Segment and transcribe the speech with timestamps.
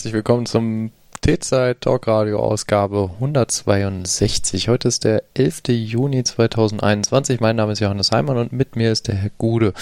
[0.00, 4.70] Herzlich willkommen zum T-Zeit Talk Radio Ausgabe 162.
[4.70, 5.64] Heute ist der 11.
[5.68, 7.40] Juni 2021.
[7.40, 9.74] Mein Name ist Johannes Heimann und mit mir ist der Herr Gude.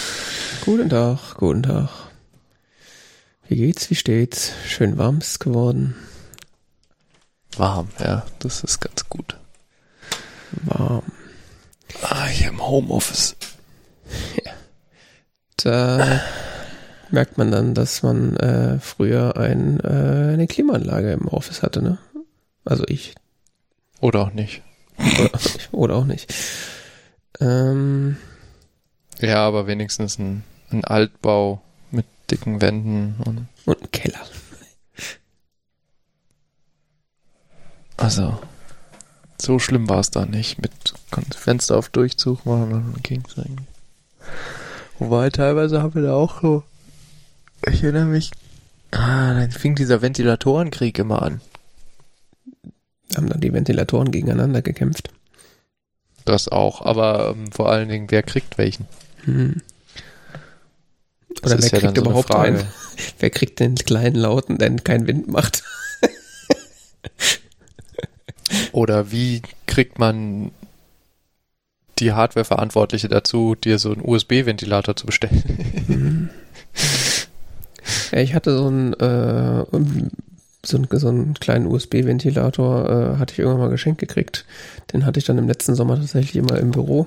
[0.64, 1.90] Guten Tag, guten Tag.
[3.46, 4.54] Wie geht's, wie steht's?
[4.66, 5.94] Schön warm ist geworden.
[7.56, 9.36] Warm, ja, das ist ganz gut.
[10.64, 11.04] Warm.
[12.02, 13.36] Ah, hier im Homeoffice.
[14.44, 14.50] Ja.
[15.58, 16.22] Da
[17.10, 21.98] merkt man dann, dass man äh, früher ein, äh, eine Klimaanlage im Office hatte, ne?
[22.64, 23.14] Also ich.
[24.00, 24.62] Oder auch nicht.
[24.98, 25.30] Oder,
[25.72, 26.32] oder auch nicht.
[27.40, 28.16] Ähm,
[29.20, 33.48] ja, aber wenigstens ein, ein Altbau mit dicken Wänden und.
[33.64, 34.20] Und ein Keller.
[37.96, 38.38] Also,
[39.40, 40.62] so schlimm war es da nicht.
[40.62, 40.72] Mit
[41.34, 43.66] Fenster auf Durchzug machen und dann ging es eigentlich.
[44.98, 46.62] Wobei teilweise haben wir da auch so
[47.72, 48.30] ich erinnere mich.
[48.90, 51.40] Ah, dann fing dieser Ventilatorenkrieg immer an.
[53.16, 55.10] Haben dann die Ventilatoren gegeneinander gekämpft.
[56.24, 58.86] Das auch, aber ähm, vor allen Dingen, wer kriegt welchen?
[59.24, 59.62] Hm.
[61.42, 62.66] Oder wer ja kriegt so überhaupt einen?
[63.20, 65.62] Wer kriegt den kleinen Lauten, der keinen Wind macht?
[68.72, 70.50] Oder wie kriegt man
[72.00, 75.84] die Hardware-Verantwortliche dazu, dir so einen USB-Ventilator zu bestellen?
[75.86, 76.30] Hm.
[78.12, 79.64] Ja, ich hatte so einen, äh,
[80.64, 84.44] so einen, so einen kleinen USB-Ventilator, äh, hatte ich irgendwann mal geschenkt gekriegt.
[84.92, 87.06] Den hatte ich dann im letzten Sommer tatsächlich immer im Büro.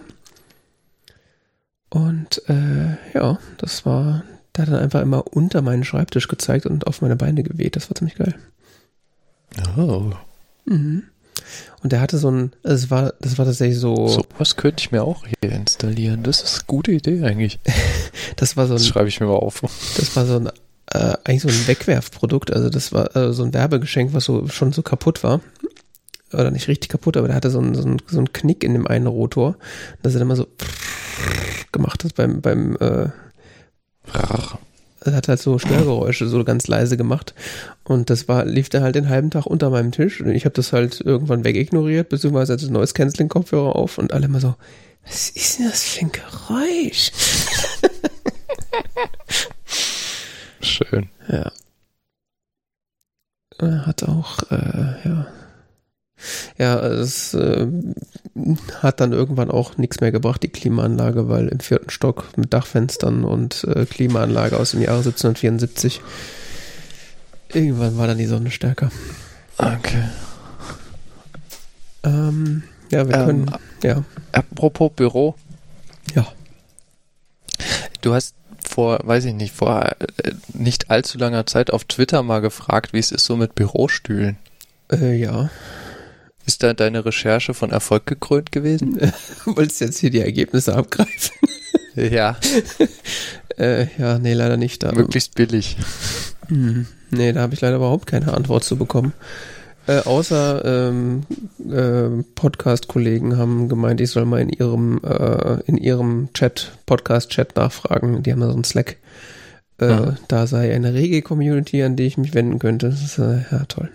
[1.90, 4.24] Und äh, ja, das war,
[4.56, 7.76] der hat dann einfach immer unter meinen Schreibtisch gezeigt und auf meine Beine geweht.
[7.76, 8.36] Das war ziemlich geil.
[9.78, 10.12] Oh.
[10.66, 11.04] Mhm.
[11.84, 14.08] Und der hatte so ein, es war, das war tatsächlich so.
[14.08, 16.24] So was könnte ich mir auch hier installieren.
[16.24, 17.60] Das ist eine gute Idee eigentlich.
[18.36, 18.78] das war so ein.
[18.78, 19.62] Das schreibe ich mir mal auf.
[19.98, 20.50] Das war so ein
[20.94, 22.52] äh, eigentlich so ein Wegwerfprodukt.
[22.52, 25.42] Also das war äh, so ein Werbegeschenk, was so schon so kaputt war.
[26.34, 28.74] Oder nicht richtig kaputt, aber der hatte so einen, so einen, so einen Knick in
[28.74, 29.58] dem einen Rotor.
[30.02, 30.48] dass er dann immer so
[31.72, 33.10] gemacht hat beim, beim äh,
[35.04, 37.34] er hat halt so Störgeräusche so ganz leise gemacht
[37.84, 40.54] und das war lief dann halt den halben Tag unter meinem Tisch und ich habe
[40.54, 44.56] das halt irgendwann wegignoriert, beziehungsweise hatte neues Canceling Kopfhörer auf und alle immer so
[45.06, 47.12] was ist denn das für ein Geräusch?
[50.62, 51.10] Schön.
[51.28, 51.52] Ja.
[53.60, 55.28] Er hat auch, äh, ja.
[56.58, 57.68] Ja, es äh,
[58.82, 63.24] hat dann irgendwann auch nichts mehr gebracht, die Klimaanlage, weil im vierten Stock mit Dachfenstern
[63.24, 66.02] und äh, Klimaanlage aus dem Jahre 1774
[67.50, 68.92] irgendwann war dann die Sonne stärker.
[69.58, 70.04] Okay.
[72.04, 73.52] Ähm, ja, wir ähm, können,
[73.84, 74.04] ja.
[74.32, 75.36] Apropos Büro.
[76.16, 76.28] Ja.
[78.02, 78.36] Du hast
[78.68, 83.00] vor, weiß ich nicht, vor äh, nicht allzu langer Zeit auf Twitter mal gefragt, wie
[83.00, 84.38] es ist so mit Bürostühlen.
[84.92, 85.50] Äh, ja.
[86.46, 89.00] Ist da deine Recherche von Erfolg gekrönt gewesen?
[89.46, 91.32] Wolltest du jetzt hier die Ergebnisse abgreifen?
[91.96, 92.38] ja.
[93.58, 94.84] äh, ja, nee, leider nicht.
[94.84, 94.92] Da.
[94.92, 95.78] Möglichst billig.
[96.48, 99.14] Hm, nee, da habe ich leider überhaupt keine Antwort zu bekommen.
[99.88, 101.24] Äh, außer ähm,
[101.70, 108.22] äh, Podcast-Kollegen haben gemeint, ich soll mal in ihrem äh, in ihrem Chat, Podcast-Chat nachfragen.
[108.24, 108.98] Die haben da so einen Slack.
[109.80, 110.16] Äh, ja.
[110.28, 112.90] Da sei eine rege Community, an die ich mich wenden könnte.
[112.90, 113.90] Das ist äh, ja toll.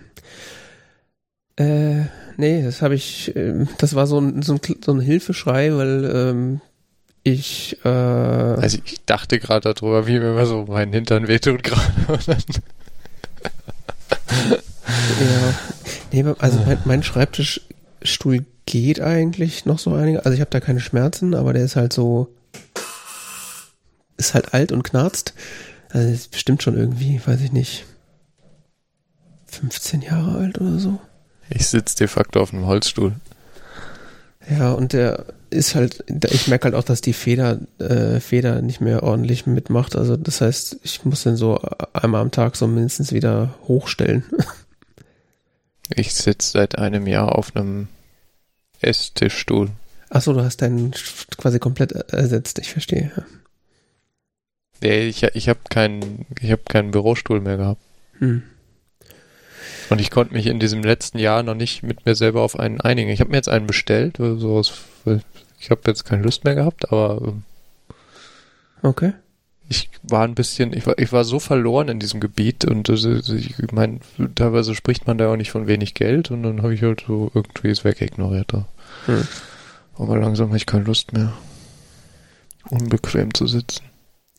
[1.56, 5.74] Äh, nee, das habe ich, äh, das war so ein, so ein, so ein Hilfeschrei,
[5.74, 6.60] weil ähm,
[7.22, 11.82] ich äh, Also ich dachte gerade darüber, wie mir immer so mein Hintern wehtut gerade.
[15.20, 15.54] ja.
[16.12, 20.24] Nee, also mein, mein Schreibtischstuhl geht eigentlich noch so einige.
[20.24, 22.34] Also ich habe da keine Schmerzen, aber der ist halt so,
[24.16, 25.34] ist halt alt und knarzt.
[25.90, 27.86] Also ist bestimmt schon irgendwie, weiß ich nicht,
[29.46, 31.00] 15 Jahre alt oder so.
[31.48, 33.14] Ich sitze de facto auf einem Holzstuhl.
[34.50, 38.80] Ja, und der ist halt, ich merke halt auch, dass die Feder, äh, Feder nicht
[38.80, 39.96] mehr ordentlich mitmacht.
[39.96, 41.60] Also das heißt, ich muss den so
[41.92, 44.24] einmal am Tag so mindestens wieder hochstellen.
[45.94, 47.88] Ich sitze seit einem Jahr auf einem
[48.80, 49.70] Esstischstuhl.
[50.08, 50.92] Achso, du hast deinen
[51.36, 53.12] quasi komplett ersetzt, ich verstehe.
[54.82, 57.80] Nee, ich, ich habe keinen, hab keinen Bürostuhl mehr gehabt.
[58.18, 58.42] Hm.
[59.88, 62.80] Und ich konnte mich in diesem letzten Jahr noch nicht mit mir selber auf einen
[62.80, 63.10] einigen.
[63.10, 64.72] Ich habe mir jetzt einen bestellt, so aus,
[65.58, 67.42] ich habe jetzt keine Lust mehr gehabt, aber ähm,
[68.82, 69.12] okay
[69.68, 72.94] ich war ein bisschen, ich war, ich war so verloren in diesem Gebiet und äh,
[72.94, 73.98] ich meine,
[74.34, 77.30] teilweise spricht man da auch nicht von wenig Geld und dann habe ich halt so
[77.34, 78.52] irgendwie es wegignoriert.
[79.06, 79.26] Hm.
[79.98, 81.32] Aber langsam habe ich keine Lust mehr,
[82.68, 83.82] unbequem zu sitzen.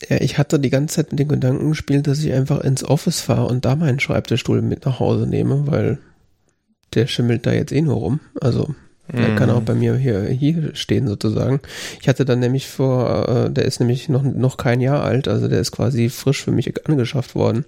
[0.08, 3.20] Ja, ich hatte die ganze Zeit mit dem Gedanken gespielt, dass ich einfach ins Office
[3.20, 5.98] fahre und da meinen Schreibtischstuhl mit nach Hause nehme, weil
[6.94, 8.20] der schimmelt da jetzt eh nur rum.
[8.40, 8.76] Also
[9.10, 9.66] der kann auch mhm.
[9.66, 11.62] bei mir hier, hier stehen sozusagen.
[12.02, 15.48] Ich hatte dann nämlich vor, äh, der ist nämlich noch, noch kein Jahr alt, also
[15.48, 17.66] der ist quasi frisch für mich angeschafft worden.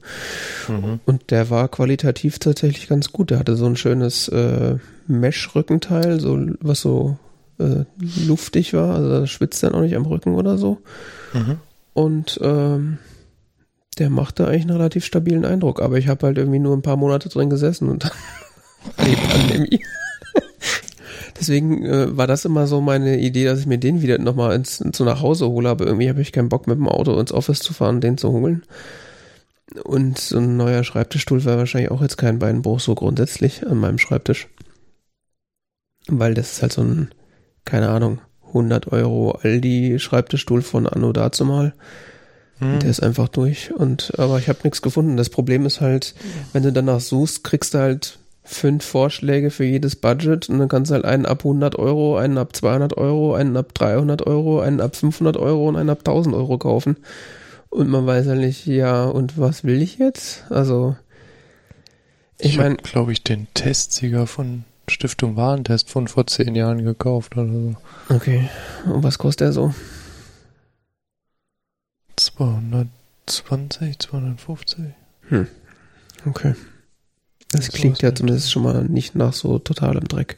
[0.67, 0.99] Mhm.
[1.05, 3.29] Und der war qualitativ tatsächlich ganz gut.
[3.31, 4.75] Der hatte so ein schönes äh,
[5.07, 7.17] Mesh-Rückenteil, so was so
[7.59, 7.85] äh,
[8.25, 10.79] luftig war, also schwitzt dann auch nicht am Rücken oder so.
[11.33, 11.57] Mhm.
[11.93, 12.97] Und ähm,
[13.97, 16.97] der machte eigentlich einen relativ stabilen Eindruck, aber ich habe halt irgendwie nur ein paar
[16.97, 18.11] Monate drin gesessen und dann
[19.05, 19.81] die Pandemie.
[21.39, 24.81] Deswegen äh, war das immer so meine Idee, dass ich mir den wieder nochmal ins,
[24.81, 27.31] ins so nach Hause hole, aber irgendwie habe ich keinen Bock mit dem Auto ins
[27.31, 28.63] Office zu fahren, den zu holen.
[29.83, 33.99] Und so ein neuer Schreibtischstuhl wäre wahrscheinlich auch jetzt kein Beinbruch so grundsätzlich an meinem
[33.99, 34.47] Schreibtisch.
[36.07, 37.09] Weil das ist halt so ein,
[37.65, 41.73] keine Ahnung, 100 Euro Aldi-Schreibtischstuhl von Anno dazu mal.
[42.57, 42.79] Hm.
[42.79, 43.71] Der ist einfach durch.
[43.73, 45.17] Und, aber ich habe nichts gefunden.
[45.17, 46.15] Das Problem ist halt,
[46.51, 48.18] wenn du danach suchst, kriegst du halt
[48.49, 52.37] fünf Vorschläge für jedes Budget und dann kannst du halt einen ab 100 Euro, einen
[52.39, 56.33] ab 200 Euro, einen ab 300 Euro, einen ab 500 Euro und einen ab 1000
[56.35, 56.97] Euro kaufen.
[57.69, 60.45] Und man weiß halt nicht, ja, und was will ich jetzt?
[60.49, 60.95] Also,
[62.39, 67.37] ich, ich meine, glaube ich, den Testsieger von Stiftung Warentest von vor zehn Jahren gekauft
[67.37, 67.75] oder so.
[68.09, 68.49] Okay,
[68.85, 69.75] und was kostet der so?
[72.15, 74.85] 220, 250.
[75.29, 75.47] Hm,
[76.25, 76.55] okay.
[77.51, 80.37] Das klingt ja zumindest schon mal nicht nach so totalem Dreck.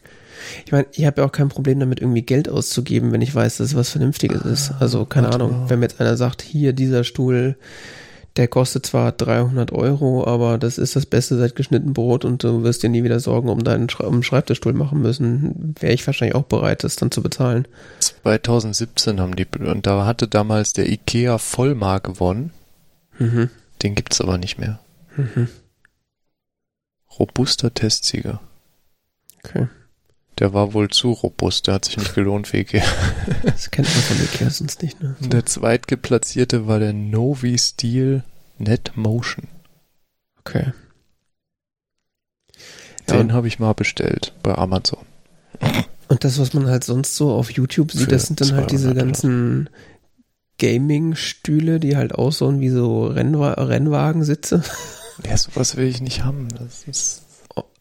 [0.65, 3.57] Ich meine, ich habe ja auch kein Problem damit, irgendwie Geld auszugeben, wenn ich weiß,
[3.57, 4.71] dass es was Vernünftiges ist.
[4.79, 5.69] Also, keine Warte Ahnung, mal.
[5.69, 7.55] wenn mir jetzt einer sagt, hier, dieser Stuhl,
[8.37, 12.63] der kostet zwar 300 Euro, aber das ist das Beste seit geschnitten Brot und du
[12.63, 16.43] wirst dir nie wieder Sorgen um deinen um Schreibtischstuhl machen müssen, wäre ich wahrscheinlich auch
[16.45, 17.67] bereit, das dann zu bezahlen.
[18.23, 22.51] 2017 haben die, und da hatte damals der IKEA Vollmark gewonnen.
[23.19, 23.49] Mhm.
[23.83, 24.79] Den gibt's aber nicht mehr.
[25.17, 25.49] Mhm.
[27.19, 28.41] Robuster Testsieger.
[29.43, 29.67] Okay.
[30.39, 32.83] Der war wohl zu robust, der hat sich nicht gelohnt für Ikea.
[33.43, 35.15] Das kennt man von Ikea sonst nicht, ne?
[35.19, 38.23] Der zweitgeplatzierte war der Novi Steel
[38.57, 39.47] Net Motion.
[40.39, 40.73] Okay.
[43.09, 45.05] Den ja, habe ich mal bestellt bei Amazon.
[46.07, 48.93] Und das, was man halt sonst so auf YouTube sieht, das sind dann halt diese
[48.93, 49.69] ganzen
[50.57, 54.63] Gaming-Stühle, die halt aussehen wie so Rennwa Rennwagensitze.
[55.25, 56.47] Ja, sowas will ich nicht haben.
[56.57, 57.23] Das ist,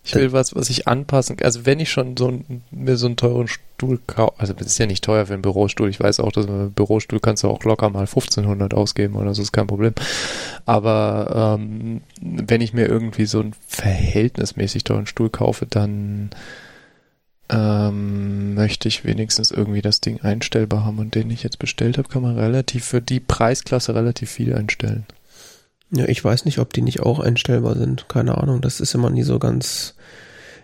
[0.03, 1.47] ich will was, was ich anpassen kann.
[1.47, 4.79] Also wenn ich schon so ein, mir so einen teuren Stuhl kaufe, also das ist
[4.79, 5.88] ja nicht teuer für einen Bürostuhl.
[5.88, 9.43] Ich weiß auch, dass ein Bürostuhl kannst du auch locker mal 1500 ausgeben oder so,
[9.43, 9.94] ist kein Problem.
[10.67, 16.31] Aber ähm, wenn ich mir irgendwie so einen verhältnismäßig teuren Stuhl kaufe, dann
[17.50, 20.99] ähm, möchte ich wenigstens irgendwie das Ding einstellbar haben.
[20.99, 25.05] Und den ich jetzt bestellt habe, kann man relativ für die Preisklasse relativ viel einstellen.
[25.92, 28.09] Ja, ich weiß nicht, ob die nicht auch einstellbar sind.
[28.09, 28.61] Keine Ahnung.
[28.61, 29.94] Das ist immer nie so ganz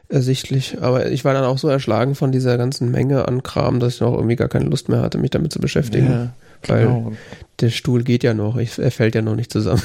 [0.08, 0.78] ersichtlich.
[0.80, 4.00] Aber ich war dann auch so erschlagen von dieser ganzen Menge an Kram, dass ich
[4.00, 6.10] noch irgendwie gar keine Lust mehr hatte, mich damit zu beschäftigen.
[6.10, 6.32] Ja,
[6.66, 7.12] weil genau.
[7.60, 8.56] der Stuhl geht ja noch.
[8.56, 9.82] Ich, er fällt ja noch nicht zusammen.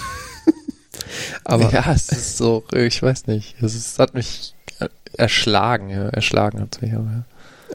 [1.44, 3.56] Aber ja, es ist so, ich weiß nicht.
[3.62, 4.54] Es, ist, es hat mich
[5.18, 6.10] erschlagen, ja.
[6.10, 7.26] Erschlagen hat mich aber.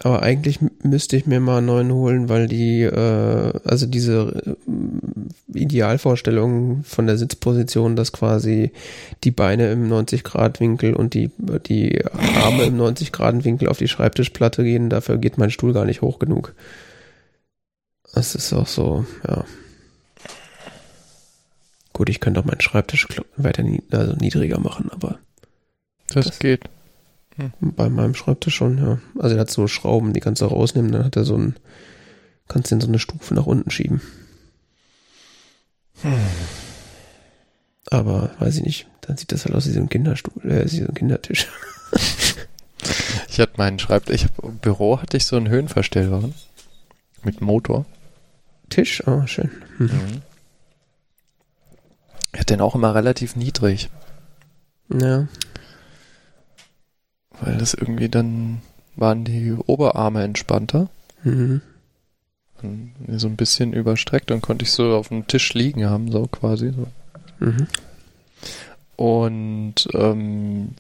[0.03, 5.59] Aber eigentlich müsste ich mir mal einen neuen holen, weil die, äh, also diese äh,
[5.59, 8.73] Idealvorstellung von der Sitzposition, dass quasi
[9.25, 11.31] die Beine im 90-Grad-Winkel und die,
[11.67, 16.19] die Arme im 90-Grad-Winkel auf die Schreibtischplatte gehen, dafür geht mein Stuhl gar nicht hoch
[16.19, 16.55] genug.
[18.13, 19.45] Das ist auch so, ja.
[21.93, 25.19] Gut, ich könnte auch meinen Schreibtisch weiter nie, also niedriger machen, aber.
[26.09, 26.61] Das, das geht.
[27.37, 27.53] Hm.
[27.61, 28.99] Bei meinem Schreibtisch schon, ja.
[29.19, 31.57] Also er hat so Schrauben, die kannst du rausnehmen, dann hat er so ein,
[32.49, 34.01] kannst den so eine Stufe nach unten schieben.
[36.03, 36.13] Hm.
[37.91, 40.81] Aber weiß ich nicht, dann sieht das halt aus wie so ein Kinderstuhl, äh, wie
[40.81, 41.47] so ein Kindertisch.
[43.29, 46.35] ich hatte meinen Schreibtisch, ich hab, im Büro hatte ich so einen Höhenverstellbaren
[47.23, 47.87] mit Motor.
[48.71, 49.51] Tisch, oh, schön.
[49.79, 49.87] Mhm.
[49.87, 50.23] Mhm.
[52.33, 53.89] Ich hatte den auch immer relativ niedrig.
[54.93, 55.27] Ja.
[57.41, 58.61] Weil das irgendwie dann
[58.97, 60.89] waren die Oberarme entspannter.
[61.23, 61.61] Mhm.
[63.09, 66.73] So ein bisschen überstreckt, dann konnte ich so auf dem Tisch liegen haben, so quasi.
[66.73, 66.87] So.
[67.45, 67.67] Mhm.
[68.97, 70.71] Und ähm,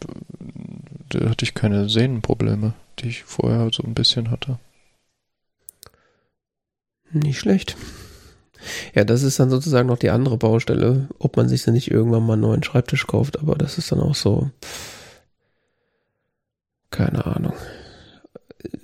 [1.10, 4.58] da hatte ich keine Sehnenprobleme, die ich vorher so ein bisschen hatte.
[7.12, 7.76] Nicht schlecht.
[8.94, 12.24] Ja, das ist dann sozusagen noch die andere Baustelle, ob man sich dann nicht irgendwann
[12.24, 14.50] mal einen neuen Schreibtisch kauft, aber das ist dann auch so.
[14.64, 14.95] Pff
[16.90, 17.52] keine Ahnung.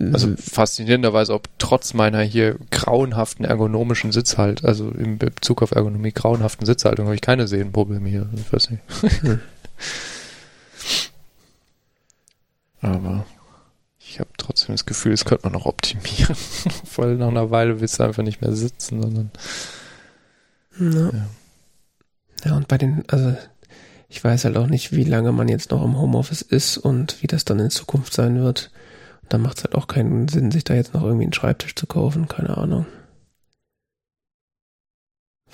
[0.00, 6.66] also faszinierenderweise, ob trotz meiner hier grauenhaften ergonomischen Sitzhalt, also im Bezug auf Ergonomie grauenhaften
[6.66, 8.28] Sitzhaltung, habe ich keine Sehenprobleme hier.
[8.34, 8.82] Ich weiß nicht.
[12.80, 13.24] Aber
[13.98, 16.36] ich habe trotzdem das Gefühl, das könnte man noch optimieren.
[16.96, 19.30] Weil nach einer Weile willst du einfach nicht mehr sitzen, sondern.
[20.78, 21.10] Ja.
[21.10, 21.26] ja.
[22.44, 23.36] ja, und bei den, also
[24.12, 27.26] ich weiß halt auch nicht, wie lange man jetzt noch im Homeoffice ist und wie
[27.26, 28.70] das dann in Zukunft sein wird.
[29.22, 31.74] Und dann macht es halt auch keinen Sinn, sich da jetzt noch irgendwie einen Schreibtisch
[31.74, 32.84] zu kaufen, keine Ahnung.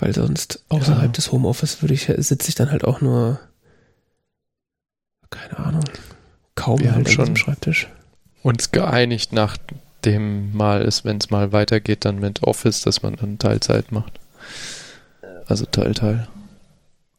[0.01, 1.13] Weil sonst außerhalb ja.
[1.13, 3.39] des Homeoffice würde ich, sitze ich dann halt auch nur,
[5.31, 5.85] keine Ahnung,
[6.57, 7.89] kaum Wir halt schon Schreibtisch.
[8.43, 9.57] Uns geeinigt nach
[10.05, 14.19] dem Mal ist, wenn es mal weitergeht, dann mit Office, dass man dann Teilzeit macht.
[15.47, 16.27] Also Teil, Teil.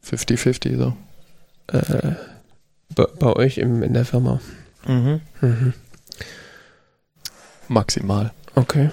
[0.04, 0.96] 50-50 so.
[1.72, 2.14] Äh,
[2.94, 4.40] bei, bei, euch im, in der Firma.
[4.86, 5.20] Mhm.
[5.40, 5.74] mhm.
[7.68, 8.32] Maximal.
[8.56, 8.90] Okay.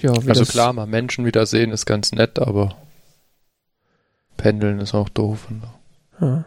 [0.00, 2.76] Ja, also klar, mal Menschen wiedersehen ist ganz nett, aber
[4.36, 5.48] Pendeln ist auch doof.
[6.20, 6.44] Ja.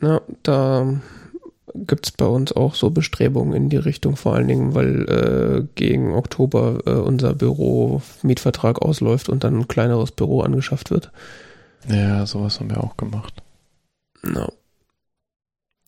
[0.00, 1.00] Na, da
[1.74, 5.66] gibt es bei uns auch so Bestrebungen in die Richtung, vor allen Dingen, weil äh,
[5.74, 11.10] gegen Oktober äh, unser Büro-Mietvertrag ausläuft und dann ein kleineres Büro angeschafft wird.
[11.88, 13.42] Ja, sowas haben wir auch gemacht.
[14.22, 14.52] No.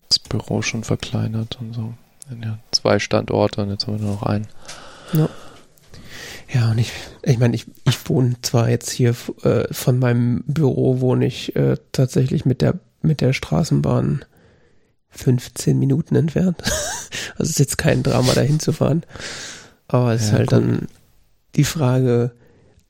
[0.08, 1.94] Das Büro schon verkleinert und so.
[2.42, 4.46] Ja, zwei Standorte und jetzt haben wir nur noch einen.
[5.12, 5.28] No.
[6.52, 11.00] Ja, und ich, ich meine, ich, ich wohne zwar jetzt hier äh, von meinem Büro
[11.00, 14.24] wohne ich äh, tatsächlich mit der mit der Straßenbahn
[15.10, 16.62] 15 Minuten entfernt.
[17.36, 19.04] also ist jetzt kein Drama, dahin zu fahren.
[19.88, 20.52] Aber es ja, ist halt gut.
[20.52, 20.88] dann
[21.54, 22.32] die Frage,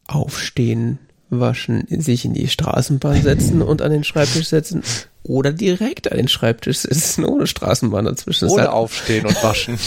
[0.06, 0.98] aufstehen,
[1.30, 4.82] waschen, sich in die Straßenbahn setzen und an den Schreibtisch setzen
[5.22, 8.48] oder direkt an den Schreibtisch sitzen, ohne Straßenbahn dazwischen.
[8.48, 9.78] Oder halt aufstehen und waschen.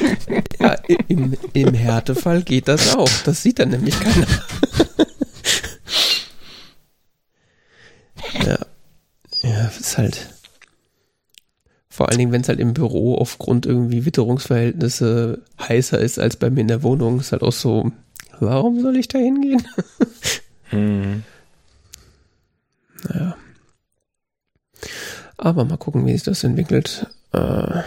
[0.60, 0.76] ja,
[1.08, 3.10] im, im Härtefall geht das auch.
[3.24, 4.26] Das sieht dann nämlich keiner.
[8.46, 8.58] ja.
[9.42, 10.28] Ja, ist halt.
[11.88, 16.48] Vor allen Dingen, wenn es halt im Büro aufgrund irgendwie Witterungsverhältnisse heißer ist als bei
[16.48, 17.92] mir in der Wohnung, ist halt auch so,
[18.40, 19.62] warum soll ich da hingehen?
[20.72, 21.22] hm.
[23.04, 23.36] Naja.
[25.36, 27.06] Aber mal gucken, wie sich das entwickelt.
[27.32, 27.82] Äh,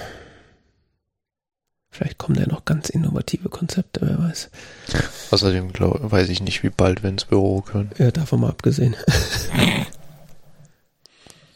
[1.90, 4.50] vielleicht kommen da noch ganz innovative Konzepte, wer weiß.
[5.32, 7.92] Außerdem glaub, weiß ich nicht, wie bald wir ins Büro können.
[7.98, 8.96] Ja, davon mal abgesehen.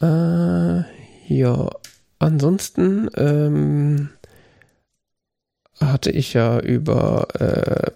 [0.00, 0.82] äh,
[1.32, 1.70] ja,
[2.18, 4.10] ansonsten ähm,
[5.80, 7.90] hatte ich ja über äh,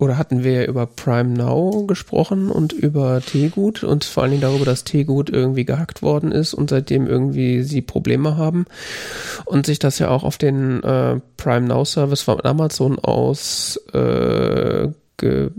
[0.00, 4.42] oder hatten wir ja über Prime Now gesprochen und über Teegut und vor allen Dingen
[4.42, 8.64] darüber, dass Teegut irgendwie gehackt worden ist und seitdem irgendwie sie Probleme haben
[9.44, 14.88] und sich das ja auch auf den äh, Prime Now Service von Amazon aus äh,
[15.18, 15.50] ge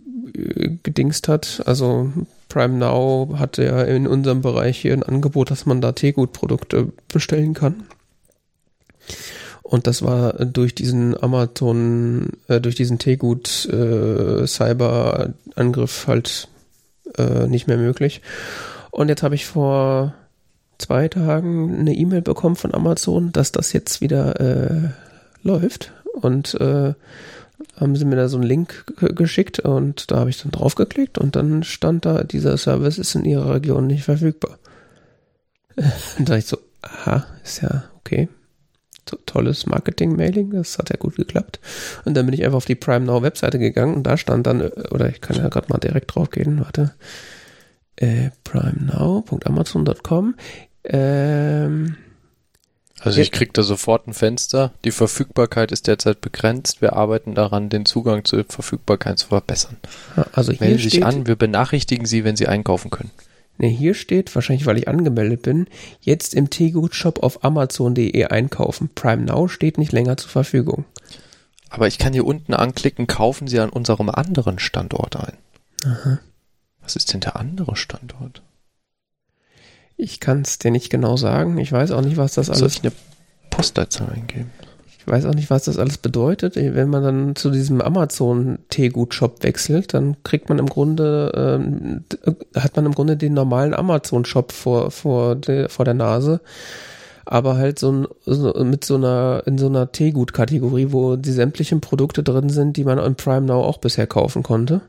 [0.82, 1.62] gedingst hat.
[1.66, 2.12] Also
[2.48, 7.54] Prime Now hatte ja in unserem Bereich hier ein Angebot, dass man da Teegut-Produkte bestellen
[7.54, 7.84] kann.
[9.72, 16.50] Und das war durch diesen Amazon, äh, durch diesen Tegut äh, Cyber-Angriff halt
[17.18, 18.22] äh, nicht mehr möglich.
[18.90, 20.14] Und jetzt habe ich vor
[20.78, 24.90] zwei Tagen eine E-Mail bekommen von Amazon, dass das jetzt wieder äh,
[25.42, 25.94] läuft.
[26.20, 26.94] Und äh,
[27.78, 28.84] haben sie mir da so einen Link
[29.16, 33.24] geschickt und da habe ich dann draufgeklickt und dann stand da, dieser Service ist in
[33.24, 34.58] ihrer Region nicht verfügbar.
[35.78, 35.86] Und
[36.18, 38.28] da dachte ich so, aha, ist ja okay
[39.26, 41.60] tolles Marketing-Mailing, das hat ja gut geklappt.
[42.06, 44.62] Und dann bin ich einfach auf die Prime Now Webseite gegangen und da stand dann,
[44.62, 46.94] oder ich kann ja gerade mal direkt drauf gehen, warte,
[47.98, 50.36] äh, primenow.amazon.com.
[50.84, 51.98] Ähm,
[53.00, 54.72] also ich krieg da sofort ein Fenster.
[54.86, 56.82] Die Verfügbarkeit ist derzeit begrenzt.
[56.82, 59.78] Wir arbeiten daran, den Zugang zur Verfügbarkeit zu verbessern.
[60.34, 63.12] Also hier Melden Sie sich an, wir benachrichtigen Sie, wenn Sie einkaufen können.
[63.62, 65.68] Ne, hier steht, wahrscheinlich weil ich angemeldet bin,
[66.00, 68.90] jetzt im Teegut-Shop auf amazon.de einkaufen.
[68.96, 70.86] Prime Now steht nicht länger zur Verfügung.
[71.70, 75.38] Aber ich kann hier unten anklicken, kaufen Sie an unserem anderen Standort ein.
[75.86, 76.20] Aha.
[76.82, 78.42] Was ist denn der andere Standort?
[79.96, 81.60] Ich kann es dir nicht genau sagen.
[81.60, 82.74] Ich weiß auch nicht, was das Soll alles.
[82.74, 82.94] Soll ich eine
[83.52, 84.50] Postleitzahl eingeben?
[85.04, 86.56] Ich weiß auch nicht, was das alles bedeutet.
[86.56, 92.04] Wenn man dann zu diesem Amazon-Teegut-Shop wechselt, dann kriegt man im Grunde, ähm,
[92.56, 96.40] hat man im Grunde den normalen Amazon-Shop vor, vor, der, vor der Nase.
[97.26, 101.82] Aber halt so, ein, so mit so einer, in so einer Teegut-Kategorie, wo die sämtlichen
[101.82, 104.82] Produkte drin sind, die man im Prime Now auch bisher kaufen konnte.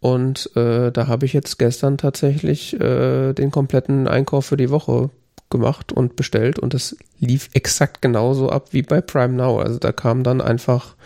[0.00, 5.10] Und äh, da habe ich jetzt gestern tatsächlich äh, den kompletten Einkauf für die Woche
[5.54, 9.60] gemacht und bestellt und das lief exakt genauso ab wie bei Prime Now.
[9.60, 10.96] Also da kam dann einfach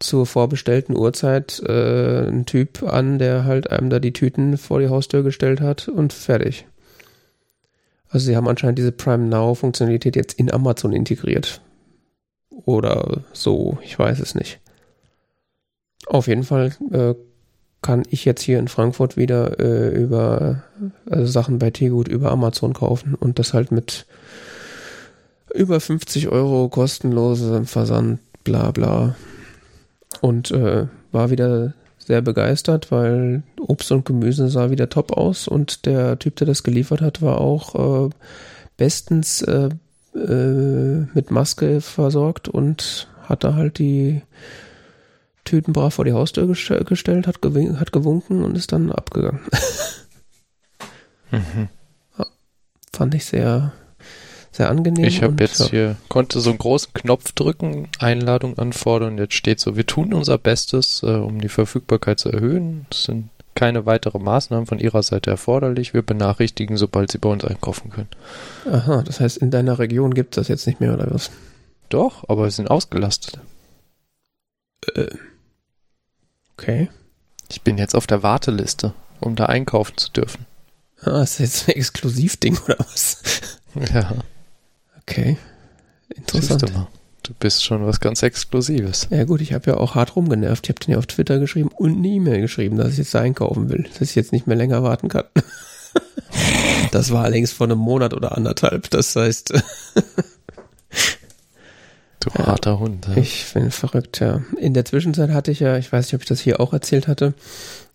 [0.00, 4.88] zur vorbestellten Uhrzeit äh, ein Typ an, der halt einem da die Tüten vor die
[4.88, 6.66] Haustür gestellt hat und fertig.
[8.08, 11.60] Also sie haben anscheinend diese Prime Now Funktionalität jetzt in Amazon integriert.
[12.50, 14.60] Oder so, ich weiß es nicht.
[16.06, 17.14] Auf jeden Fall äh,
[17.86, 20.64] kann ich jetzt hier in Frankfurt wieder äh, über
[21.08, 24.06] also Sachen bei Tegut über Amazon kaufen und das halt mit
[25.54, 29.14] über 50 Euro kostenlosem Versand, bla bla.
[30.20, 35.86] Und äh, war wieder sehr begeistert, weil Obst und Gemüse sah wieder top aus und
[35.86, 38.10] der Typ, der das geliefert hat, war auch äh,
[38.76, 39.68] bestens äh,
[40.16, 44.22] äh, mit Maske versorgt und hatte halt die
[45.46, 49.40] Tüten brav vor die Haustür gestell, gestellt, hat, gewin hat gewunken und ist dann abgegangen.
[51.30, 51.68] mhm.
[52.18, 52.26] ja,
[52.92, 53.72] fand ich sehr,
[54.52, 55.04] sehr angenehm.
[55.04, 55.66] Ich habe jetzt ja.
[55.68, 59.16] hier, konnte so einen großen Knopf drücken, Einladung anfordern.
[59.16, 62.86] Jetzt steht so, wir tun unser Bestes, äh, um die Verfügbarkeit zu erhöhen.
[62.90, 65.94] Es sind keine weiteren Maßnahmen von Ihrer Seite erforderlich.
[65.94, 68.08] Wir benachrichtigen, sobald Sie bei uns einkaufen können.
[68.70, 71.30] Aha, das heißt, in deiner Region gibt es das jetzt nicht mehr, oder was?
[71.88, 73.40] Doch, aber wir sind ausgelastet.
[74.94, 75.06] Äh.
[76.58, 76.88] Okay.
[77.50, 80.46] Ich bin jetzt auf der Warteliste, um da einkaufen zu dürfen.
[81.02, 83.22] Ah, ist das jetzt ein Exklusivding oder was?
[83.92, 84.12] Ja.
[85.02, 85.36] Okay.
[86.14, 86.62] Interessant.
[86.62, 86.88] Du, mal,
[87.22, 89.08] du bist schon was ganz Exklusives.
[89.10, 90.66] Ja gut, ich habe ja auch hart rumgenervt.
[90.66, 93.20] Ich habe den ja auf Twitter geschrieben und eine E-Mail geschrieben, dass ich jetzt da
[93.20, 95.24] einkaufen will, dass ich jetzt nicht mehr länger warten kann.
[96.92, 98.90] das war allerdings vor einem Monat oder anderthalb.
[98.90, 99.52] Das heißt,
[102.26, 103.06] Du ja, harter Hund.
[103.08, 103.16] Ja.
[103.16, 104.42] Ich bin verrückt, ja.
[104.58, 107.06] In der Zwischenzeit hatte ich ja, ich weiß nicht, ob ich das hier auch erzählt
[107.06, 107.34] hatte,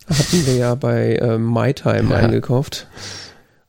[0.08, 2.16] hatten wir ja bei äh, MyTime ja.
[2.16, 2.88] eingekauft.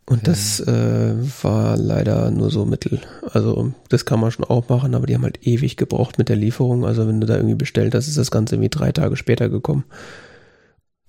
[0.05, 3.01] Und das äh, war leider nur so mittel.
[3.33, 6.37] Also das kann man schon auch machen, aber die haben halt ewig gebraucht mit der
[6.37, 6.85] Lieferung.
[6.85, 9.85] Also wenn du da irgendwie bestellt hast, ist das Ganze irgendwie drei Tage später gekommen.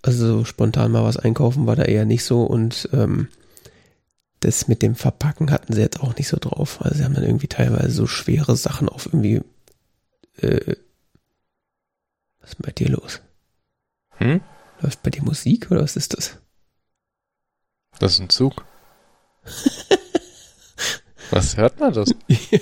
[0.03, 3.27] Also so spontan mal was einkaufen war da eher nicht so und ähm,
[4.43, 6.81] das mit dem Verpacken hatten sie jetzt auch nicht so drauf.
[6.81, 9.41] Also sie haben dann irgendwie teilweise so schwere Sachen auf irgendwie.
[10.37, 10.75] Äh,
[12.39, 13.21] was ist denn bei dir los?
[14.17, 14.41] Hm?
[14.81, 16.37] Läuft bei dir Musik oder was ist das?
[17.99, 18.65] Das ist ein Zug.
[21.31, 22.13] was hört man das?
[22.27, 22.59] ja.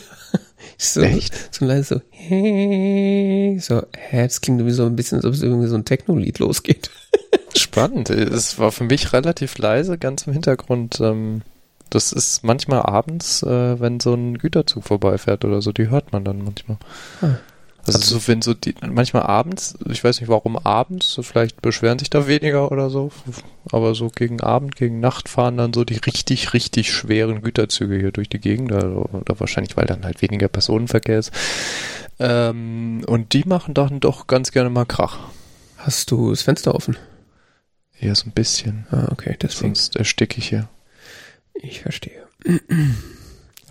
[0.77, 1.53] So, Echt?
[1.53, 5.43] So leise so, hey, so, hä, das klingt irgendwie so ein bisschen, als ob es
[5.43, 6.89] irgendwie so ein Techno-Lied losgeht.
[7.55, 8.09] Spannend.
[8.09, 10.99] Es war für mich relativ leise, ganz im Hintergrund.
[10.99, 11.43] Ähm,
[11.91, 16.23] das ist manchmal abends, äh, wenn so ein Güterzug vorbeifährt oder so, die hört man
[16.23, 16.77] dann manchmal.
[17.21, 17.35] Ah.
[17.85, 21.97] Also, also so, wenn so die, manchmal abends, ich weiß nicht warum abends, vielleicht beschweren
[21.97, 23.11] sich da weniger oder so,
[23.71, 28.11] aber so gegen Abend, gegen Nacht fahren dann so die richtig, richtig schweren Güterzüge hier
[28.11, 31.31] durch die Gegend, oder, oder wahrscheinlich, weil dann halt weniger Personenverkehr ist.
[32.19, 35.17] Ähm, und die machen dann doch ganz gerne mal Krach.
[35.77, 36.97] Hast du das Fenster offen?
[37.99, 38.85] Ja, so ein bisschen.
[38.91, 39.73] Ah, okay, deswegen.
[39.73, 40.69] Sonst ersticke ich hier.
[41.61, 42.23] Ich verstehe.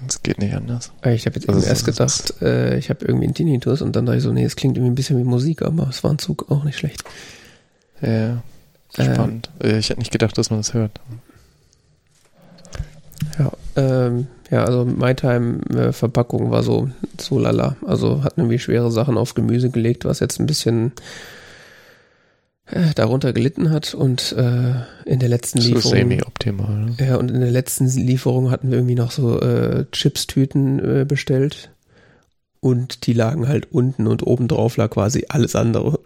[0.07, 0.93] Es geht nicht anders.
[1.05, 4.19] Ich habe jetzt also erst gedacht, äh, ich habe irgendwie einen Tinnitus und dann dachte
[4.19, 6.51] ich so, nee, es klingt irgendwie ein bisschen wie Musik, aber es war ein Zug
[6.51, 7.05] auch nicht schlecht.
[8.01, 8.43] Ja,
[8.95, 9.51] spannend.
[9.61, 11.01] Ähm, ich hätte nicht gedacht, dass man das hört.
[13.39, 17.77] Ja, ähm, ja, also MyTime-Verpackung äh, war so, so lala.
[17.87, 20.93] Also hat irgendwie schwere Sachen auf Gemüse gelegt, was jetzt ein bisschen
[22.71, 25.83] äh, darunter gelitten hat und äh, in der letzten Lieferung.
[25.83, 26.85] So semi-optimal.
[26.87, 26.97] Ne?
[26.99, 31.71] Ja, und in der letzten Lieferung hatten wir irgendwie noch so äh, Chips-Tüten äh, bestellt
[32.61, 35.99] und die lagen halt unten und oben drauf lag quasi alles andere.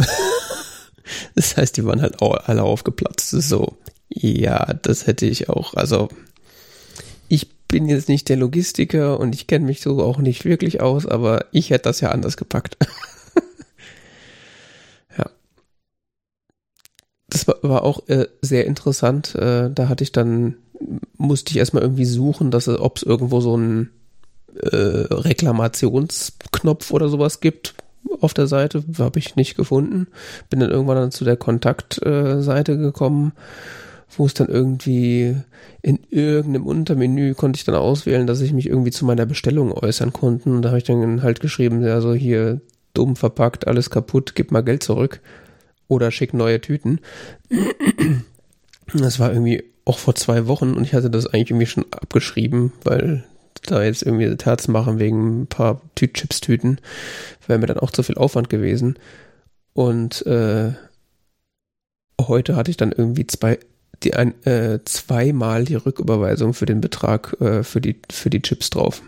[1.35, 3.31] das heißt, die waren halt alle aufgeplatzt.
[3.31, 3.77] So,
[4.09, 5.75] ja, das hätte ich auch.
[5.75, 6.09] Also,
[7.29, 11.07] ich bin jetzt nicht der Logistiker und ich kenne mich so auch nicht wirklich aus,
[11.07, 12.77] aber ich hätte das ja anders gepackt.
[17.47, 19.35] war, war auch äh, sehr interessant.
[19.35, 20.57] Äh, da hatte ich dann,
[21.17, 23.91] musste ich erstmal irgendwie suchen, ob es irgendwo so einen
[24.55, 27.75] äh, Reklamationsknopf oder sowas gibt
[28.21, 28.85] auf der Seite.
[28.99, 30.09] Habe ich nicht gefunden.
[30.51, 33.33] Bin dann irgendwann dann zu der Kontaktseite äh, gekommen,
[34.17, 35.37] wo es dann irgendwie
[35.83, 40.13] in irgendeinem Untermenü konnte ich dann auswählen, dass ich mich irgendwie zu meiner Bestellung äußern
[40.13, 40.49] konnte.
[40.49, 42.61] Und da habe ich dann halt geschrieben, also hier
[42.95, 45.21] dumm verpackt, alles kaputt, gib mal Geld zurück
[45.89, 47.01] oder schick neue Tüten.
[48.93, 52.73] Das war irgendwie auch vor zwei Wochen und ich hatte das eigentlich irgendwie schon abgeschrieben,
[52.85, 53.25] weil
[53.63, 56.81] da jetzt irgendwie Herz machen wegen ein paar Chips-Tüten
[57.47, 58.99] wäre mir dann auch zu viel Aufwand gewesen.
[59.73, 60.73] Und äh,
[62.21, 63.59] heute hatte ich dann irgendwie zwei
[64.03, 68.71] die ein, äh, zweimal die Rücküberweisung für den Betrag äh, für die für die Chips
[68.71, 69.03] drauf.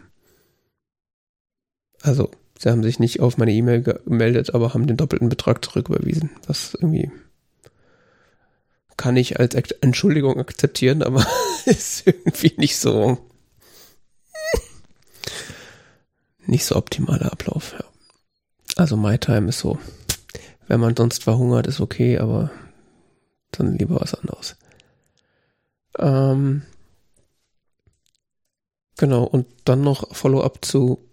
[2.03, 6.31] Also sie haben sich nicht auf meine E-Mail gemeldet, aber haben den doppelten Betrag zurücküberwiesen.
[6.47, 7.11] Was irgendwie
[8.97, 11.27] kann ich als Entschuldigung akzeptieren, aber
[11.67, 13.19] ist irgendwie nicht so
[16.47, 17.75] nicht so optimaler Ablauf.
[17.79, 17.85] Ja.
[18.77, 19.79] Also My Time ist so,
[20.69, 22.51] wenn man sonst verhungert, ist okay, aber
[23.51, 24.57] dann lieber was anderes.
[25.99, 26.63] Ähm,
[28.97, 31.06] genau, und dann noch Follow-up zu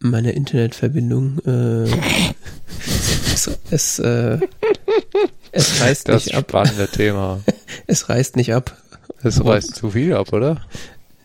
[0.00, 1.38] meiner Internetverbindung.
[1.46, 1.84] Äh,
[3.32, 4.38] es, es, äh,
[5.52, 6.46] es reißt das nicht ab.
[6.48, 7.40] Das spannende Thema.
[7.86, 8.76] es reißt nicht ab.
[9.22, 10.60] Es reißt zu viel ab, oder?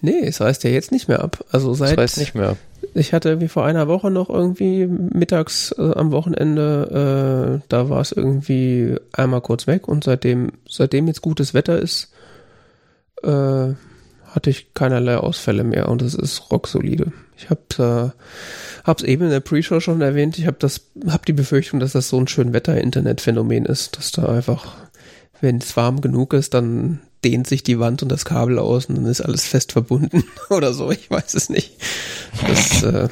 [0.01, 1.43] Nee, es reißt ja jetzt nicht mehr ab.
[1.51, 1.91] Also seit.
[1.91, 2.55] Es reißt nicht mehr.
[2.93, 8.01] Ich hatte wie vor einer Woche noch irgendwie mittags äh, am Wochenende, äh, da war
[8.01, 12.12] es irgendwie einmal kurz weg und seitdem, seitdem jetzt gutes Wetter ist,
[13.21, 17.12] äh, hatte ich keinerlei Ausfälle mehr und es ist rocksolide.
[17.39, 20.38] Ich habe äh, hab's eben in der Pre-Show schon erwähnt.
[20.38, 20.58] Ich habe
[21.08, 24.75] habe die Befürchtung, dass das so ein schön Wetter-Internet-Phänomen ist, dass da einfach,
[25.39, 28.95] wenn es warm genug ist, dann dehnt sich die Wand und das Kabel aus und
[28.95, 30.91] dann ist alles fest verbunden oder so.
[30.91, 31.78] Ich weiß es nicht.
[32.45, 33.08] Das, äh,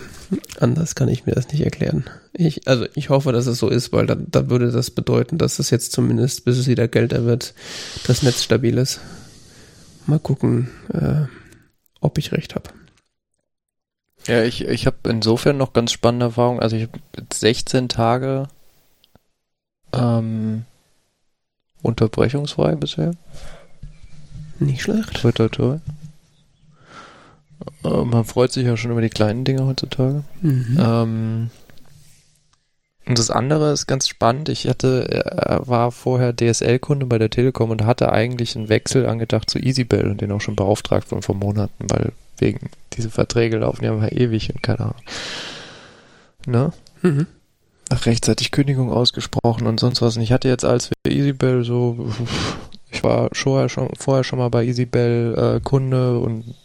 [0.59, 2.05] anders kann ich mir das nicht erklären.
[2.33, 5.59] Ich, also ich hoffe, dass es so ist, weil da, da würde das bedeuten, dass
[5.59, 7.53] es jetzt zumindest, bis es wieder kälter wird,
[8.05, 8.99] das Netz stabil ist.
[10.05, 11.25] Mal gucken, äh,
[11.99, 12.69] ob ich recht habe.
[14.27, 16.59] Ja, ich, ich habe insofern noch ganz spannende Erfahrungen.
[16.59, 16.99] Also ich habe
[17.33, 18.47] 16 Tage
[19.93, 20.65] ähm,
[21.81, 23.11] unterbrechungsfrei bisher.
[24.59, 25.21] Nicht schlecht.
[25.21, 25.77] Toi, toi, toi.
[27.83, 30.23] Äh, man freut sich ja schon über die kleinen Dinge heutzutage.
[30.41, 30.77] Mhm.
[30.79, 31.49] Ähm,
[33.05, 34.49] und das andere ist ganz spannend.
[34.49, 39.49] Ich hatte, äh, war vorher DSL-Kunde bei der Telekom und hatte eigentlich einen Wechsel angedacht
[39.49, 43.83] zu EasyBell und den auch schon beauftragt von vor Monaten, weil wegen diese Verträge laufen
[43.83, 45.01] ja mal ewig und keine Ahnung.
[46.45, 46.71] Ne?
[47.01, 47.27] Mhm.
[47.89, 50.17] Nach rechtzeitig Kündigung ausgesprochen und sonst was.
[50.17, 52.11] Und ich hatte jetzt als für EasyBell so
[52.89, 56.55] ich war vorher schon, vorher schon mal bei EasyBell äh, Kunde und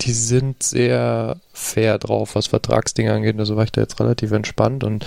[0.00, 3.38] die sind sehr fair drauf, was Vertragsdinge angeht.
[3.38, 5.04] Also war ich da jetzt relativ entspannt und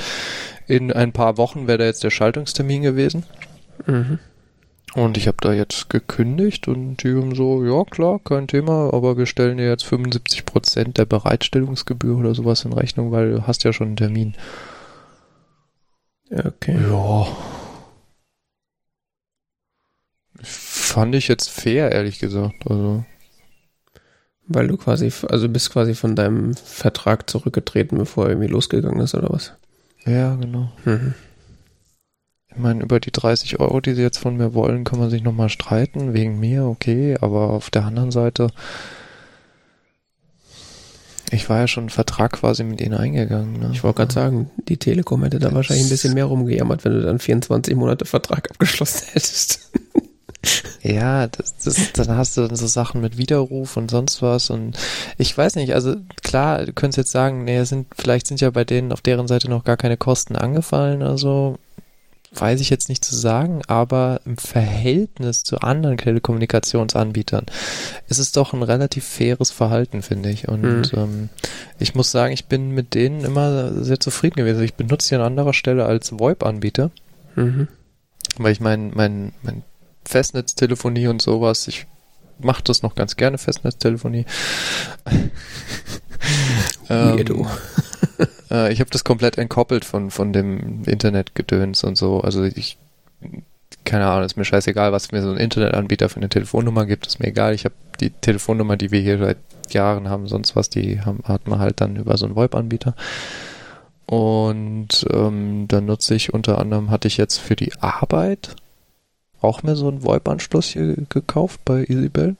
[0.67, 3.25] in ein paar Wochen wäre da jetzt der Schaltungstermin gewesen.
[3.87, 4.19] Mhm.
[4.95, 9.17] Und ich habe da jetzt gekündigt und die haben so, ja klar, kein Thema, aber
[9.17, 13.73] wir stellen dir jetzt 75% der Bereitstellungsgebühr oder sowas in Rechnung, weil du hast ja
[13.73, 14.36] schon einen Termin.
[16.32, 16.77] Okay.
[16.89, 17.27] Ja,
[20.43, 22.69] Fand ich jetzt fair, ehrlich gesagt.
[22.69, 23.06] Also.
[24.45, 29.15] Weil du quasi, also bist quasi von deinem Vertrag zurückgetreten, bevor er irgendwie losgegangen ist,
[29.15, 29.53] oder was?
[30.06, 30.71] Ja, genau.
[30.84, 31.13] Mhm.
[32.63, 35.21] Ich meine, über die 30 Euro, die sie jetzt von mir wollen, kann man sich
[35.21, 38.52] nochmal streiten, wegen mir, okay, aber auf der anderen Seite,
[41.30, 43.60] ich war ja schon einen Vertrag quasi mit ihnen eingegangen.
[43.60, 43.71] Ne?
[43.73, 46.93] Ich wollte gerade sagen, die Telekom hätte da das wahrscheinlich ein bisschen mehr rumgejammert, wenn
[46.93, 49.69] du dann 24 Monate Vertrag abgeschlossen hättest.
[50.82, 54.78] Ja, das, das, dann hast du dann so Sachen mit Widerruf und sonst was und
[55.17, 58.63] ich weiß nicht, also klar, du könntest jetzt sagen, nee, sind, vielleicht sind ja bei
[58.63, 61.58] denen auf deren Seite noch gar keine Kosten angefallen oder so.
[62.36, 67.46] Weiß ich jetzt nicht zu sagen, aber im Verhältnis zu anderen Telekommunikationsanbietern
[68.08, 70.48] ist es doch ein relativ faires Verhalten, finde ich.
[70.48, 71.00] Und mhm.
[71.00, 71.30] ähm,
[71.78, 74.63] ich muss sagen, ich bin mit denen immer sehr zufrieden gewesen.
[74.63, 76.89] Ich benutze sie an anderer Stelle als VoIP-Anbieter.
[77.36, 77.67] Mhm.
[78.38, 79.62] Weil ich mein, mein, mein
[80.04, 81.67] Festnetztelefonie und sowas.
[81.67, 81.86] Ich
[82.39, 84.26] mache das noch ganz gerne, Festnetztelefonie.
[86.89, 87.48] ähm,
[88.51, 92.21] äh, ich habe das komplett entkoppelt von, von dem Internetgedöns und so.
[92.21, 92.77] Also ich,
[93.84, 97.19] keine Ahnung, ist mir scheißegal, was mir so ein Internetanbieter für eine Telefonnummer gibt, ist
[97.19, 97.53] mir egal.
[97.53, 99.38] Ich habe die Telefonnummer, die wir hier seit
[99.71, 102.95] Jahren haben, sonst was, die haben, hat man halt dann über so einen VoIP-Anbieter.
[104.06, 108.56] Und ähm, dann nutze ich unter anderem, hatte ich jetzt für die Arbeit
[109.41, 112.36] auch mir so einen VoIP-Anschluss hier gekauft bei EasyBell.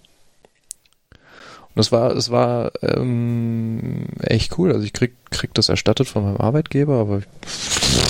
[1.76, 4.72] Und es war, es war ähm, echt cool.
[4.72, 7.26] Also ich krieg, krieg das erstattet von meinem Arbeitgeber, aber ich,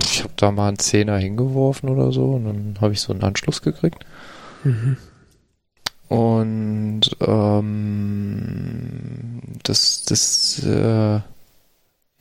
[0.04, 3.24] ich habe da mal einen Zehner hingeworfen oder so und dann habe ich so einen
[3.24, 4.06] Anschluss gekriegt.
[4.64, 4.98] Mhm.
[6.10, 11.22] Und ähm, das, das äh,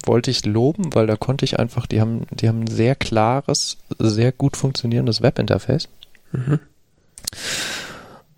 [0.06, 3.78] wollte ich loben, weil da konnte ich einfach, die haben, die haben ein sehr klares,
[3.98, 5.88] sehr gut funktionierendes Webinterface.
[6.32, 6.60] Mhm.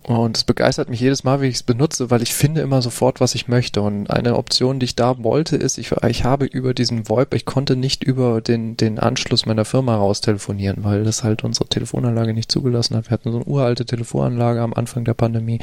[0.07, 3.19] Und es begeistert mich jedes Mal, wie ich es benutze, weil ich finde immer sofort,
[3.21, 3.81] was ich möchte.
[3.81, 7.45] Und eine Option, die ich da wollte, ist, ich, ich habe über diesen VoIP, ich
[7.45, 12.35] konnte nicht über den, den Anschluss meiner Firma raus telefonieren, weil das halt unsere Telefonanlage
[12.35, 13.05] nicht zugelassen hat.
[13.05, 15.57] Wir hatten so eine uralte Telefonanlage am Anfang der Pandemie,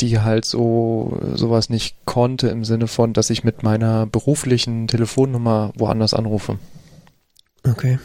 [0.00, 5.72] die halt so sowas nicht konnte im Sinne von, dass ich mit meiner beruflichen Telefonnummer
[5.74, 6.58] woanders anrufe.
[7.66, 7.98] Okay.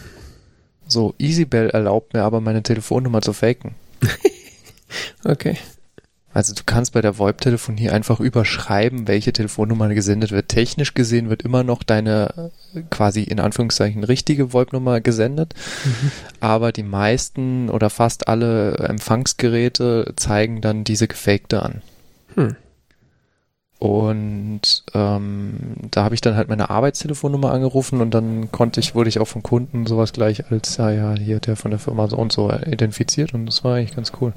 [0.88, 3.76] So, EasyBell erlaubt mir aber meine Telefonnummer zu faken.
[5.24, 5.58] Okay.
[6.34, 10.50] Also du kannst bei der VoIP-Telefonie einfach überschreiben, welche Telefonnummer gesendet wird.
[10.50, 16.12] Technisch gesehen wird immer noch deine äh, quasi in Anführungszeichen richtige VoIP-Nummer gesendet, mhm.
[16.40, 21.82] aber die meisten oder fast alle Empfangsgeräte zeigen dann diese gefakte an.
[22.36, 22.56] Hm.
[23.80, 29.10] Und ähm, da habe ich dann halt meine Arbeitstelefonnummer angerufen und dann konnte ich, wurde
[29.10, 32.18] ich auch vom Kunden sowas gleich als, ja, ja, hier der von der Firma so
[32.18, 34.34] und so identifiziert und das war eigentlich ganz cool.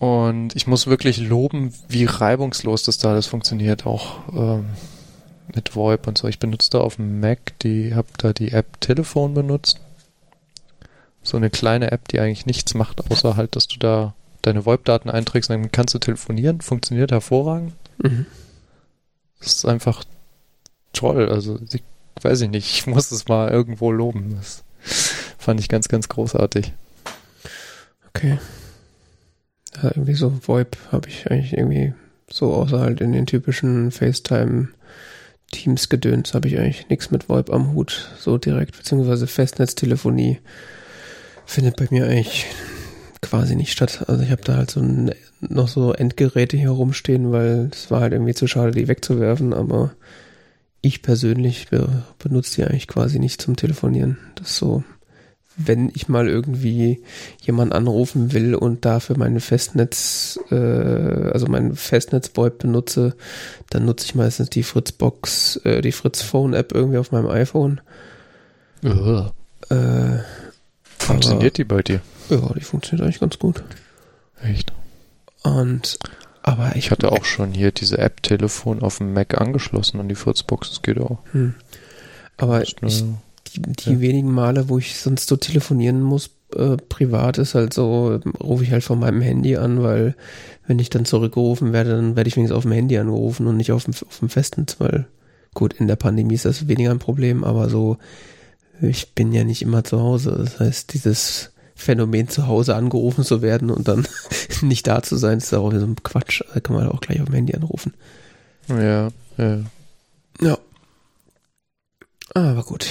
[0.00, 4.66] Und ich muss wirklich loben, wie reibungslos das da alles funktioniert, auch ähm,
[5.54, 6.28] mit VoIP und so.
[6.28, 9.80] Ich benutze da auf dem Mac, die habe da die App Telefon benutzt.
[11.22, 14.14] So eine kleine App, die eigentlich nichts macht, außer halt, dass du da
[14.48, 16.60] deine VoIP-Daten einträgst dann kannst du telefonieren.
[16.60, 17.72] Funktioniert hervorragend.
[18.02, 18.26] Mhm.
[19.38, 20.04] Das ist einfach
[20.92, 21.28] toll.
[21.28, 21.82] Also, ich
[22.22, 24.36] weiß ich nicht, ich muss es mal irgendwo loben.
[24.36, 24.64] Das
[25.38, 26.72] fand ich ganz, ganz großartig.
[28.08, 28.38] Okay.
[29.76, 31.94] Ja, irgendwie so VoIP habe ich eigentlich irgendwie
[32.30, 34.68] so außer halt in den typischen FaceTime
[35.50, 40.40] Teams Gedöns habe ich eigentlich nichts mit VoIP am Hut so direkt, beziehungsweise Festnetztelefonie
[41.46, 42.46] findet bei mir eigentlich
[43.20, 44.04] quasi nicht statt.
[44.08, 48.00] Also ich habe da halt so ein, noch so Endgeräte hier rumstehen, weil es war
[48.00, 49.92] halt irgendwie zu schade, die wegzuwerfen, aber
[50.80, 51.68] ich persönlich
[52.18, 54.18] benutze die eigentlich quasi nicht zum Telefonieren.
[54.36, 54.84] Das ist so
[55.58, 57.02] wenn ich mal irgendwie
[57.42, 63.16] jemanden anrufen will und dafür meine Festnetz, äh, also mein Festnetz-VoIP benutze,
[63.68, 67.80] dann nutze ich meistens die Fritzbox, äh, die Fritz Phone App irgendwie auf meinem iPhone.
[68.84, 69.24] Uh.
[69.68, 70.20] Äh,
[70.96, 72.00] funktioniert aber, die bei dir?
[72.28, 73.62] Ja, die funktioniert eigentlich ganz gut.
[74.42, 74.72] Echt?
[75.42, 75.98] Und
[76.42, 80.08] aber ich, ich hatte auch schon hier diese App Telefon auf dem Mac angeschlossen an
[80.08, 81.18] die Fritzbox, das geht auch.
[81.32, 81.54] Hm.
[82.36, 84.00] Aber ich, die, die ja.
[84.00, 88.72] wenigen Male, wo ich sonst so telefonieren muss, äh, privat ist halt so, rufe ich
[88.72, 90.14] halt von meinem Handy an, weil
[90.66, 93.72] wenn ich dann zurückgerufen werde, dann werde ich wenigstens auf dem Handy angerufen und nicht
[93.72, 95.06] auf dem, auf dem Festnetz, weil
[95.54, 97.98] gut, in der Pandemie ist das weniger ein Problem, aber so,
[98.80, 100.36] ich bin ja nicht immer zu Hause.
[100.38, 104.06] Das heißt, dieses Phänomen zu Hause angerufen zu werden und dann
[104.62, 106.42] nicht da zu sein, ist auch so ein Quatsch.
[106.52, 107.94] Da kann man auch gleich auf dem Handy anrufen.
[108.68, 109.60] Ja, ja.
[110.40, 110.58] Ja.
[112.34, 112.88] Aber gut.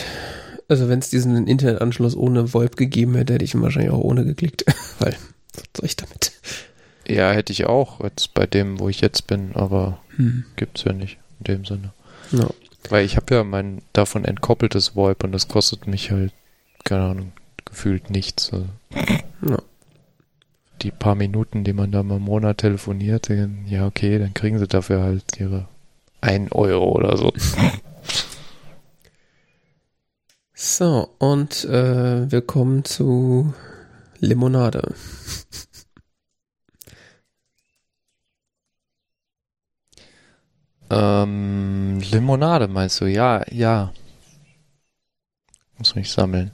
[0.69, 4.26] Also wenn es diesen Internetanschluss ohne VoIP gegeben hätte, hätte ich ihn wahrscheinlich auch ohne
[4.26, 4.65] geklickt,
[5.00, 5.15] weil
[5.54, 6.32] was soll ich damit?
[7.08, 10.45] Ja, hätte ich auch jetzt bei dem, wo ich jetzt bin, aber hm.
[10.56, 11.93] gibt's ja nicht in dem Sinne.
[12.32, 12.54] No.
[12.89, 16.34] Weil ich habe ja mein davon entkoppeltes VoIP und das kostet mich halt,
[16.84, 17.32] keine Ahnung,
[17.69, 18.51] gefühlt nichts.
[18.53, 18.67] Also.
[19.41, 19.58] No.
[20.82, 23.30] Die paar Minuten, die man da mal im Monat telefoniert,
[23.65, 25.67] ja okay, dann kriegen sie dafür halt ihre
[26.21, 27.34] 1 Euro oder so.
[30.60, 33.53] So, und äh, wir kommen zu
[34.19, 34.95] Limonade.
[40.89, 43.06] ähm, Limonade meinst du?
[43.06, 43.93] Ja, ja.
[45.77, 46.51] Muss mich sammeln.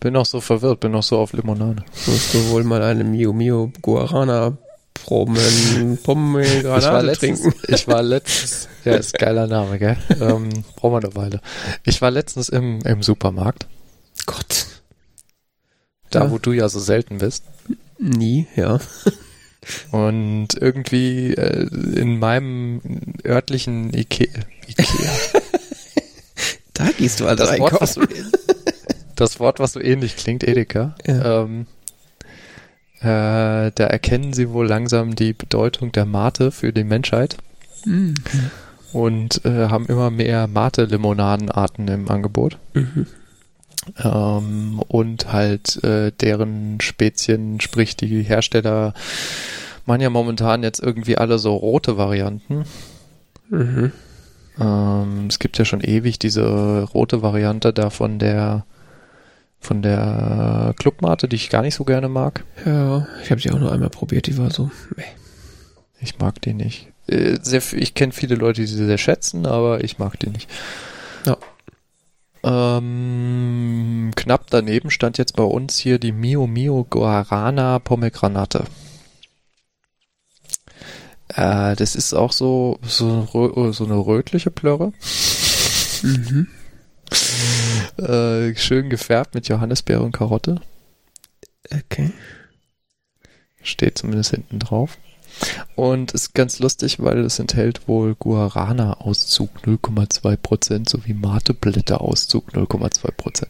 [0.00, 1.84] Bin noch so verwirrt, bin noch so auf Limonade.
[2.06, 4.56] Musst du wohl mal eine Mio Mio Guarana
[4.94, 7.54] Promen, Pomegranate trinken.
[7.68, 9.96] Ich war letztens, ja, ist geiler Name, gell?
[10.20, 11.40] Ähm, brauchen wir eine Weile.
[11.84, 13.66] Ich war letztens im, im Supermarkt.
[14.26, 14.66] Gott.
[16.10, 16.30] Da, ja.
[16.30, 17.44] wo du ja so selten bist.
[17.98, 18.80] Nie, ja.
[19.90, 22.80] Und irgendwie äh, in meinem
[23.24, 24.28] örtlichen Ikea.
[24.68, 25.10] Ikea.
[26.74, 28.02] da gehst du also das Wort, was so,
[29.16, 30.94] das Wort, was so ähnlich klingt, Edeka.
[31.06, 31.42] Ja.
[31.42, 31.66] Ähm,
[33.00, 37.36] äh, da erkennen sie wohl langsam die Bedeutung der Mate für die Menschheit.
[37.84, 38.14] Mhm.
[38.92, 42.58] Und äh, haben immer mehr Mate-Limonadenarten im Angebot.
[42.72, 43.06] Mhm.
[44.02, 48.94] Ähm, und halt äh, deren Spezien, sprich die Hersteller,
[49.84, 52.64] man ja momentan jetzt irgendwie alle so rote Varianten.
[53.50, 53.92] Mhm.
[54.58, 58.64] Ähm, es gibt ja schon ewig diese rote Variante da von der
[59.60, 62.44] von der Clubmate, die ich gar nicht so gerne mag.
[62.64, 65.04] Ja, ich habe sie auch nur einmal probiert, die war so, meh.
[66.00, 66.92] Ich mag die nicht.
[67.08, 70.48] Äh, sehr, ich kenne viele Leute, die sie sehr schätzen, aber ich mag die nicht.
[71.24, 71.36] Ja.
[72.44, 78.64] Ähm, knapp daneben stand jetzt bei uns hier die Mio Mio Guarana Pomegranate.
[81.28, 83.26] Äh, das ist auch so, so,
[83.72, 84.92] so eine rötliche Plörre.
[86.02, 86.46] Mhm.
[87.98, 90.60] Äh, schön gefärbt mit Johannisbeere und Karotte.
[91.72, 92.12] Okay.
[93.62, 94.98] Steht zumindest hinten drauf.
[95.74, 103.46] Und ist ganz lustig, weil es enthält wohl Guarana-Auszug 0,2% sowie Mateblätter-Auszug 0,2%.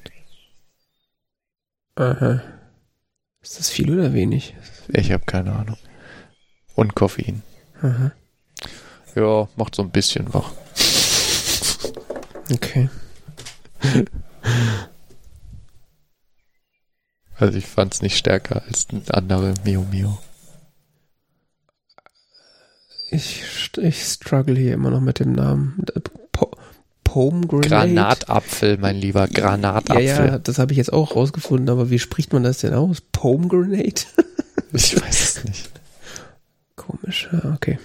[1.97, 2.43] Aha.
[3.43, 4.55] Ist das viel oder wenig?
[4.89, 5.79] Ich habe keine Ahnung.
[6.75, 7.43] Und Koffein.
[7.81, 8.13] Aha.
[9.15, 10.53] Ja, macht so ein bisschen wach.
[12.53, 12.89] Okay.
[17.39, 20.19] Also ich fand es nicht stärker als andere Mio Mio.
[23.11, 23.45] Ich,
[23.77, 25.85] ich struggle hier immer noch mit dem Namen.
[26.33, 26.51] Po
[27.05, 27.69] Pomegranate?
[27.69, 30.05] Granatapfel, mein lieber, Granatapfel.
[30.05, 33.01] Ja, ja, das habe ich jetzt auch rausgefunden, aber wie spricht man das denn aus?
[33.01, 34.07] Pomegranate?
[34.73, 35.71] ich weiß es nicht.
[36.75, 37.79] Komisch, ja, okay.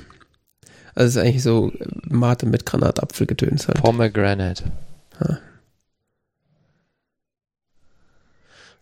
[0.96, 1.72] Also es ist eigentlich so
[2.10, 3.78] Mate mit Granatapfelgedöns halt.
[3.78, 4.64] Pomegranate.
[5.20, 5.38] Ah.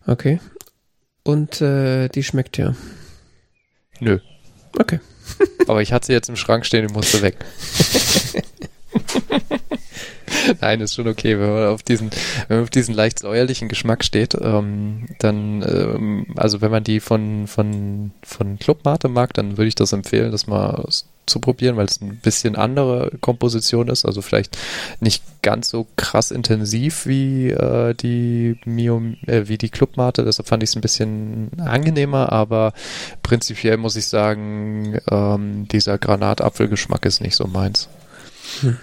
[0.06, 0.40] Okay.
[1.22, 2.74] Und äh, die schmeckt ja.
[4.00, 4.18] Nö.
[4.78, 5.00] Okay.
[5.68, 7.36] Aber ich hatte sie jetzt im Schrank stehen und musste weg.
[10.60, 12.10] Nein, ist schon okay, wenn man auf diesen,
[12.48, 17.00] wenn man auf diesen leicht säuerlichen Geschmack steht, ähm, dann, ähm, also wenn man die
[17.00, 20.84] von, von, von Clubmate mag, dann würde ich das empfehlen, das mal
[21.30, 24.58] zu probieren, weil es ein bisschen andere Komposition ist, also vielleicht
[25.00, 30.62] nicht ganz so krass intensiv wie äh, die Mio, äh, wie die Clubmate, deshalb fand
[30.62, 32.72] ich es ein bisschen angenehmer, aber
[33.22, 37.88] prinzipiell muss ich sagen, ähm, dieser Granatapfelgeschmack ist nicht so meins.
[38.60, 38.76] Hm.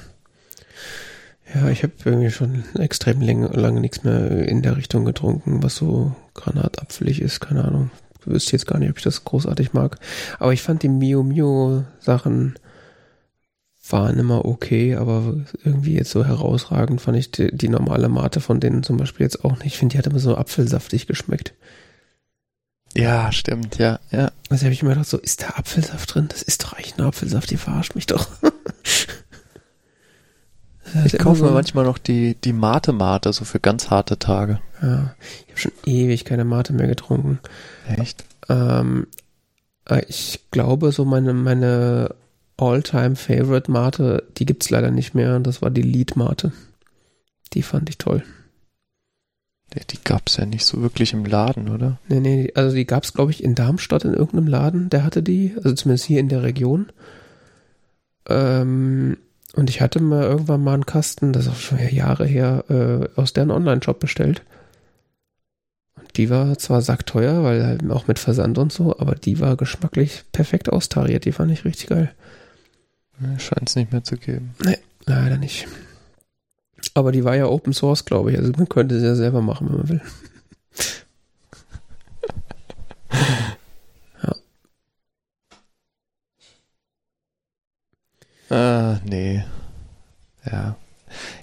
[1.54, 5.76] Ja, ich habe irgendwie schon extrem lange, lange nichts mehr in der Richtung getrunken, was
[5.76, 7.90] so granatapfelig ist, keine Ahnung.
[8.28, 9.98] Wüsste jetzt gar nicht, ob ich das großartig mag.
[10.40, 12.56] Aber ich fand die Mio Mio Sachen
[13.90, 18.60] waren immer okay, aber irgendwie jetzt so herausragend fand ich die, die normale Mate von
[18.60, 19.68] denen zum Beispiel jetzt auch nicht.
[19.68, 21.54] Ich finde, die hat immer so apfelsaftig geschmeckt.
[22.96, 24.32] Ja, stimmt, ja, ja.
[24.50, 26.28] Also habe ich mir gedacht, so, ist da Apfelsaft drin?
[26.30, 28.28] Das ist doch eigentlich ein Apfelsaft, die verarscht mich doch.
[31.06, 34.60] Ich kaufe mir manchmal noch die, die Mate-Mate, so für ganz harte Tage.
[34.82, 37.40] Ja, ich habe schon ewig keine Mate mehr getrunken.
[37.98, 38.26] Echt?
[38.50, 39.08] Ähm,
[39.90, 42.16] äh, ich glaube, so meine, meine
[42.58, 45.40] All-Time-Favorite Mate, die gibt's leider nicht mehr.
[45.40, 46.52] Das war die Lead-Mate.
[47.54, 48.24] Die fand ich toll.
[49.74, 52.00] Die, die gab's ja nicht so wirklich im Laden, oder?
[52.08, 55.54] Nee, nee, also die gab's, glaube ich, in Darmstadt in irgendeinem Laden, der hatte die,
[55.58, 56.92] also zumindest hier in der Region.
[58.30, 59.18] Ähm,
[59.58, 63.20] und ich hatte mal irgendwann mal einen Kasten, das ist auch schon Jahre her, äh,
[63.20, 64.44] aus deren Online-Shop bestellt.
[65.96, 69.58] Und die war zwar sackteuer, weil halt auch mit Versand und so, aber die war
[69.58, 71.26] geschmacklich perfekt austariert.
[71.26, 72.14] Die fand ich richtig geil.
[73.40, 74.54] Scheint es nicht mehr zu geben.
[74.64, 75.68] Nee, leider nicht.
[76.94, 78.38] Aber die war ja Open Source, glaube ich.
[78.38, 80.02] Also man könnte sie ja selber machen, wenn man will.
[88.50, 89.44] Äh, nee.
[90.46, 90.76] Ja.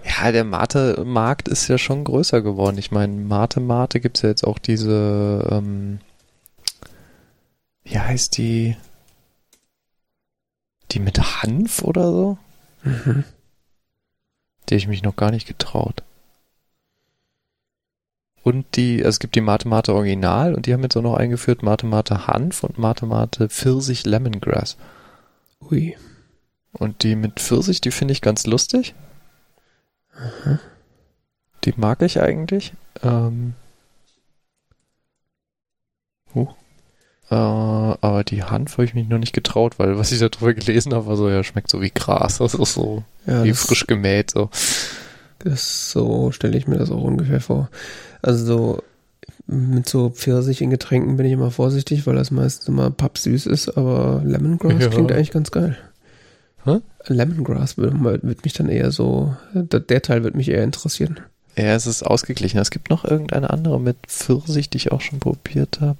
[0.04, 2.78] Ja, der Mate-Markt ist ja schon größer geworden.
[2.78, 6.00] Ich meine, Mate-Mate gibt es ja jetzt auch diese, ähm,
[7.84, 8.76] wie heißt die?
[10.92, 12.38] Die mit Hanf oder so?
[12.82, 13.24] Mhm.
[14.68, 16.02] Die ich mich noch gar nicht getraut.
[18.42, 21.16] Und die, also es gibt die Mate Mate Original und die haben jetzt auch noch
[21.16, 24.76] eingeführt Mate Mate Hanf und Mate Mate Pfirsich Lemongrass.
[25.70, 25.96] Ui.
[26.74, 28.94] Und die mit Pfirsich, die finde ich ganz lustig.
[30.16, 30.58] Aha.
[31.64, 32.72] Die mag ich eigentlich.
[33.02, 33.54] Ähm,
[36.34, 36.48] uh,
[37.30, 40.52] äh, aber die Hand habe ich mich noch nicht getraut, weil was ich da drüber
[40.52, 42.38] gelesen habe, war so, ja, schmeckt so wie Gras.
[42.38, 44.30] Das ist so ja, wie frisch gemäht.
[44.30, 44.50] So.
[45.38, 47.70] Das so stelle ich mir das auch ungefähr vor.
[48.20, 48.82] Also so
[49.46, 53.76] mit so Pfirsich in Getränken bin ich immer vorsichtig, weil das meistens immer pappsüß ist,
[53.76, 54.88] aber Lemongrass ja.
[54.88, 55.76] klingt eigentlich ganz geil.
[56.64, 56.80] Hä?
[57.06, 61.20] Lemongrass wird, wird, mich dann eher so, der Teil wird mich eher interessieren.
[61.56, 62.58] Ja, es ist ausgeglichen.
[62.58, 65.98] Es gibt noch irgendeine andere mit Pfirsich, die ich auch schon probiert habe.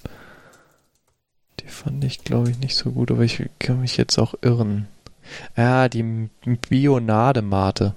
[1.60, 4.88] Die fand ich, glaube ich, nicht so gut, aber ich kann mich jetzt auch irren.
[5.56, 6.28] Ja, die
[6.68, 7.94] Bionade-Mate.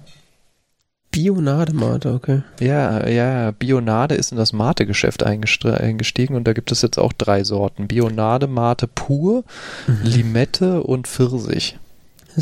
[1.11, 2.43] Bionade-Mate, okay.
[2.59, 7.43] Ja, ja, Bionade ist in das Mate-Geschäft eingestiegen und da gibt es jetzt auch drei
[7.43, 7.87] Sorten.
[7.87, 9.43] Bionade-Mate pur,
[9.87, 10.01] mhm.
[10.03, 11.79] Limette und Pfirsich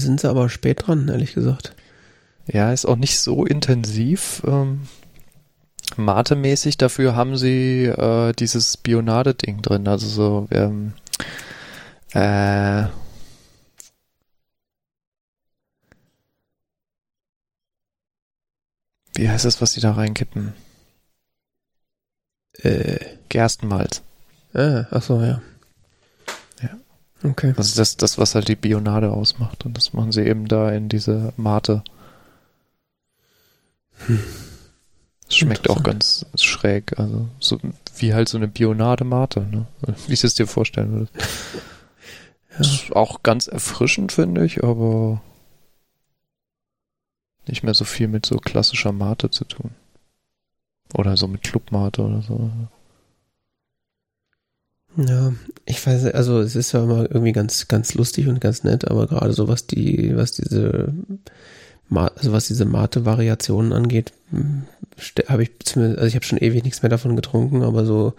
[0.04, 1.76] sind sie aber spät dran, ehrlich gesagt.
[2.48, 4.44] Ja, ist auch nicht so intensiv.
[4.46, 4.82] Ähm,
[5.98, 9.88] Mate-mäßig dafür haben sie äh, dieses Spionade-Ding drin.
[9.88, 10.94] Also so, ähm,
[12.14, 12.86] äh,
[19.18, 20.54] Wie heißt das, was sie da reinkippen?
[22.62, 23.00] Äh.
[23.30, 24.02] Gerstenmalz.
[24.54, 25.42] Äh, achso, ja.
[27.24, 27.54] Okay.
[27.56, 29.66] Das ist das, das, was halt die Bionade ausmacht.
[29.66, 31.84] Und das machen sie eben da in diese Mate.
[34.06, 34.20] Hm.
[35.28, 37.00] Es schmeckt auch ganz schräg.
[37.00, 37.60] Also, so
[37.98, 39.66] wie halt so eine Bionade-Mate, ne?
[40.08, 41.12] Wie ich es dir vorstellen würde.
[42.58, 42.62] Ja.
[42.62, 45.22] Ist auch ganz erfrischend, finde ich, aber
[47.48, 49.72] nicht mehr so viel mit so klassischer Mate zu tun.
[50.94, 52.50] Oder so mit Clubmate oder so.
[54.98, 55.34] Ja,
[55.66, 59.08] ich weiß, also es ist ja immer irgendwie ganz, ganz lustig und ganz nett, aber
[59.08, 60.94] gerade so was die, was diese,
[61.90, 64.64] also was diese Mate-Variationen angeht, hm,
[65.28, 68.14] habe ich zumindest, also ich habe schon ewig nichts mehr davon getrunken, aber so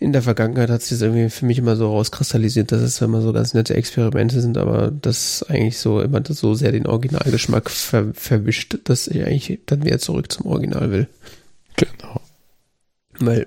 [0.00, 3.20] in der Vergangenheit hat sich das irgendwie für mich immer so rauskristallisiert, dass es immer
[3.20, 8.14] so ganz nette Experimente sind, aber das eigentlich so immer so sehr den Originalgeschmack ver
[8.14, 11.08] verwischt, dass ich eigentlich dann wieder zurück zum Original will.
[11.76, 12.22] Genau.
[13.18, 13.46] Weil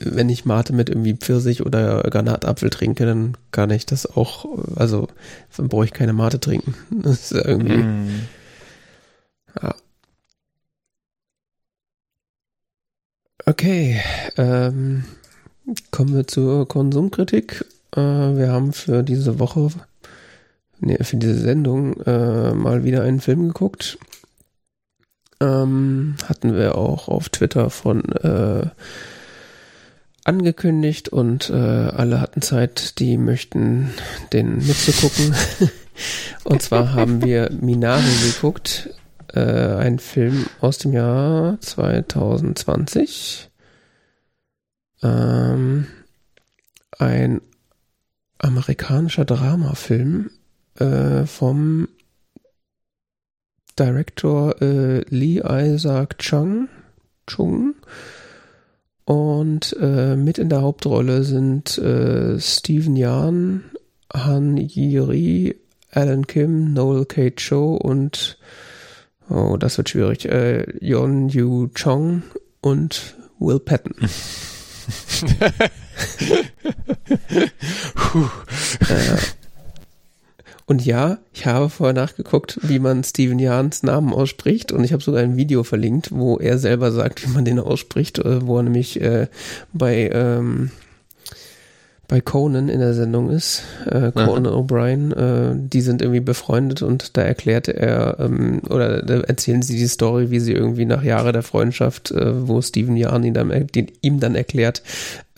[0.00, 4.46] wenn ich Mate mit irgendwie Pfirsich oder Granatapfel trinke, dann kann ich das auch,
[4.76, 5.08] also
[5.56, 6.74] dann brauche ich keine Mate trinken.
[6.90, 7.76] Das ist irgendwie.
[7.76, 8.28] Mm.
[9.62, 9.74] Ja.
[13.46, 14.00] Okay,
[14.36, 15.04] ähm,
[15.90, 17.64] kommen wir zur Konsumkritik.
[17.94, 19.70] Äh, wir haben für diese Woche,
[20.78, 23.98] nee, für diese Sendung äh, mal wieder einen Film geguckt.
[25.40, 28.66] Ähm, hatten wir auch auf Twitter von äh,
[30.30, 33.90] angekündigt und äh, alle hatten Zeit, die möchten
[34.32, 35.34] den mitzugucken.
[36.44, 38.90] und zwar haben wir Minari geguckt,
[39.34, 43.50] äh, ein Film aus dem Jahr 2020.
[45.02, 45.88] Ähm,
[46.96, 47.40] ein
[48.38, 50.30] amerikanischer Dramafilm
[50.76, 51.88] äh, vom
[53.76, 56.68] Director äh, Lee Isaac Chung.
[57.26, 57.74] Chung
[59.04, 63.64] und äh, mit in der Hauptrolle sind äh, Steven Yeun,
[64.12, 65.56] Han Yiri,
[65.92, 67.30] Alan Kim, Noel K.
[67.30, 68.38] Cho und
[69.28, 72.22] oh, das wird schwierig, äh, Yeon Yu Chong
[72.60, 73.96] und Will Patton.
[78.88, 79.16] äh,
[80.70, 84.70] und ja, ich habe vorher nachgeguckt, wie man Steven Jahns Namen ausspricht.
[84.70, 88.20] Und ich habe sogar ein Video verlinkt, wo er selber sagt, wie man den ausspricht,
[88.20, 89.26] äh, wo er nämlich äh,
[89.72, 90.70] bei ähm,
[92.10, 97.16] bei Conan in der Sendung ist, äh, Conan O'Brien, äh, die sind irgendwie befreundet und
[97.16, 101.30] da erklärt er, ähm, oder da erzählen sie die Story, wie sie irgendwie nach Jahre
[101.30, 104.82] der Freundschaft, äh, wo Steven Jahn ihn dann, den, ihm dann erklärt,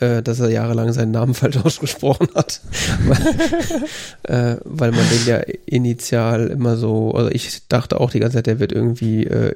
[0.01, 2.62] äh, dass er jahrelang seinen Namen falsch ausgesprochen hat.
[3.07, 8.39] weil, äh, weil man den ja initial immer so, also ich dachte auch die ganze
[8.39, 9.55] Zeit, der wird irgendwie äh,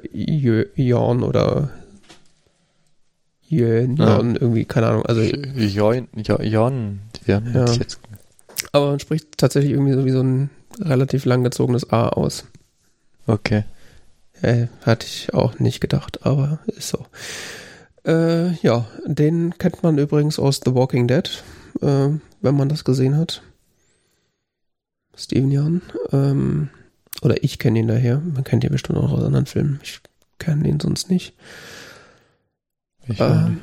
[0.75, 1.71] Jorn oder
[3.47, 4.17] Jön, ja.
[4.17, 5.05] irgendwie, keine Ahnung.
[5.05, 7.41] Also, Jon, Jon, ja.
[8.71, 12.45] Aber man spricht tatsächlich irgendwie so wie so ein relativ langgezogenes A aus.
[13.25, 13.63] Okay.
[14.41, 17.05] Äh, hatte ich auch nicht gedacht, aber ist so.
[18.05, 21.43] Äh, ja, den kennt man übrigens aus The Walking Dead,
[21.81, 22.09] äh,
[22.41, 23.41] wenn man das gesehen hat.
[25.15, 25.81] Steven Jan.
[26.11, 26.69] Ähm,
[27.21, 28.19] oder ich kenne ihn daher.
[28.19, 29.79] Man kennt ihn bestimmt auch aus anderen Filmen.
[29.83, 29.99] Ich
[30.37, 31.33] kenne ihn sonst nicht.
[33.09, 33.61] Ähm,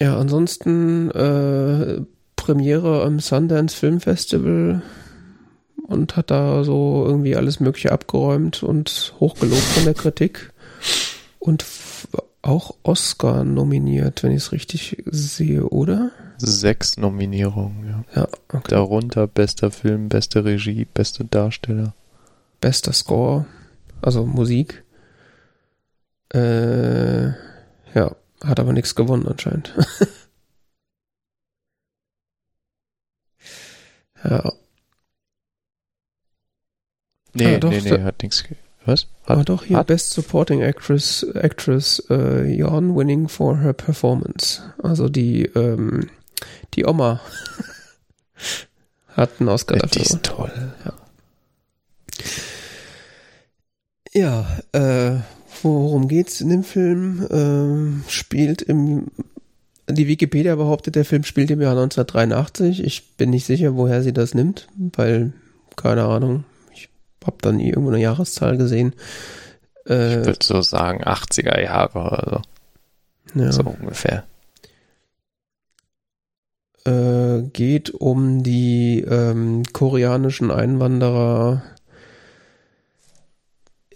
[0.00, 2.02] ja, ansonsten äh,
[2.36, 4.82] Premiere am Sundance Film Festival
[5.86, 10.52] und hat da so irgendwie alles Mögliche abgeräumt und hochgelobt von der Kritik.
[11.38, 11.64] Und
[12.42, 16.10] auch Oscar nominiert, wenn ich es richtig sehe, oder?
[16.36, 18.22] Sechs Nominierungen, ja.
[18.22, 18.68] ja okay.
[18.68, 21.94] Darunter bester Film, beste Regie, beste Darsteller.
[22.60, 23.46] Bester Score,
[24.02, 24.84] also Musik.
[26.32, 27.28] Äh,
[27.94, 28.16] ja.
[28.44, 29.74] Hat aber nichts gewonnen anscheinend.
[34.24, 34.52] ja.
[37.32, 38.44] Nee, ah, doch, nee, nee, hat nichts.
[38.84, 39.08] Was?
[39.22, 39.86] Hat, aber doch hier hat?
[39.86, 44.62] Best Supporting Actress, Actress äh, Jon winning for her performance.
[44.82, 46.10] Also die, ähm,
[46.74, 47.20] die Oma
[49.08, 49.90] hat einen Oscar dafür.
[49.90, 50.74] Die ist toll.
[54.12, 55.20] Ja, ja äh,
[55.64, 57.26] Worum geht's in dem Film?
[57.30, 59.06] Ähm, spielt im
[59.88, 62.82] die Wikipedia behauptet, der Film spielt im Jahr 1983.
[62.82, 65.32] Ich bin nicht sicher, woher sie das nimmt, weil,
[65.76, 66.88] keine Ahnung, ich
[67.24, 68.94] habe dann nie irgendwo eine Jahreszahl gesehen.
[69.86, 72.42] Äh, ich würde so sagen 80er Jahre oder
[73.34, 73.40] so.
[73.40, 73.52] Ja.
[73.52, 74.24] So ungefähr.
[76.86, 81.62] Äh, geht um die ähm, koreanischen Einwanderer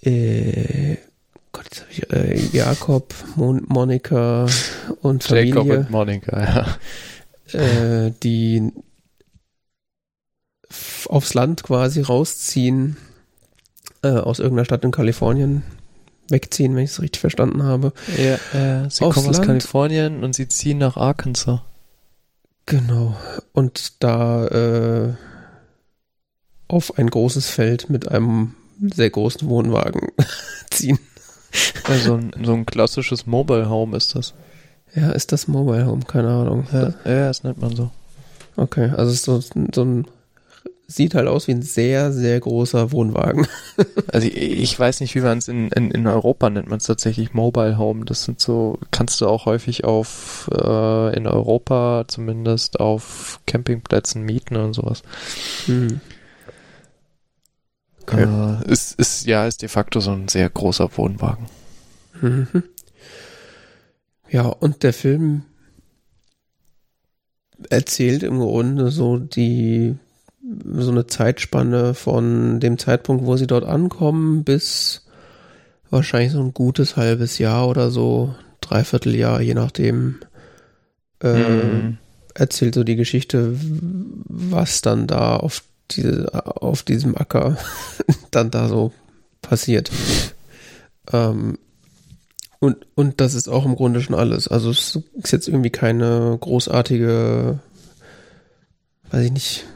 [0.02, 0.96] äh,
[1.52, 4.46] Gott, jetzt habe ich äh, Jakob, Mon Monika
[5.02, 5.54] und Familie.
[5.54, 6.76] Jacob und Monika,
[7.52, 7.58] ja.
[7.58, 8.72] Äh, die
[11.08, 12.96] aufs Land quasi rausziehen,
[14.02, 15.62] äh, aus irgendeiner Stadt in Kalifornien
[16.28, 17.92] wegziehen, wenn ich es richtig verstanden habe.
[18.16, 18.34] Ja,
[18.84, 19.46] äh, sie aufs kommen aus Land.
[19.46, 21.60] Kalifornien und sie ziehen nach Arkansas.
[22.66, 23.16] Genau.
[23.52, 25.14] Und da äh,
[26.68, 28.54] auf ein großes Feld mit einem
[28.94, 30.12] sehr großen Wohnwagen
[30.70, 30.98] ziehen.
[31.84, 34.34] Also ein, so ein klassisches Mobile Home ist das.
[34.94, 36.02] Ja, ist das Mobile Home?
[36.06, 36.66] Keine Ahnung.
[36.72, 37.90] Ja, ja das nennt man so.
[38.56, 40.06] Okay, also ist so, so ein
[40.90, 43.46] sieht halt aus wie ein sehr, sehr großer Wohnwagen.
[44.12, 46.84] also ich, ich, weiß nicht, wie man es in, in, in Europa nennt man es
[46.84, 48.06] tatsächlich Mobile Home.
[48.06, 54.56] Das sind so, kannst du auch häufig auf äh, in Europa zumindest auf Campingplätzen mieten
[54.56, 55.02] und sowas.
[55.66, 56.00] Hm.
[58.10, 58.24] Okay.
[58.24, 61.46] Äh, ist, ist, ja, ist de facto so ein sehr großer Wohnwagen.
[62.20, 62.46] Mhm.
[64.30, 65.42] Ja, und der Film
[67.70, 69.96] erzählt im Grunde so die
[70.64, 75.06] so eine Zeitspanne von dem Zeitpunkt, wo sie dort ankommen, bis
[75.90, 80.20] wahrscheinlich so ein gutes halbes Jahr oder so, dreiviertel Jahr, je nachdem,
[81.22, 81.98] äh, mhm.
[82.34, 83.54] erzählt so die Geschichte,
[84.28, 87.56] was dann da auf, diese, auf diesem Acker
[88.30, 88.92] dann da so
[89.42, 89.90] passiert.
[91.12, 91.58] Ähm,
[92.60, 94.48] und, und das ist auch im Grunde schon alles.
[94.48, 97.60] Also es ist jetzt irgendwie keine großartige,
[99.10, 99.66] weiß ich nicht,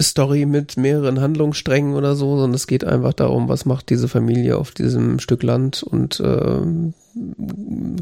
[0.00, 4.56] Story mit mehreren Handlungssträngen oder so, sondern es geht einfach darum, was macht diese Familie
[4.56, 6.60] auf diesem Stück Land und äh,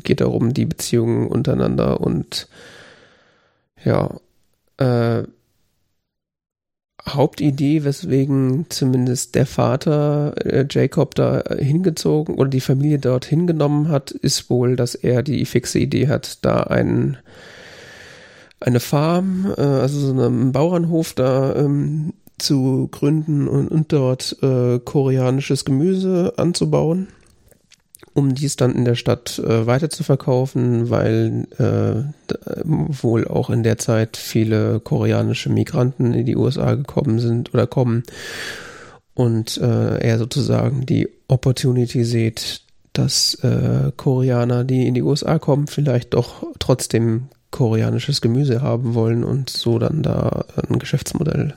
[0.02, 2.48] geht darum, die Beziehungen untereinander und
[3.82, 4.10] ja,
[4.76, 5.24] äh,
[7.08, 14.10] Hauptidee, weswegen zumindest der Vater äh, Jacob da hingezogen oder die Familie dort hingenommen hat,
[14.10, 17.18] ist wohl, dass er die fixe Idee hat, da einen
[18.58, 24.78] eine Farm, äh, also so einen Bauernhof da ähm, zu gründen und, und dort äh,
[24.78, 27.08] koreanisches Gemüse anzubauen,
[28.16, 33.62] um dies dann in der Stadt äh, weiter zu verkaufen, weil äh, wohl auch in
[33.62, 38.04] der Zeit viele koreanische Migranten in die USA gekommen sind oder kommen
[39.12, 42.62] und äh, er sozusagen die Opportunity sieht,
[42.94, 49.24] dass äh, Koreaner, die in die USA kommen, vielleicht doch trotzdem koreanisches Gemüse haben wollen
[49.24, 51.54] und so dann da ein Geschäftsmodell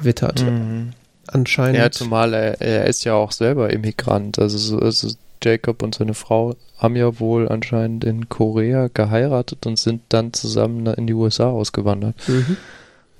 [0.00, 0.42] wittert.
[0.42, 0.92] Mhm.
[1.26, 1.76] Anscheinend.
[1.76, 4.38] Ja, zumal er, er ist ja auch selber Immigrant.
[4.38, 5.08] Also, also
[5.42, 10.86] Jacob und seine Frau haben ja wohl anscheinend in Korea geheiratet und sind dann zusammen
[10.86, 12.16] in die USA ausgewandert.
[12.28, 12.56] Mhm.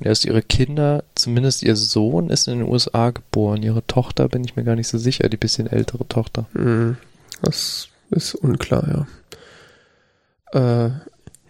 [0.01, 3.63] Erst ihre Kinder, zumindest ihr Sohn ist in den USA geboren.
[3.65, 6.47] Ihre Tochter bin ich mir gar nicht so sicher, die bisschen ältere Tochter.
[6.53, 6.97] Mhm.
[7.43, 9.07] Das ist unklar,
[10.55, 10.87] ja.
[10.87, 10.91] Äh,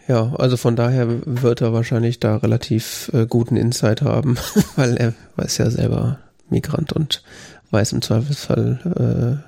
[0.08, 4.38] ja, also von daher wird er wahrscheinlich da relativ äh, guten Insight haben,
[4.76, 7.22] weil er weiß ja selber Migrant und
[7.70, 9.47] weiß im Zweifelsfall äh,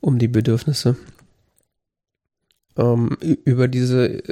[0.00, 0.96] um die Bedürfnisse.
[2.76, 4.22] Ähm, über diese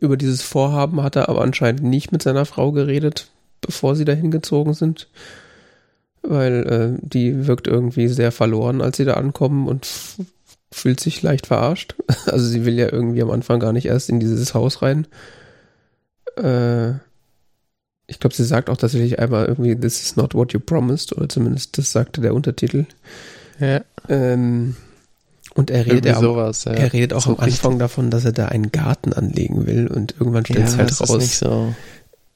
[0.00, 3.30] über dieses Vorhaben hat er aber anscheinend nicht mit seiner Frau geredet,
[3.60, 5.08] bevor sie dahin gezogen sind,
[6.22, 9.88] weil äh, die wirkt irgendwie sehr verloren, als sie da ankommen und
[10.70, 11.94] fühlt sich leicht verarscht.
[12.26, 15.06] Also sie will ja irgendwie am Anfang gar nicht erst in dieses Haus rein.
[16.36, 16.94] Äh,
[18.06, 21.28] ich glaube, sie sagt auch tatsächlich einmal irgendwie, this is not what you promised, oder
[21.28, 22.86] zumindest das sagte der Untertitel.
[23.60, 23.80] Ja.
[24.08, 24.76] Ähm,
[25.54, 26.72] und er redet, ja, sowas, ja.
[26.72, 27.78] er redet auch so am Anfang richtig.
[27.78, 31.38] davon, dass er da einen Garten anlegen will und irgendwann stellt es ja, halt raus.
[31.40, 31.74] So.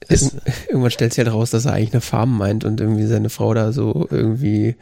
[0.09, 0.37] Ist,
[0.69, 3.55] irgendwann stellt sich halt raus, dass er eigentlich eine Farm meint und irgendwie seine Frau
[3.55, 4.75] da so irgendwie,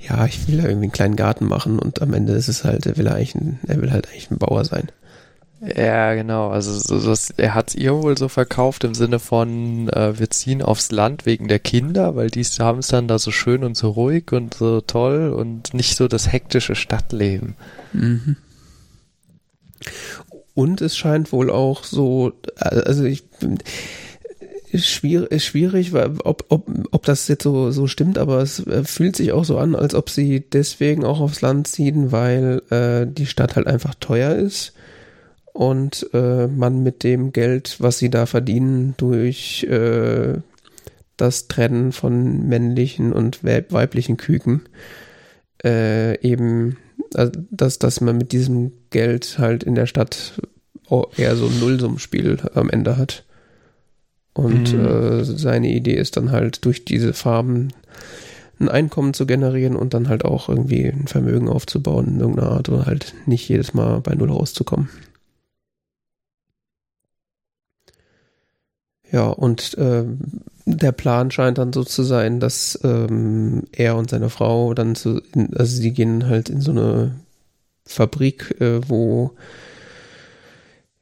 [0.00, 2.86] ja, ich will da irgendwie einen kleinen Garten machen und am Ende ist es halt,
[2.86, 4.88] er will eigentlich ein, er will halt eigentlich ein Bauer sein.
[5.64, 6.50] Ja, genau.
[6.50, 10.28] Also so, so, er hat es ihr wohl so verkauft im Sinne von, äh, wir
[10.30, 13.76] ziehen aufs Land wegen der Kinder, weil die haben es dann da so schön und
[13.76, 17.54] so ruhig und so toll und nicht so das hektische Stadtleben.
[17.92, 18.36] Mhm.
[20.54, 23.24] Und es scheint wohl auch so, also ich
[24.74, 29.32] schwierig, schwierig ob, ob, ob das jetzt so, so stimmt, aber es äh, fühlt sich
[29.32, 33.56] auch so an, als ob sie deswegen auch aufs Land ziehen, weil äh, die Stadt
[33.56, 34.73] halt einfach teuer ist
[35.54, 40.34] und äh, man mit dem Geld, was sie da verdienen, durch äh,
[41.16, 44.62] das Trennen von männlichen und weiblichen Küken
[45.64, 46.76] äh, eben,
[47.14, 50.40] also dass, dass man mit diesem Geld halt in der Stadt
[51.16, 53.24] eher so ein Nullsummspiel am Ende hat.
[54.34, 54.84] Und mhm.
[54.84, 57.68] äh, seine Idee ist dann halt durch diese Farben
[58.58, 62.68] ein Einkommen zu generieren und dann halt auch irgendwie ein Vermögen aufzubauen in irgendeiner Art
[62.68, 64.88] oder halt nicht jedes Mal bei Null rauszukommen.
[69.14, 70.02] Ja, und äh,
[70.64, 75.22] der Plan scheint dann so zu sein, dass ähm, er und seine Frau dann zu,
[75.32, 77.12] in, also sie gehen halt in so eine
[77.86, 79.30] Fabrik, äh, wo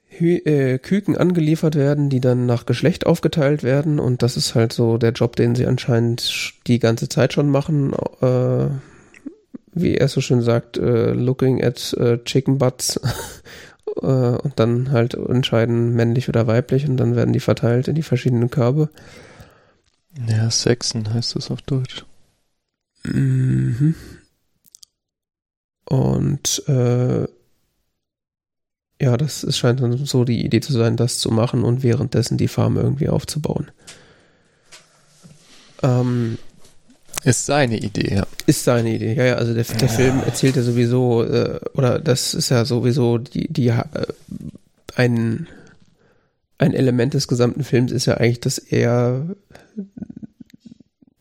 [0.09, 4.75] Hü äh, Küken angeliefert werden, die dann nach Geschlecht aufgeteilt werden und das ist halt
[4.75, 7.95] so der Job, den sie anscheinend die ganze Zeit schon machen.
[8.21, 8.67] Äh,
[9.75, 13.01] wie er so schön sagt, äh, looking at äh, chicken butts
[14.01, 18.03] äh, und dann halt entscheiden männlich oder weiblich und dann werden die verteilt in die
[18.03, 18.91] verschiedenen Körbe.
[20.29, 22.05] Ja, Sexen heißt das auf Deutsch.
[23.05, 23.95] Mhm.
[25.85, 27.27] Und äh,
[29.01, 32.39] ja, das ist, scheint dann so die Idee zu sein, das zu machen und währenddessen
[32.39, 33.71] die Farm irgendwie aufzubauen.
[35.83, 36.39] Ähm,
[37.25, 38.27] ist seine Idee, ja.
[38.47, 39.35] Ist seine Idee, ja, ja.
[39.37, 39.95] Also der, der ja.
[39.95, 43.83] Film erzählt ja sowieso, äh, oder das ist ja sowieso die, die äh,
[44.95, 45.47] ein,
[46.59, 49.35] ein Element des gesamten Films ist ja eigentlich, dass er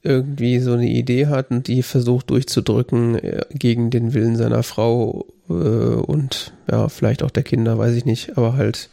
[0.03, 5.25] irgendwie so eine Idee hat und die versucht durchzudrücken äh, gegen den Willen seiner Frau
[5.49, 8.89] äh, und ja, vielleicht auch der Kinder, weiß ich nicht, aber halt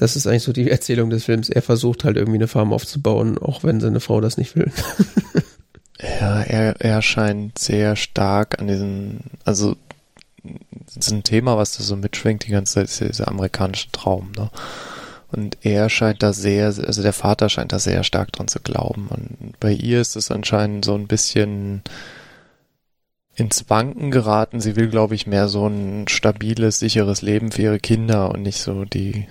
[0.00, 1.50] das ist eigentlich so die Erzählung des Films.
[1.50, 4.72] Er versucht halt irgendwie eine Farm aufzubauen, auch wenn seine Frau das nicht will.
[6.00, 9.76] ja, er, er scheint sehr stark an diesen, also
[10.86, 14.32] das ist ein Thema, was da so mitschwingt die ganze Zeit, ist dieser amerikanische Traum,
[14.36, 14.50] ne?
[15.32, 19.08] Und er scheint da sehr, also der Vater scheint da sehr stark dran zu glauben.
[19.10, 21.82] Und bei ihr ist es anscheinend so ein bisschen
[23.36, 24.60] ins Wanken geraten.
[24.60, 28.58] Sie will, glaube ich, mehr so ein stabiles, sicheres Leben für ihre Kinder und nicht
[28.58, 29.28] so die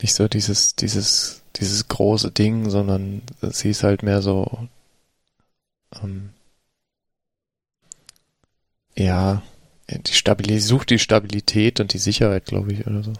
[0.00, 4.68] nicht so dieses, dieses, dieses große Ding, sondern sie ist halt mehr so,
[6.02, 6.30] ähm,
[8.94, 9.42] ja,
[9.88, 13.12] die Stabilität, sucht die Stabilität und die Sicherheit, glaube ich, oder so.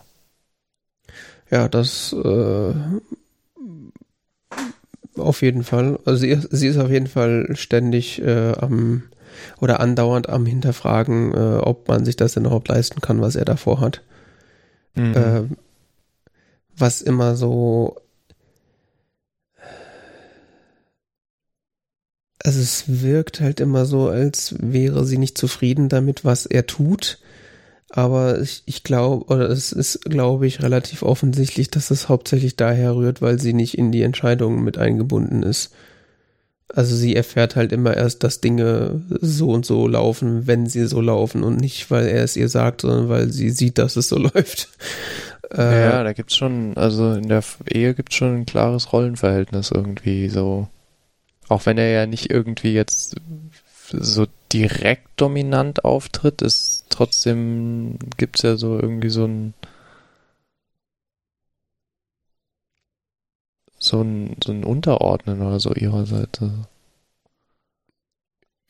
[1.51, 2.75] Ja, das äh,
[5.17, 5.99] auf jeden Fall.
[6.05, 9.05] Also sie, sie ist auf jeden Fall ständig äh, am
[9.61, 13.45] oder andauernd am Hinterfragen, äh, ob man sich das denn überhaupt leisten kann, was er
[13.45, 14.03] davor hat.
[14.95, 15.57] Mhm.
[16.77, 17.97] Was immer so.
[22.43, 27.19] Also es wirkt halt immer so, als wäre sie nicht zufrieden damit, was er tut.
[27.91, 32.95] Aber ich, ich glaube, oder es ist, glaube ich, relativ offensichtlich, dass es hauptsächlich daher
[32.97, 35.73] rührt, weil sie nicht in die Entscheidungen mit eingebunden ist.
[36.75, 41.01] Also sie erfährt halt immer erst, dass Dinge so und so laufen, wenn sie so
[41.01, 44.19] laufen und nicht, weil er es ihr sagt, sondern weil sie sieht, dass es so
[44.35, 44.69] läuft.
[45.53, 50.29] Äh, ja, da gibt's schon, also in der Ehe gibt's schon ein klares Rollenverhältnis irgendwie
[50.29, 50.69] so.
[51.49, 53.17] Auch wenn er ja nicht irgendwie jetzt
[53.91, 59.55] so direkt dominant auftritt, ist trotzdem gibt's ja so irgendwie so ein
[63.79, 66.51] so ein, so ein Unterordnen oder so ihrer Seite.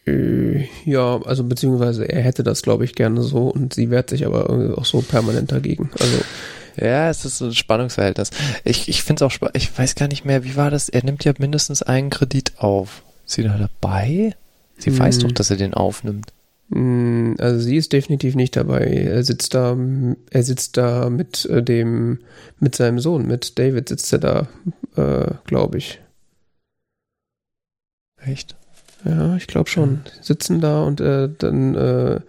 [0.06, 4.26] Äh, ja, also beziehungsweise er hätte das, glaube ich, gerne so und sie wehrt sich
[4.26, 5.90] aber auch so permanent dagegen.
[5.98, 6.18] Also
[6.76, 8.30] ja, es ist ein Spannungsverhältnis.
[8.64, 9.56] Ich, ich finde es auch spannend.
[9.56, 10.88] Ich weiß gar nicht mehr, wie war das?
[10.88, 13.02] Er nimmt ja mindestens einen Kredit auf.
[13.24, 14.34] Ist sie da dabei?
[14.78, 14.98] Sie hm.
[14.98, 16.32] weiß doch, dass er den aufnimmt.
[16.72, 18.86] Hm, also sie ist definitiv nicht dabei.
[18.86, 19.76] Er sitzt da,
[20.30, 22.18] er sitzt da mit äh, dem,
[22.58, 24.48] mit seinem Sohn, mit David sitzt er da,
[24.96, 26.00] äh, glaube ich.
[28.18, 28.56] Echt?
[29.04, 30.00] Ja, ich glaube schon.
[30.20, 32.20] Sitzen da und äh, dann äh,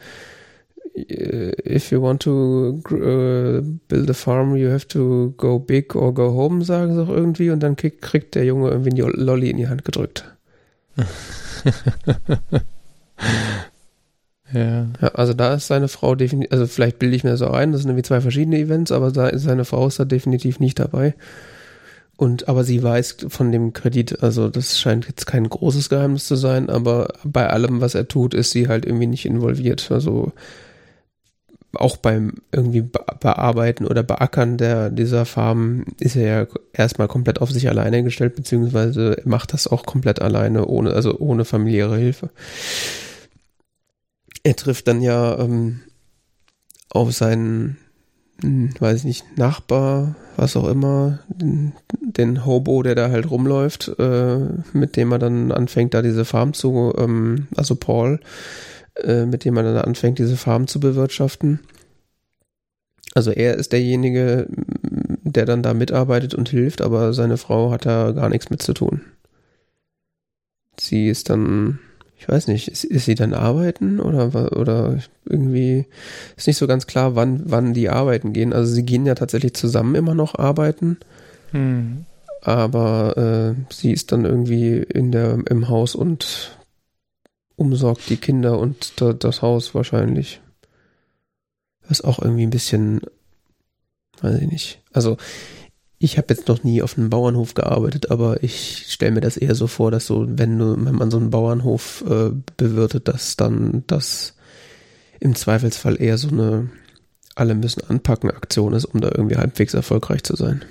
[0.98, 6.32] if you want to uh, build a farm, you have to go big or go
[6.32, 7.52] home, sagen sie auch irgendwie.
[7.52, 10.26] Und dann krieg, kriegt der Junge irgendwie ein Lolli in die Hand gedrückt.
[14.54, 14.88] ja.
[15.02, 15.08] ja.
[15.14, 17.82] Also da ist seine Frau definitiv, also vielleicht bilde ich mir das auch ein, das
[17.82, 21.14] sind irgendwie zwei verschiedene Events, aber seine Frau ist da definitiv nicht dabei.
[22.16, 26.36] Und aber sie weiß von dem Kredit, also das scheint jetzt kein großes Geheimnis zu
[26.36, 29.92] sein, aber bei allem, was er tut, ist sie halt irgendwie nicht involviert.
[29.92, 30.32] Also
[31.74, 37.52] auch beim irgendwie Bearbeiten oder Beackern der, dieser Farm ist er ja erstmal komplett auf
[37.52, 42.30] sich alleine gestellt, beziehungsweise macht das auch komplett alleine, ohne, also ohne familiäre Hilfe.
[44.44, 45.82] Er trifft dann ja ähm,
[46.90, 47.78] auf seinen,
[48.42, 53.92] hm, weiß ich nicht, Nachbar, was auch immer, den, den Hobo, der da halt rumläuft,
[54.00, 54.40] äh,
[54.74, 58.24] mit dem er dann anfängt, da diese Farm zu, ähm, also Paul, äh,
[59.26, 61.60] mit dem man dann anfängt, diese Farm zu bewirtschaften.
[63.14, 64.48] Also er ist derjenige,
[65.24, 68.74] der dann da mitarbeitet und hilft, aber seine Frau hat da gar nichts mit zu
[68.74, 69.02] tun.
[70.80, 71.80] sie ist dann,
[72.20, 75.86] ich weiß nicht, ist, ist sie dann arbeiten oder, oder irgendwie
[76.36, 78.54] ist nicht so ganz klar, wann, wann die arbeiten gehen.
[78.54, 80.98] Also sie gehen ja tatsächlich zusammen immer noch arbeiten.
[81.52, 82.06] Hm.
[82.42, 86.58] Aber äh, sie ist dann irgendwie in der, im Haus und
[87.58, 90.40] umsorgt die Kinder und da, das Haus wahrscheinlich.
[91.90, 93.02] Was auch irgendwie ein bisschen,
[94.22, 94.82] weiß ich nicht.
[94.94, 95.18] Also
[96.00, 99.56] ich habe jetzt noch nie auf einem Bauernhof gearbeitet, aber ich stelle mir das eher
[99.56, 103.84] so vor, dass so, wenn, du, wenn man so einen Bauernhof äh, bewirtet, dass dann
[103.88, 104.36] das
[105.20, 106.70] im Zweifelsfall eher so eine
[107.34, 110.66] alle müssen anpacken Aktion ist, um da irgendwie halbwegs erfolgreich zu sein.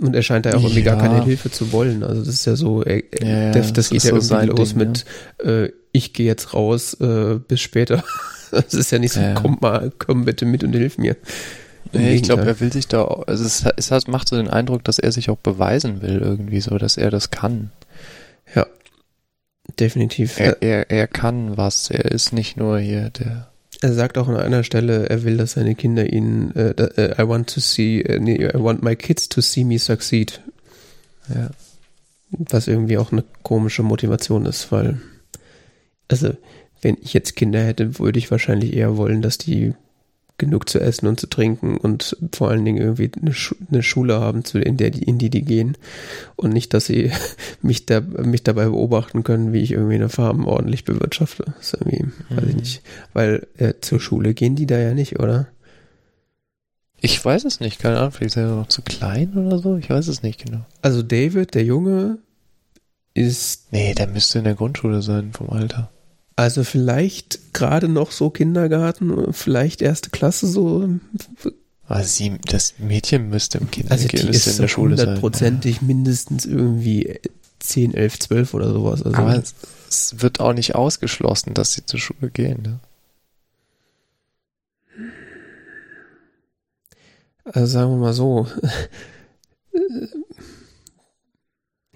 [0.00, 0.94] Und er scheint da ja auch irgendwie ja.
[0.94, 2.02] gar keine Hilfe zu wollen.
[2.02, 4.78] Also das ist ja so, er, ja, das, das geht ja so irgendwie los Ding,
[4.78, 5.04] mit,
[5.44, 8.02] äh, ich gehe jetzt raus, äh, bis später.
[8.50, 11.16] das ist ja nicht so, komm mal, komm bitte mit und hilf mir.
[11.92, 14.98] Nee, ich glaube, er will sich da, also es, es macht so den Eindruck, dass
[14.98, 17.70] er sich auch beweisen will irgendwie so, dass er das kann.
[18.52, 18.66] Ja,
[19.78, 20.40] definitiv.
[20.40, 23.53] Er, er, er kann was, er ist nicht nur hier der
[23.84, 27.28] er sagt auch an einer Stelle, er will, dass seine Kinder ihn, äh, äh, I
[27.28, 30.40] want to see, äh, I want my kids to see me succeed.
[31.28, 31.50] Ja.
[32.30, 35.02] Was irgendwie auch eine komische Motivation ist, weil,
[36.08, 36.30] also,
[36.80, 39.74] wenn ich jetzt Kinder hätte, würde ich wahrscheinlich eher wollen, dass die
[40.36, 44.20] genug zu essen und zu trinken und vor allen Dingen irgendwie eine, Schu eine Schule
[44.20, 45.76] haben, zu, in, der die, in die die gehen
[46.36, 47.12] und nicht, dass sie
[47.62, 51.44] mich, da, mich dabei beobachten können, wie ich irgendwie eine Farm ordentlich bewirtschafte.
[51.56, 52.36] Das ist irgendwie, mhm.
[52.36, 52.60] weiß ich mhm.
[52.60, 52.82] nicht.
[53.12, 55.48] Weil äh, zur Schule gehen die da ja nicht, oder?
[57.00, 59.90] Ich weiß es nicht, keine Ahnung, vielleicht ist er noch zu klein oder so, ich
[59.90, 60.64] weiß es nicht genau.
[60.80, 62.18] Also David, der Junge,
[63.12, 63.72] ist...
[63.72, 65.90] Nee, der müsste in der Grundschule sein vom Alter.
[66.36, 70.88] Also vielleicht gerade noch so Kindergarten, vielleicht erste Klasse so.
[71.86, 75.06] Also sie, das Mädchen müsste im Kindergarten also ist in der Schule sein.
[75.06, 77.20] Hundertprozentig mindestens irgendwie
[77.60, 79.02] 10, 11, 12 oder sowas.
[79.02, 79.54] Also Aber es,
[79.88, 82.62] es, wird auch nicht ausgeschlossen, dass sie zur Schule gehen.
[82.62, 82.80] Ne?
[87.44, 88.48] Also sagen wir mal so.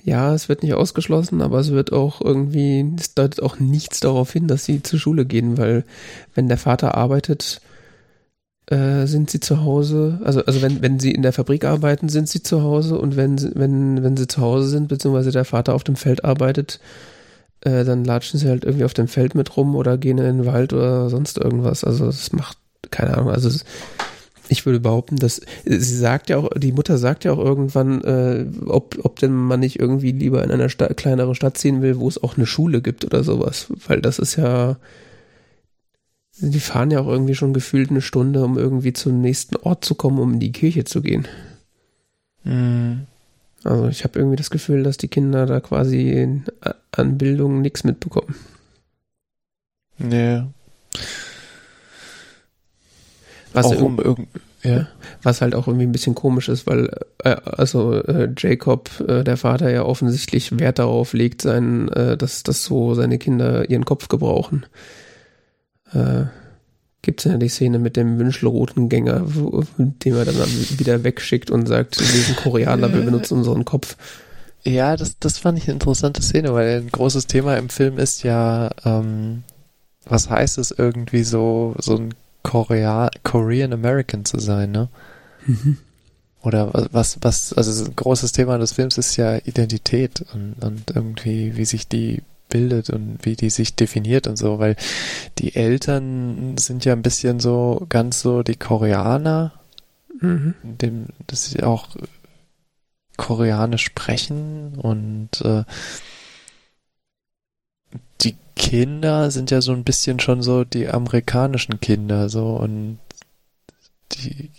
[0.08, 4.32] Ja, es wird nicht ausgeschlossen, aber es wird auch irgendwie, es deutet auch nichts darauf
[4.32, 5.84] hin, dass sie zur Schule gehen, weil
[6.34, 7.60] wenn der Vater arbeitet,
[8.68, 12.26] äh, sind sie zu Hause, also, also wenn, wenn sie in der Fabrik arbeiten, sind
[12.26, 15.84] sie zu Hause und wenn, wenn, wenn sie zu Hause sind, beziehungsweise der Vater auf
[15.84, 16.80] dem Feld arbeitet,
[17.60, 20.46] äh, dann latschen sie halt irgendwie auf dem Feld mit rum oder gehen in den
[20.46, 21.84] Wald oder sonst irgendwas.
[21.84, 22.56] Also das macht,
[22.90, 23.66] keine Ahnung, also es,
[24.48, 28.46] ich würde behaupten, dass sie sagt ja auch, die Mutter sagt ja auch irgendwann, äh,
[28.66, 32.08] ob, ob denn man nicht irgendwie lieber in einer Sta kleinere Stadt ziehen will, wo
[32.08, 33.66] es auch eine Schule gibt oder sowas.
[33.86, 34.76] Weil das ist ja,
[36.38, 39.94] die fahren ja auch irgendwie schon gefühlt eine Stunde, um irgendwie zum nächsten Ort zu
[39.94, 41.26] kommen, um in die Kirche zu gehen.
[42.44, 43.06] Mhm.
[43.64, 46.44] Also ich habe irgendwie das Gefühl, dass die Kinder da quasi in,
[46.92, 48.34] an Bildung nichts mitbekommen.
[49.98, 50.42] Nee.
[53.64, 54.26] Was, auch um
[54.62, 54.86] ja.
[55.22, 56.90] was halt auch irgendwie ein bisschen komisch ist, weil
[57.24, 62.42] äh, also äh, Jacob, äh, der Vater, ja offensichtlich Wert darauf legt, sein, äh, dass,
[62.42, 64.66] dass so seine Kinder ihren Kopf gebrauchen.
[65.92, 66.24] Äh,
[67.02, 70.34] Gibt es ja die Szene mit dem wünschelroten Gänger, wo, den er dann
[70.78, 73.96] wieder wegschickt und sagt, wir sind Koreaner, wir benutzen unseren Kopf.
[74.64, 78.24] Ja, das, das fand ich eine interessante Szene, weil ein großes Thema im Film ist
[78.24, 79.44] ja, ähm,
[80.04, 82.14] was heißt es irgendwie so, so ein
[82.48, 84.88] Korea Korean American zu sein, ne?
[85.46, 85.76] Mhm.
[86.40, 91.56] Oder was, was, also ein großes Thema des Films ist ja Identität und, und irgendwie,
[91.56, 94.76] wie sich die bildet und wie die sich definiert und so, weil
[95.38, 99.52] die Eltern sind ja ein bisschen so ganz so die Koreaner,
[100.18, 100.54] mhm.
[100.62, 101.88] dem, dass sie auch
[103.18, 105.64] Koreanisch sprechen und äh,
[108.58, 112.98] Kinder sind ja so ein bisschen schon so die amerikanischen Kinder so und
[114.12, 114.50] die,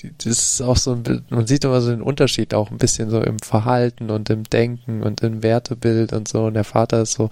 [0.00, 3.08] die das ist auch so ein man sieht immer so den Unterschied auch ein bisschen
[3.10, 7.12] so im Verhalten und im Denken und im Wertebild und so und der Vater ist
[7.12, 7.30] so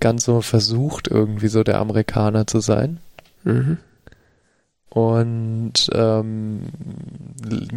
[0.00, 2.98] ganz so versucht irgendwie so der Amerikaner zu sein.
[3.44, 3.78] Mhm
[4.92, 6.64] und ähm,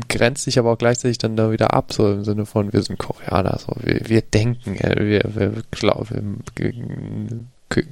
[0.09, 2.99] grenzt sich aber auch gleichzeitig dann da wieder ab, so im Sinne von, wir sind
[2.99, 6.19] Koreaner, so wir, wir denken, äh, wir, wir, glaub, wir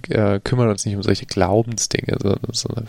[0.10, 2.88] äh, kümmern uns nicht um solche Glaubensdinge, sondern, sondern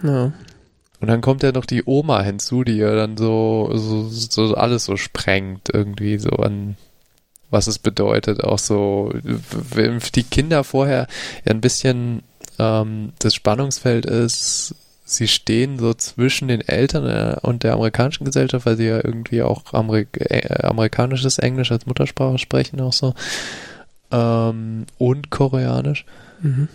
[0.00, 0.32] wir, ja.
[1.00, 4.84] Und dann kommt ja noch die Oma hinzu, die ja dann so, so, so alles
[4.84, 6.76] so sprengt, irgendwie so an
[7.50, 11.06] was es bedeutet, auch so, die Kinder vorher
[11.44, 12.22] ja ein bisschen
[12.58, 14.74] ähm, das Spannungsfeld ist,
[15.04, 19.42] sie stehen so zwischen den Eltern äh, und der amerikanischen Gesellschaft, weil sie ja irgendwie
[19.42, 23.14] auch Amerik äh, amerikanisches Englisch als Muttersprache sprechen, auch so.
[24.10, 26.04] Ähm, und Koreanisch.
[26.40, 26.68] Mhm.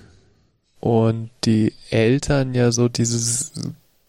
[0.80, 3.52] Und die Eltern ja so dieses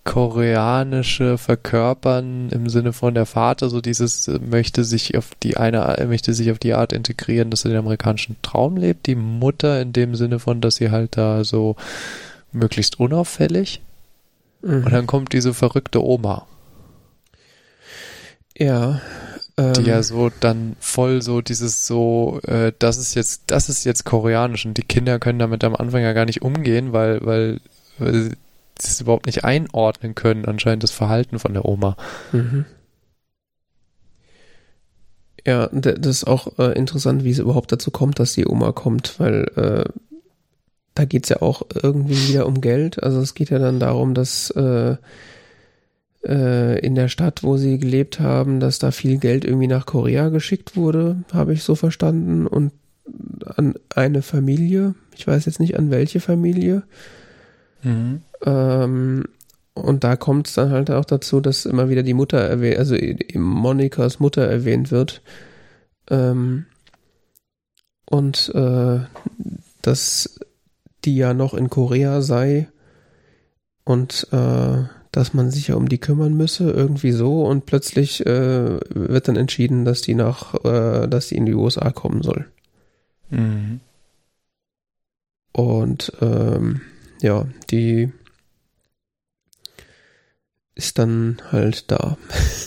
[0.05, 5.96] koreanische Verkörpern im Sinne von der Vater so dieses äh, möchte sich auf die eine
[6.09, 9.07] möchte sich auf die Art integrieren, dass er den amerikanischen Traum lebt.
[9.07, 11.76] Die Mutter in dem Sinne von, dass sie halt da so
[12.53, 13.82] möglichst unauffällig.
[14.62, 14.84] Mhm.
[14.84, 16.46] Und dann kommt diese verrückte Oma.
[18.57, 19.01] Ja.
[19.57, 23.84] Ähm, die ja so dann voll so dieses so, äh, das ist jetzt, das ist
[23.84, 27.61] jetzt koreanisch und die Kinder können damit am Anfang ja gar nicht umgehen, weil, weil,
[27.98, 28.32] weil
[28.87, 31.97] das überhaupt nicht einordnen können, anscheinend das Verhalten von der Oma.
[32.33, 32.64] Mhm.
[35.47, 39.18] Ja, das ist auch äh, interessant, wie es überhaupt dazu kommt, dass die Oma kommt,
[39.18, 39.85] weil äh,
[40.95, 43.03] da geht es ja auch irgendwie wieder um Geld.
[43.03, 44.97] Also es geht ja dann darum, dass äh,
[46.24, 50.28] äh, in der Stadt, wo sie gelebt haben, dass da viel Geld irgendwie nach Korea
[50.28, 52.72] geschickt wurde, habe ich so verstanden, und
[53.45, 54.95] an eine Familie.
[55.16, 56.83] Ich weiß jetzt nicht an welche Familie.
[57.83, 58.22] Mhm.
[58.45, 59.24] Ähm,
[59.74, 62.97] und da kommt es dann halt auch dazu, dass immer wieder die Mutter erwähnt, also
[63.34, 65.22] Monikas Mutter erwähnt wird.
[66.11, 66.66] Ähm,
[68.07, 69.01] und äh,
[69.82, 70.41] dass
[71.05, 72.68] die ja noch in Korea sei
[73.84, 77.45] und äh, dass man sich ja um die kümmern müsse, irgendwie so.
[77.45, 81.91] Und plötzlich äh, wird dann entschieden, dass die nach, äh, dass die in die USA
[81.91, 82.47] kommen soll.
[83.30, 83.80] Mhm.
[85.53, 86.80] Und ähm,
[87.22, 88.12] ja, die
[90.81, 92.16] ist dann halt da.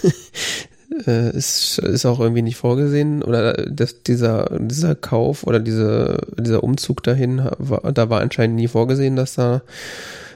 [1.07, 6.63] äh, ist, ist auch irgendwie nicht vorgesehen oder das, dieser, dieser Kauf oder diese, dieser
[6.63, 9.63] Umzug dahin, da war anscheinend nie vorgesehen, dass da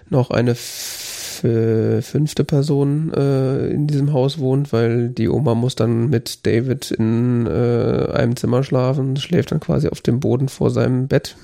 [0.09, 6.47] noch eine fünfte Person äh, in diesem Haus wohnt, weil die Oma muss dann mit
[6.47, 11.35] David in äh, einem Zimmer schlafen, schläft dann quasi auf dem Boden vor seinem Bett.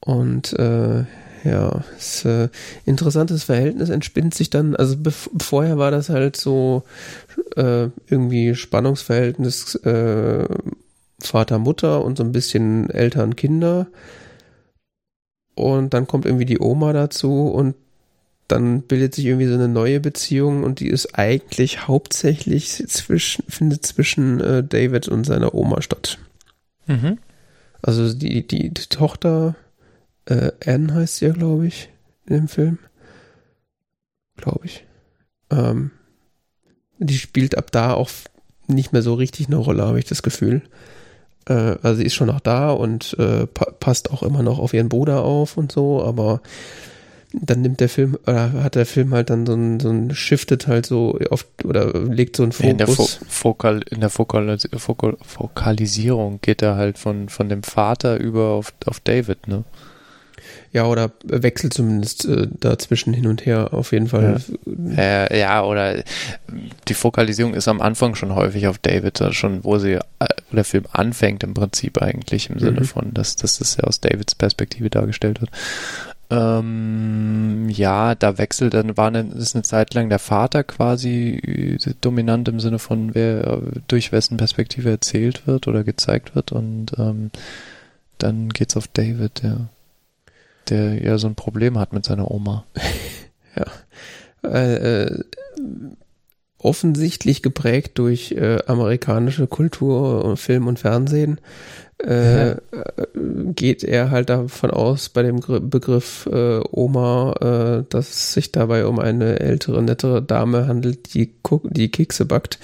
[0.00, 1.04] Und äh,
[1.48, 2.48] ja, ist, äh,
[2.84, 4.96] interessantes Verhältnis entspinnt sich dann, also
[5.40, 6.82] vorher war das halt so
[7.56, 10.46] äh, irgendwie Spannungsverhältnis äh,
[11.20, 13.86] Vater-Mutter und so ein bisschen Eltern-Kinder.
[15.54, 17.74] Und dann kommt irgendwie die Oma dazu und
[18.46, 23.84] dann bildet sich irgendwie so eine neue Beziehung und die ist eigentlich hauptsächlich zwischen, findet
[23.84, 26.18] zwischen äh, David und seiner Oma statt.
[26.86, 27.18] Mhm.
[27.82, 29.56] Also die, die, die Tochter
[30.28, 31.90] äh, Anne heißt sie ja, glaube ich,
[32.26, 32.78] in dem Film.
[34.36, 34.84] Glaube ich.
[35.50, 35.90] Ähm,
[36.98, 38.10] die spielt ab da auch
[38.66, 40.62] nicht mehr so richtig eine Rolle, habe ich das Gefühl.
[41.48, 44.74] Äh, also sie ist schon noch da und äh, pa passt auch immer noch auf
[44.74, 46.42] ihren Bruder auf und so, aber
[47.32, 50.66] dann nimmt der Film, oder hat der Film halt dann so ein, so ein shiftet
[50.66, 52.70] halt so oft oder legt so einen Fokus.
[52.70, 57.62] In der, Fo Fokal, in der Fokalis Fokal Fokalisierung geht er halt von, von dem
[57.62, 59.64] Vater über auf, auf David, ne?
[60.72, 64.40] Ja, oder wechselt zumindest äh, dazwischen hin und her auf jeden Fall.
[64.66, 64.96] Ja.
[64.96, 66.02] Äh, ja, oder
[66.88, 70.00] die Fokalisierung ist am Anfang schon häufig auf David, schon wo sie, äh,
[70.52, 72.60] der Film anfängt im Prinzip eigentlich, im mhm.
[72.60, 75.50] Sinne von, dass, dass das ja aus Davids Perspektive dargestellt wird.
[76.30, 81.94] Ähm, ja, da wechselt dann, war eine, ist eine Zeit lang der Vater quasi äh,
[82.02, 87.30] dominant im Sinne von, wer durch wessen Perspektive erzählt wird oder gezeigt wird und ähm,
[88.18, 89.68] dann geht's auf David, ja
[90.70, 92.64] der ja so ein Problem hat mit seiner Oma.
[93.56, 93.66] ja.
[94.48, 95.22] Äh,
[96.58, 101.40] offensichtlich geprägt durch äh, amerikanische Kultur, Film und Fernsehen,
[101.98, 102.56] äh,
[103.54, 108.86] geht er halt davon aus, bei dem Begriff äh, Oma, äh, dass es sich dabei
[108.86, 111.32] um eine ältere, nettere Dame handelt, die,
[111.64, 112.58] die Kekse backt.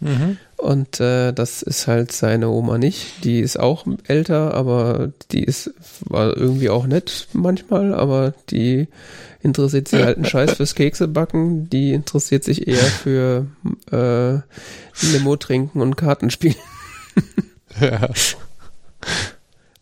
[0.00, 0.38] Mhm.
[0.56, 3.24] Und äh, das ist halt seine Oma nicht.
[3.24, 8.88] Die ist auch älter, aber die ist war irgendwie auch nett manchmal, aber die
[9.40, 11.70] interessiert sich halt einen Scheiß fürs Keksebacken.
[11.70, 13.46] Die interessiert sich eher für
[13.92, 14.40] äh,
[15.12, 16.56] Limo trinken und Kartenspielen.
[17.80, 18.08] ja.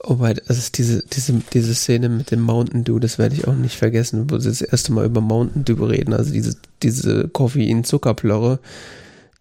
[0.09, 3.49] Oh, weil das ist diese, diese, diese Szene mit dem Mountain Dew, das werde ich
[3.49, 7.27] auch nicht vergessen, wo sie das erste Mal über Mountain Dew reden, also diese, diese
[7.29, 8.61] Koffein-Zuckerplörre,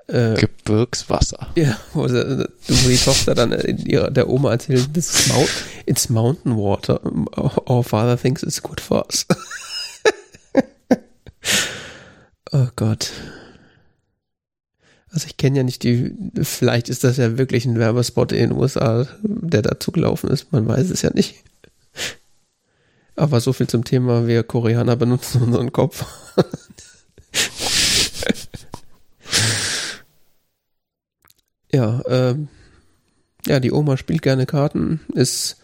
[0.08, 1.50] äh, Gebirgswasser.
[1.56, 3.52] Ja, wo, sie, wo die Tochter dann
[3.86, 5.50] ihrer, der Oma erzählt, this is mount,
[5.86, 7.00] it's mountain water.
[7.70, 9.26] Our father thinks it's good for us.
[12.52, 13.12] oh Gott.
[15.16, 18.52] Also ich kenne ja nicht die, vielleicht ist das ja wirklich ein Werbespot in den
[18.52, 20.52] USA, der dazu gelaufen ist.
[20.52, 21.42] Man weiß es ja nicht.
[23.16, 26.04] Aber so viel zum Thema, wir Koreaner benutzen unseren Kopf.
[31.72, 32.50] ja, ähm,
[33.48, 35.56] ja, die Oma spielt gerne Karten, ist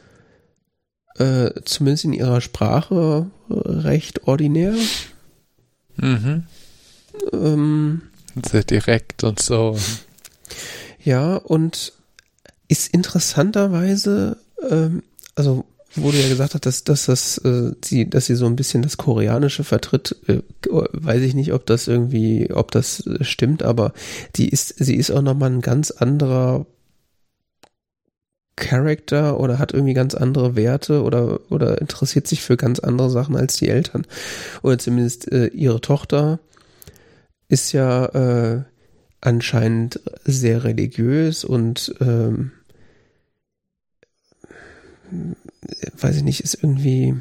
[1.16, 4.76] äh, zumindest in ihrer Sprache recht ordinär.
[5.98, 6.46] Mhm.
[7.34, 8.04] Ähm,
[8.46, 9.78] Sehr direkt und so.
[11.04, 11.94] Ja, und
[12.68, 14.38] ist interessanterweise,
[14.70, 15.04] ähm,
[15.36, 15.66] also
[15.96, 18.82] wo du ja gesagt hast, dass, dass, das, äh, sie, dass sie so ein bisschen
[18.82, 23.94] das Koreanische vertritt, äh, weiß ich nicht, ob das irgendwie, ob das stimmt, aber
[24.38, 26.66] die ist, sie ist auch nochmal ein ganz anderer
[28.56, 33.36] Charakter oder hat irgendwie ganz andere Werte oder, oder interessiert sich für ganz andere Sachen
[33.36, 34.06] als die Eltern.
[34.62, 36.40] Oder zumindest äh, ihre Tochter
[37.52, 38.64] ist ja äh,
[39.20, 42.52] anscheinend sehr religiös und ähm,
[46.00, 47.16] weiß ich nicht, ist irgendwie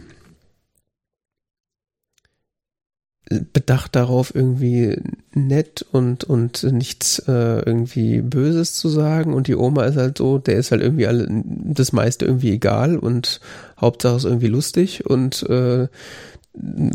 [3.52, 4.96] bedacht darauf, irgendwie
[5.34, 9.34] nett und, und nichts äh, irgendwie Böses zu sagen.
[9.34, 12.96] Und die Oma ist halt so, der ist halt irgendwie alle, das meiste irgendwie egal
[12.96, 13.40] und
[13.80, 15.86] Hauptsache ist irgendwie lustig und äh,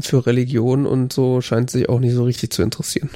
[0.02, 3.10] für Religion und so scheint sich auch nicht so richtig zu interessieren.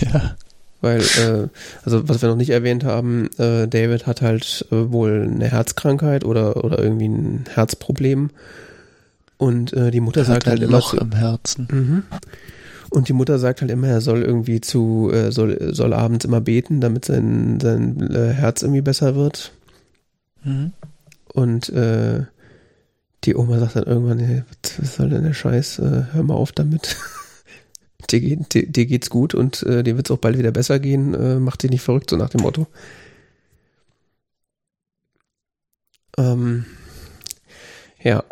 [0.00, 0.36] Ja.
[0.82, 1.48] Weil, äh,
[1.84, 6.24] also was wir noch nicht erwähnt haben, äh, David hat halt äh, wohl eine Herzkrankheit
[6.24, 8.30] oder, oder irgendwie ein Herzproblem
[9.40, 11.66] und äh, die Mutter sagt halt immer Loch im Herzen.
[11.70, 12.02] Mhm.
[12.90, 16.42] Und die Mutter sagt halt immer, er soll irgendwie zu, äh, soll, soll abends immer
[16.42, 19.52] beten, damit sein, sein äh, Herz irgendwie besser wird.
[20.44, 20.72] Mhm.
[21.32, 22.24] Und äh,
[23.24, 24.44] die Oma sagt dann irgendwann, hey,
[24.78, 25.78] was soll denn der Scheiß?
[25.80, 26.96] Äh, hör mal auf damit.
[28.10, 31.14] dir, geht, dir, dir, geht's gut und äh, dir wird's auch bald wieder besser gehen.
[31.14, 32.66] Äh, mach dich nicht verrückt, so nach dem Motto.
[36.16, 36.64] Ähm,
[38.02, 38.24] ja,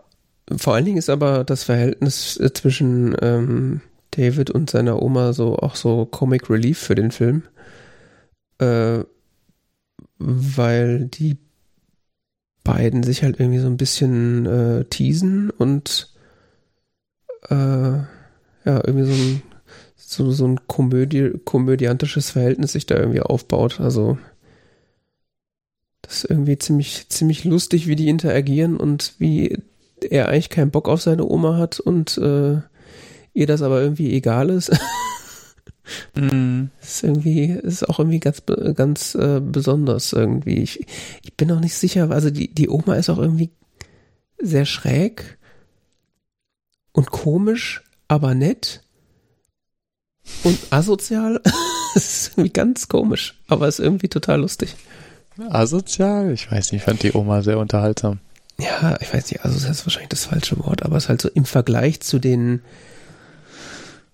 [0.57, 3.81] vor allen Dingen ist aber das Verhältnis äh, zwischen ähm,
[4.13, 7.43] David und seiner Oma so auch so Comic Relief für den Film.
[8.59, 9.05] Äh,
[10.19, 11.37] weil die
[12.69, 16.13] beiden sich halt irgendwie so ein bisschen äh, teasen und
[17.49, 18.07] äh, ja,
[18.65, 19.43] irgendwie so ein,
[19.97, 23.81] so, so ein Komödie, komödiantisches Verhältnis sich da irgendwie aufbaut.
[23.81, 24.19] Also
[26.03, 29.63] das ist irgendwie ziemlich, ziemlich lustig, wie die interagieren und wie
[30.03, 32.59] er eigentlich keinen Bock auf seine Oma hat und äh,
[33.33, 34.71] ihr das aber irgendwie egal ist.
[36.15, 36.65] mm.
[36.81, 38.43] Ist irgendwie, ist auch irgendwie ganz,
[38.75, 40.59] ganz äh, besonders irgendwie.
[40.59, 40.87] Ich,
[41.23, 43.51] ich bin auch nicht sicher, also die, die Oma ist auch irgendwie
[44.39, 45.39] sehr schräg
[46.93, 48.83] und komisch, aber nett
[50.45, 51.41] und asozial.
[51.95, 54.77] das ist irgendwie ganz komisch, aber ist irgendwie total lustig.
[55.51, 56.33] Asozial?
[56.33, 58.21] Ich weiß nicht, ich fand die Oma sehr unterhaltsam
[58.61, 61.23] ja, ich weiß nicht, also das ist wahrscheinlich das falsche Wort, aber es ist halt
[61.23, 62.63] so im Vergleich zu den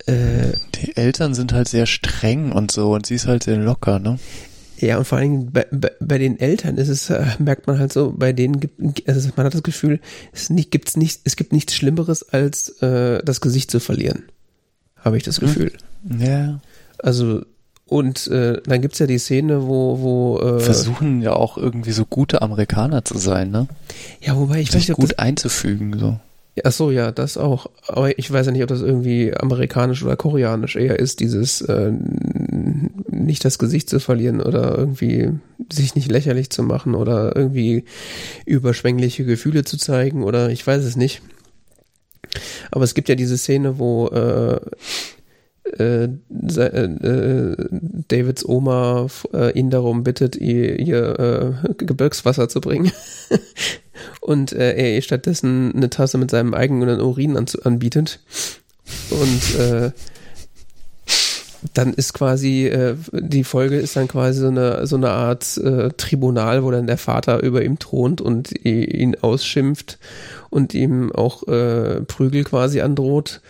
[0.06, 3.98] äh, die Eltern sind halt sehr streng und so und sie ist halt sehr locker,
[3.98, 4.18] ne?
[4.78, 7.78] Ja, und vor allen Dingen bei, bei, bei den Eltern ist es, äh, merkt man
[7.78, 10.00] halt so, bei denen gibt, also man hat das Gefühl,
[10.32, 14.24] es nicht, gibt's nicht, es gibt nichts Schlimmeres, als äh, das Gesicht zu verlieren.
[14.96, 15.48] Habe ich das hm.
[15.48, 15.72] Gefühl.
[16.18, 16.60] Ja.
[16.98, 17.42] Also
[17.86, 22.06] und äh, dann gibt's ja die Szene, wo, wo äh, versuchen ja auch irgendwie so
[22.06, 23.68] gute Amerikaner zu sein, ne?
[24.20, 26.18] Ja, wobei ich Sich weiß nicht, gut einzufügen so.
[26.62, 27.66] Ach so, ja, das auch.
[27.88, 31.90] Aber ich weiß ja nicht, ob das irgendwie amerikanisch oder koreanisch eher ist, dieses äh,
[33.10, 35.30] nicht das Gesicht zu verlieren oder irgendwie
[35.72, 37.84] sich nicht lächerlich zu machen oder irgendwie
[38.46, 41.22] überschwängliche Gefühle zu zeigen oder ich weiß es nicht.
[42.70, 44.60] Aber es gibt ja diese Szene, wo äh,
[45.78, 47.56] äh, äh,
[48.08, 51.18] Davids Oma äh, ihn darum bittet, ihr, ihr
[51.64, 52.92] äh, Gebirgswasser zu bringen.
[54.20, 58.20] und äh, er ihr stattdessen eine Tasse mit seinem eigenen Urin an, anbietet.
[59.10, 59.90] Und äh,
[61.72, 65.90] dann ist quasi, äh, die Folge ist dann quasi so eine, so eine Art äh,
[65.96, 69.98] Tribunal, wo dann der Vater über ihm thront und ihn ausschimpft
[70.50, 73.40] und ihm auch äh, Prügel quasi androht.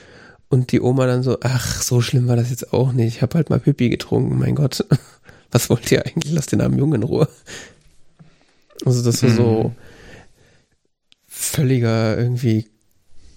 [0.55, 3.16] Und die Oma dann so, ach, so schlimm war das jetzt auch nicht.
[3.16, 4.86] Ich habe halt mal Pipi getrunken, mein Gott.
[5.50, 6.32] Was wollt ihr eigentlich?
[6.32, 7.28] Lasst den armen Jungen in Ruhe.
[8.84, 9.72] Also das war so mhm.
[11.26, 12.68] völliger irgendwie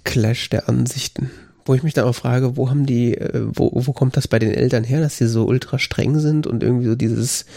[0.04, 1.32] Clash der Ansichten.
[1.66, 4.38] Wo ich mich dann auch frage, wo haben die, äh, wo, wo kommt das bei
[4.38, 7.48] den Eltern her, dass sie so ultra streng sind und irgendwie so dieses,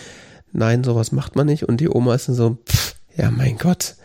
[0.53, 1.65] nein, sowas macht man nicht.
[1.65, 3.97] Und die Oma ist dann so, pff, ja mein Gott,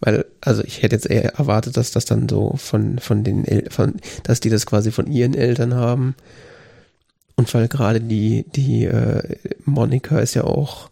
[0.00, 4.00] weil, also ich hätte jetzt eher erwartet, dass das dann so von, von den Eltern,
[4.22, 6.14] dass die das quasi von ihren Eltern haben.
[7.36, 10.90] Und weil gerade die, die äh, Monika ist ja auch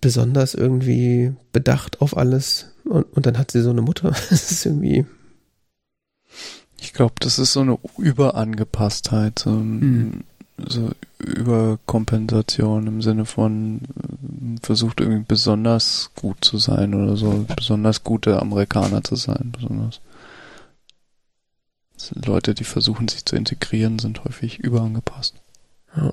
[0.00, 4.10] besonders irgendwie bedacht auf alles und, und dann hat sie so eine Mutter.
[4.30, 5.06] Das ist irgendwie.
[6.78, 10.24] Ich glaube, das ist so eine Überangepasstheit, so, hm.
[10.68, 18.04] So Überkompensation im Sinne von äh, versucht irgendwie besonders gut zu sein oder so, besonders
[18.04, 20.00] gute Amerikaner zu sein, besonders.
[22.14, 25.34] Leute, die versuchen sich zu integrieren, sind häufig überangepasst.
[25.96, 26.12] Ja.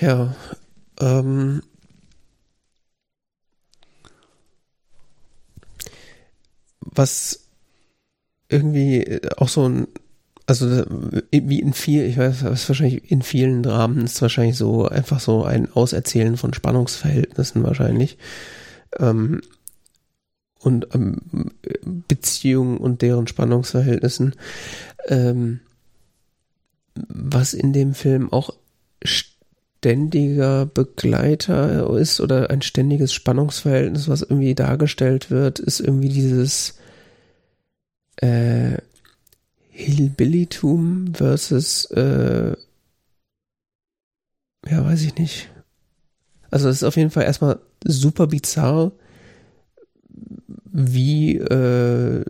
[0.00, 0.36] Ja,
[1.00, 1.62] ähm,
[6.80, 7.47] was
[8.48, 9.88] irgendwie auch so ein,
[10.46, 10.84] also
[11.30, 15.44] wie in viel, ich weiß, was wahrscheinlich in vielen Dramen ist wahrscheinlich so einfach so
[15.44, 18.16] ein Auserzählen von Spannungsverhältnissen wahrscheinlich.
[18.98, 19.42] Ähm,
[20.60, 21.52] und ähm,
[22.08, 24.34] Beziehungen und deren Spannungsverhältnissen.
[25.06, 25.60] Ähm,
[27.08, 28.54] was in dem Film auch
[29.04, 36.74] ständiger Begleiter ist oder ein ständiges Spannungsverhältnis, was irgendwie dargestellt wird, ist irgendwie dieses
[38.20, 38.78] äh,
[39.70, 42.56] Hillbillytum versus äh,
[44.68, 45.50] ja, weiß ich nicht.
[46.50, 48.92] Also es ist auf jeden Fall erstmal super bizarr,
[50.64, 52.24] wie äh,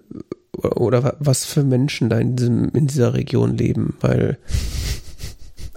[0.53, 4.39] oder was für Menschen da in, diesem, in dieser Region leben, weil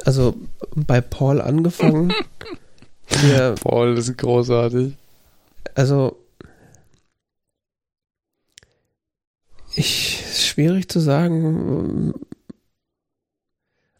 [0.05, 0.35] also
[0.75, 2.13] bei Paul angefangen.
[3.23, 4.93] Der, Paul ist großartig.
[5.75, 6.17] Also
[9.75, 12.13] ich schwierig zu sagen.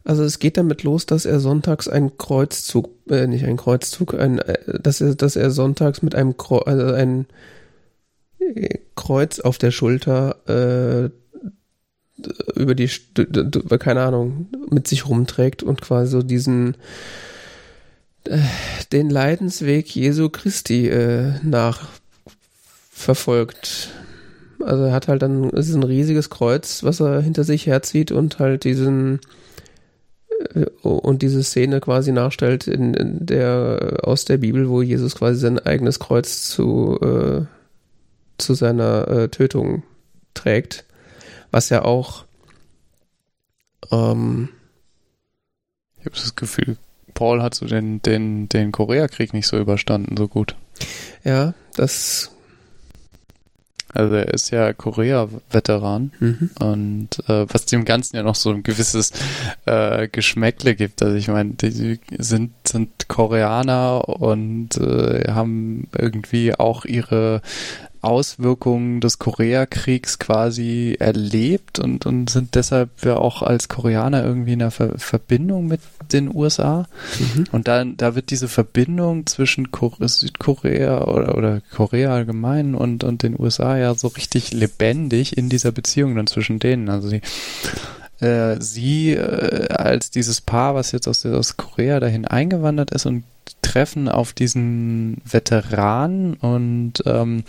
[0.04, 4.38] Also es geht damit los, dass er sonntags einen Kreuzzug, äh, nicht einen Kreuzzug, ein,
[4.38, 7.26] äh, dass er, dass er sonntags mit einem Kreuz, also ein
[8.96, 11.10] Kreuz auf der Schulter äh,
[12.54, 12.88] über die,
[13.78, 16.76] keine Ahnung, mit sich rumträgt und quasi so diesen,
[18.24, 18.40] äh,
[18.92, 23.90] den Leidensweg Jesu Christi äh, nachverfolgt.
[24.64, 28.12] Also er hat halt dann, es ist ein riesiges Kreuz, was er hinter sich herzieht
[28.12, 29.20] und halt diesen,
[30.54, 35.40] äh, und diese Szene quasi nachstellt in, in, der aus der Bibel, wo Jesus quasi
[35.40, 37.42] sein eigenes Kreuz zu äh,
[38.38, 39.84] zu seiner äh, Tötung
[40.34, 40.84] trägt
[41.52, 42.24] was ja auch
[43.92, 44.48] ähm,
[46.02, 46.76] ich habe das Gefühl,
[47.14, 50.56] Paul hat so den, den, den Koreakrieg nicht so überstanden, so gut.
[51.22, 52.31] Ja, das.
[53.92, 56.50] Also er ist ja Korea-Veteran mhm.
[56.58, 59.12] und äh, was dem Ganzen ja noch so ein gewisses
[59.66, 61.02] äh, Geschmäckle gibt.
[61.02, 67.42] Also ich meine, die sind, sind Koreaner und äh, haben irgendwie auch ihre
[68.02, 74.62] Auswirkungen des Koreakriegs quasi erlebt und, und sind deshalb ja auch als Koreaner irgendwie in
[74.62, 75.80] einer Ver Verbindung mit
[76.12, 76.86] den USA.
[77.18, 77.44] Mhm.
[77.52, 83.22] Und dann, da wird diese Verbindung zwischen Kore Südkorea oder, oder Korea allgemein und, und
[83.22, 86.88] den USA ja so richtig lebendig in dieser Beziehung dann zwischen denen.
[86.88, 87.20] Also die,
[88.18, 93.24] äh, sie äh, als dieses Paar, was jetzt aus, aus Korea dahin eingewandert ist und
[93.62, 97.44] treffen auf diesen Veteran und ähm,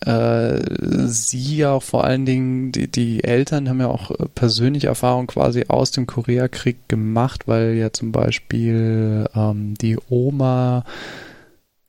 [0.00, 0.60] äh,
[1.08, 5.64] sie ja auch vor allen Dingen, die, die Eltern haben ja auch persönliche Erfahrungen quasi
[5.68, 10.84] aus dem Koreakrieg gemacht, weil ja zum Beispiel ähm, die Oma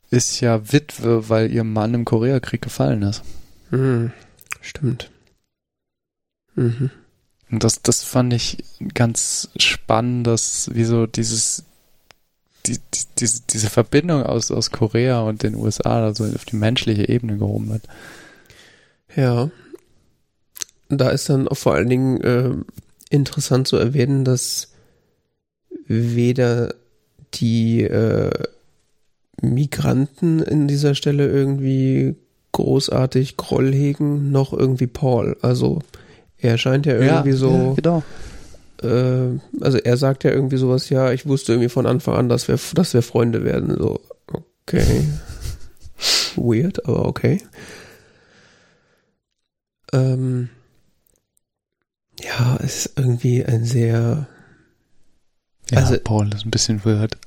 [0.10, 3.22] ist ja Witwe, weil ihr Mann im Koreakrieg gefallen ist.
[3.70, 4.12] Mhm,
[4.62, 5.12] stimmt.
[6.56, 6.90] Mhm.
[7.52, 8.64] Und das, das fand ich
[8.94, 11.66] ganz spannend, dass wie so dieses
[12.70, 17.10] die, die, diese, diese Verbindung aus, aus Korea und den USA also auf die menschliche
[17.10, 17.84] Ebene gehoben wird.
[19.16, 19.50] Ja.
[20.90, 22.52] Da ist dann auch vor allen Dingen äh,
[23.10, 24.70] interessant zu erwähnen, dass
[25.88, 26.74] weder
[27.36, 28.32] die äh,
[29.42, 32.16] Migranten in dieser Stelle irgendwie
[32.52, 35.38] großartig Groll hegen, noch irgendwie Paul.
[35.42, 35.80] Also
[36.38, 38.04] er scheint ja irgendwie ja, so ja, genau
[38.84, 42.48] äh, also er sagt ja irgendwie sowas, ja, ich wusste irgendwie von Anfang an, dass
[42.48, 43.76] wir, dass wir Freunde werden.
[43.78, 45.06] So, okay.
[46.36, 47.42] Weird, aber okay.
[49.92, 50.50] Ähm,
[52.22, 54.28] ja, es ist irgendwie ein sehr.
[55.72, 57.18] Ja, also, Paul ist ein bisschen weird.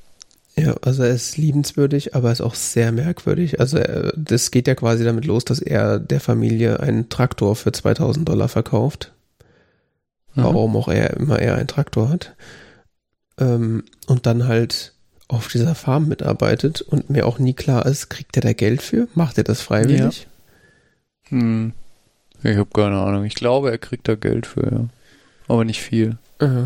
[0.56, 3.58] Ja, also er ist liebenswürdig, aber er ist auch sehr merkwürdig.
[3.58, 7.72] Also er, das geht ja quasi damit los, dass er der Familie einen Traktor für
[7.72, 9.12] 2000 Dollar verkauft
[10.34, 10.44] mhm.
[10.44, 12.34] warum auch er immer eher einen Traktor hat.
[13.38, 14.92] Ähm, und dann halt
[15.28, 19.08] auf dieser Farm mitarbeitet und mir auch nie klar ist, kriegt er da Geld für?
[19.14, 20.28] Macht er das freiwillig?
[21.30, 21.30] Ja.
[21.30, 21.72] Hm.
[22.42, 23.24] Ich habe keine Ahnung.
[23.24, 24.88] Ich glaube, er kriegt da Geld für, ja.
[25.48, 26.18] Aber nicht viel.
[26.38, 26.64] Äh.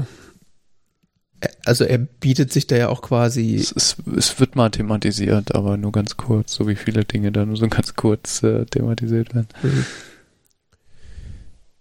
[1.64, 3.54] also er bietet sich da ja auch quasi.
[3.54, 7.44] Es, es, es, wird mal thematisiert, aber nur ganz kurz, so wie viele Dinge da
[7.44, 9.48] nur so ganz kurz äh, thematisiert werden.
[9.62, 9.86] Mhm.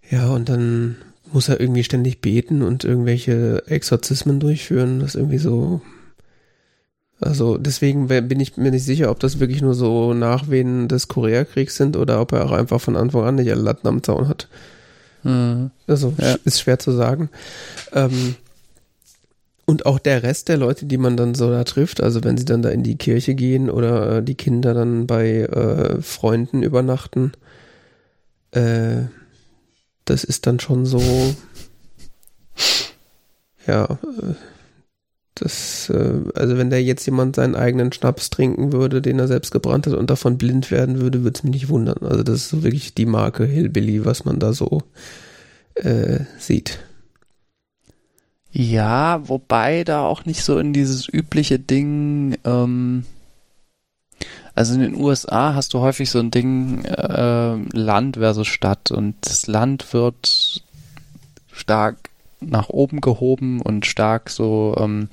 [0.08, 0.96] Ja, und dann
[1.32, 5.00] muss er irgendwie ständig beten und irgendwelche Exorzismen durchführen.
[5.00, 5.80] Das ist irgendwie so.
[7.18, 11.76] Also deswegen bin ich mir nicht sicher, ob das wirklich nur so Nachwehen des Koreakriegs
[11.76, 14.48] sind oder ob er auch einfach von Anfang an nicht alle Latten am Zaun hat.
[15.22, 15.70] Mhm.
[15.86, 16.36] Also ja.
[16.44, 17.30] ist schwer zu sagen.
[17.92, 18.36] Ähm,
[19.64, 22.44] und auch der Rest der Leute, die man dann so da trifft, also wenn sie
[22.44, 27.32] dann da in die Kirche gehen oder äh, die Kinder dann bei äh, Freunden übernachten,
[28.52, 29.06] äh,
[30.06, 31.00] das ist dann schon so,
[33.66, 34.34] ja, äh,
[35.34, 39.50] das, äh, also wenn da jetzt jemand seinen eigenen Schnaps trinken würde, den er selbst
[39.50, 41.98] gebrannt hat und davon blind werden würde, würde es mich nicht wundern.
[42.06, 44.82] Also das ist so wirklich die Marke Hillbilly, was man da so
[45.74, 46.78] äh, sieht.
[48.50, 53.04] Ja, wobei da auch nicht so in dieses übliche Ding, ähm,
[54.56, 59.14] also in den USA hast du häufig so ein Ding äh, Land versus Stadt und
[59.20, 60.62] das Land wird
[61.52, 62.10] stark
[62.40, 65.08] nach oben gehoben und stark so ähm,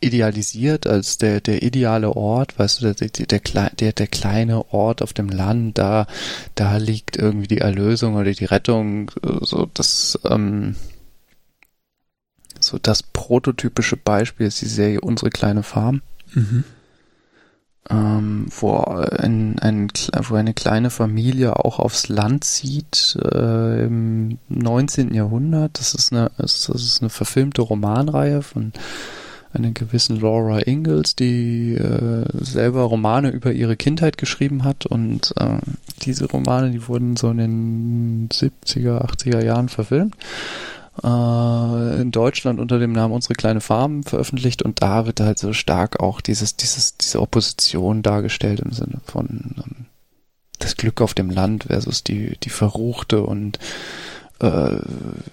[0.00, 5.12] idealisiert als der, der ideale Ort, weißt du, der, der, der, der, kleine Ort auf
[5.12, 6.06] dem Land, da,
[6.54, 9.12] da liegt irgendwie die Erlösung oder die Rettung,
[9.42, 10.76] so das, ähm,
[12.58, 16.02] so das prototypische Beispiel ist die Serie Unsere kleine Farm.
[16.34, 16.64] Mhm.
[17.90, 19.88] Ähm, wo, ein, ein,
[20.28, 25.12] wo eine kleine Familie auch aufs Land zieht äh, im 19.
[25.12, 25.78] Jahrhundert.
[25.80, 28.72] Das ist eine, das ist eine verfilmte Romanreihe von
[29.52, 35.58] einer gewissen Laura Ingalls, die äh, selber Romane über ihre Kindheit geschrieben hat und äh,
[36.02, 40.16] diese Romane, die wurden so in den 70er, 80er Jahren verfilmt
[41.00, 46.00] in Deutschland unter dem Namen Unsere kleine Farm veröffentlicht und da wird halt so stark
[46.00, 49.86] auch dieses, dieses, diese Opposition dargestellt im Sinne von ähm,
[50.58, 53.58] das Glück auf dem Land versus die, die verruchte und
[54.40, 54.76] äh,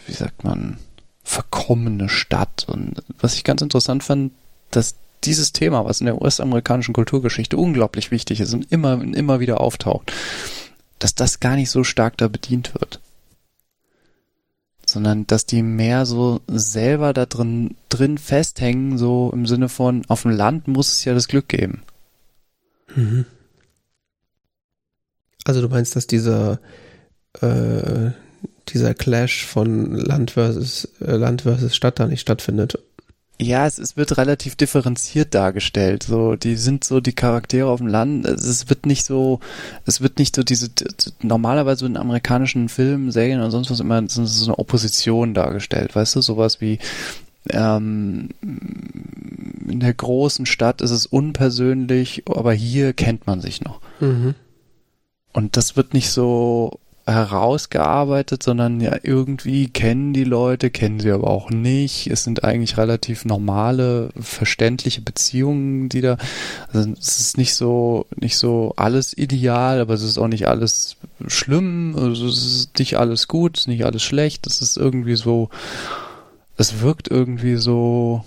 [0.07, 0.77] wie sagt man,
[1.23, 2.65] verkommene Stadt.
[2.69, 4.31] Und was ich ganz interessant fand,
[4.72, 4.95] dass
[5.26, 10.14] dieses Thema, was in der US-amerikanischen Kulturgeschichte unglaublich wichtig ist und immer, immer wieder auftaucht,
[10.99, 13.02] dass das gar nicht so stark da bedient wird
[14.89, 20.23] sondern dass die mehr so selber da drin, drin festhängen, so im Sinne von, auf
[20.23, 21.83] dem Land muss es ja das Glück geben.
[22.95, 23.25] Mhm.
[25.45, 26.59] Also du meinst, dass dieser,
[27.41, 28.11] äh,
[28.67, 32.77] dieser Clash von Land versus, äh, Land versus Stadt da nicht stattfindet
[33.41, 36.03] ja, es, es wird relativ differenziert dargestellt.
[36.03, 38.25] So, die sind so die Charaktere auf dem Land.
[38.25, 39.39] Es wird nicht so,
[39.85, 40.69] es wird nicht so diese
[41.21, 45.95] normalerweise in amerikanischen Filmen, Serien und sonst was immer so eine Opposition dargestellt.
[45.95, 46.79] Weißt du, sowas wie
[47.51, 53.79] ähm, in der großen Stadt ist es unpersönlich, aber hier kennt man sich noch.
[54.01, 54.35] Mhm.
[55.31, 56.79] Und das wird nicht so
[57.11, 62.07] herausgearbeitet, sondern ja irgendwie kennen die Leute, kennen sie aber auch nicht.
[62.07, 66.18] Es sind eigentlich relativ normale, verständliche Beziehungen, die da,
[66.72, 70.98] also es ist nicht so, nicht so alles ideal, aber es ist auch nicht alles
[71.27, 75.15] schlimm, also es ist nicht alles gut, es ist nicht alles schlecht, es ist irgendwie
[75.15, 75.49] so,
[76.57, 78.23] es wirkt irgendwie so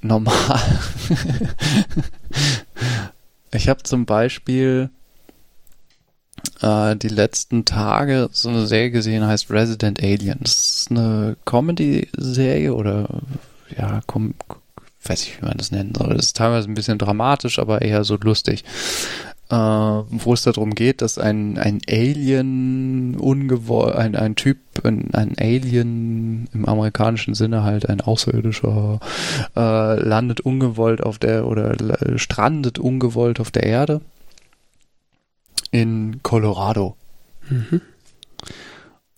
[0.00, 0.60] normal.
[3.52, 4.90] ich habe zum Beispiel
[6.60, 10.38] äh, die letzten Tage so eine Serie gesehen, heißt Resident Alien.
[10.40, 13.08] Das ist eine Comedy-Serie oder
[13.76, 14.34] ja, komm,
[15.04, 16.14] weiß ich, wie man das nennen soll.
[16.14, 18.64] Das ist teilweise ein bisschen dramatisch, aber eher so lustig.
[19.48, 25.36] Äh, wo es darum geht, dass ein, ein Alien ungewollt, ein, ein Typ, ein, ein
[25.38, 28.98] Alien im amerikanischen Sinne halt, ein Außerirdischer,
[29.54, 31.76] äh, landet ungewollt auf der oder
[32.16, 34.00] strandet ungewollt auf der Erde
[35.70, 36.96] in Colorado.
[37.48, 37.80] Mhm.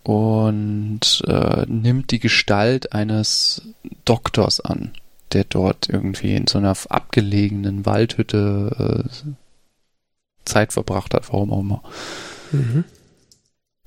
[0.03, 3.63] Und äh, nimmt die Gestalt eines
[4.05, 4.93] Doktors an,
[5.33, 9.29] der dort irgendwie in so einer abgelegenen Waldhütte äh,
[10.47, 11.83] Zeit verbracht hat, warum auch immer.
[12.53, 12.85] Mhm.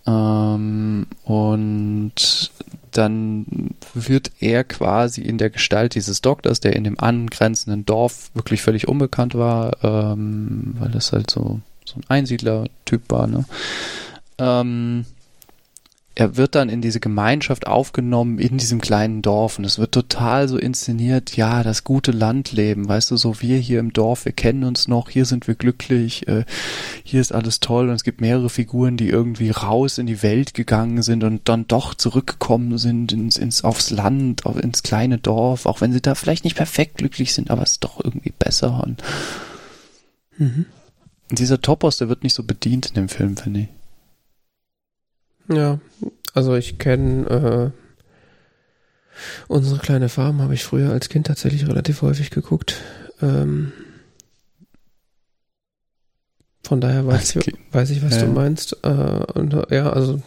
[0.06, 2.52] Ähm, und
[2.92, 8.62] dann wird er quasi in der Gestalt dieses Doktors, der in dem angrenzenden Dorf wirklich
[8.62, 11.62] völlig unbekannt war, ähm, weil das halt so
[11.92, 13.46] so ein Einsiedler-Typ war, ne?
[14.38, 15.06] Ähm,
[16.14, 20.50] er wird dann in diese Gemeinschaft aufgenommen in diesem kleinen Dorf und es wird total
[20.50, 24.66] so inszeniert, ja, das gute Landleben, weißt du, so wir hier im Dorf, wir kennen
[24.66, 26.44] uns noch, hier sind wir glücklich, äh,
[27.04, 30.54] hier ist alles toll und es gibt mehrere Figuren, die irgendwie raus in die Welt
[30.54, 35.66] gegangen sind und dann doch zurückgekommen sind ins, ins aufs Land, auf, ins kleine Dorf,
[35.66, 38.84] auch wenn sie da vielleicht nicht perfekt glücklich sind, aber es ist doch irgendwie besser
[38.84, 39.02] und
[40.38, 40.66] mhm.
[41.36, 43.68] Dieser Topos, der wird nicht so bedient in dem Film, finde ich.
[45.56, 45.80] Ja,
[46.34, 49.12] also ich kenne äh,
[49.48, 52.78] unsere kleine Farm, habe ich früher als Kind tatsächlich relativ häufig geguckt.
[53.22, 53.72] Ähm,
[56.64, 58.26] von daher weiß, ich, weiß ich, was ja.
[58.26, 58.78] du meinst.
[58.84, 60.22] Äh, und, ja, also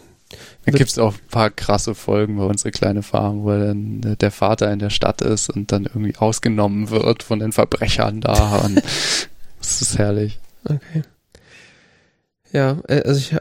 [0.65, 4.31] da gibt es auch ein paar krasse Folgen bei unsere kleine Farm, wo dann der
[4.31, 8.69] Vater in der Stadt ist und dann irgendwie ausgenommen wird von den Verbrechern da.
[9.59, 10.41] Das ist herrlich.
[10.65, 11.03] Okay.
[12.53, 13.37] Ja, äh, also ich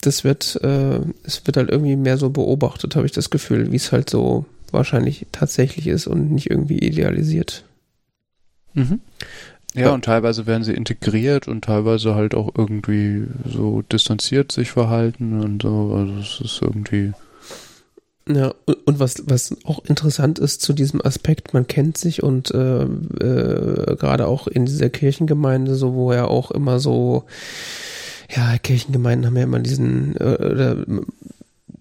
[0.00, 3.76] das wird, äh, es wird halt irgendwie mehr so beobachtet, habe ich das Gefühl, wie
[3.76, 7.64] es halt so wahrscheinlich tatsächlich ist und nicht irgendwie idealisiert.
[8.74, 9.00] Mhm.
[9.74, 14.70] Ja, ja, und teilweise werden sie integriert und teilweise halt auch irgendwie so distanziert sich
[14.70, 15.94] verhalten und so.
[15.94, 17.12] Also es ist irgendwie.
[18.26, 18.54] Ja,
[18.86, 23.96] und was, was auch interessant ist zu diesem Aspekt, man kennt sich und äh, äh,
[23.96, 27.24] gerade auch in dieser Kirchengemeinde, so wo er auch immer so
[28.34, 30.76] ja, Kirchengemeinden haben ja immer diesen, äh, oder,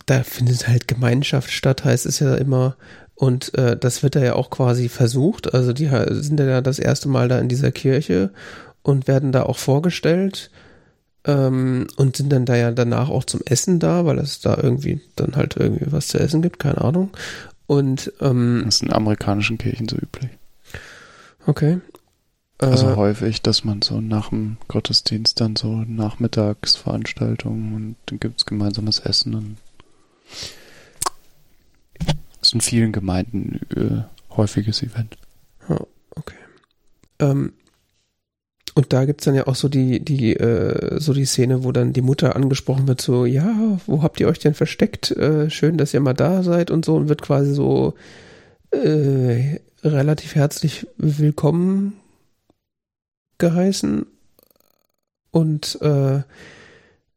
[0.06, 2.76] da findet halt Gemeinschaft statt, heißt es ja immer.
[3.16, 5.54] Und äh, das wird da ja auch quasi versucht.
[5.54, 8.32] Also die sind ja das erste Mal da in dieser Kirche
[8.82, 10.52] und werden da auch vorgestellt
[11.26, 15.02] ähm, und sind dann da ja danach auch zum Essen da, weil es da irgendwie
[15.16, 17.12] dann halt irgendwie was zu essen gibt, keine Ahnung.
[17.68, 20.32] Und ähm, das ist in amerikanischen Kirchen so üblich.
[21.46, 21.80] Okay.
[22.60, 28.40] Also äh, häufig, dass man so nach dem Gottesdienst dann so Nachmittagsveranstaltungen und dann gibt
[28.40, 29.58] es gemeinsames Essen und
[32.40, 35.18] das ist in vielen Gemeinden äh, häufiges Event.
[35.70, 36.36] Oh, okay.
[37.20, 37.54] Ähm,
[38.76, 41.72] und da gibt es dann ja auch so die, die, äh, so die Szene, wo
[41.72, 45.12] dann die Mutter angesprochen wird, so, ja, wo habt ihr euch denn versteckt?
[45.12, 47.94] Äh, schön, dass ihr mal da seid und so und wird quasi so
[48.72, 51.94] äh, relativ herzlich willkommen
[53.38, 54.08] geheißen.
[55.30, 56.22] Und äh,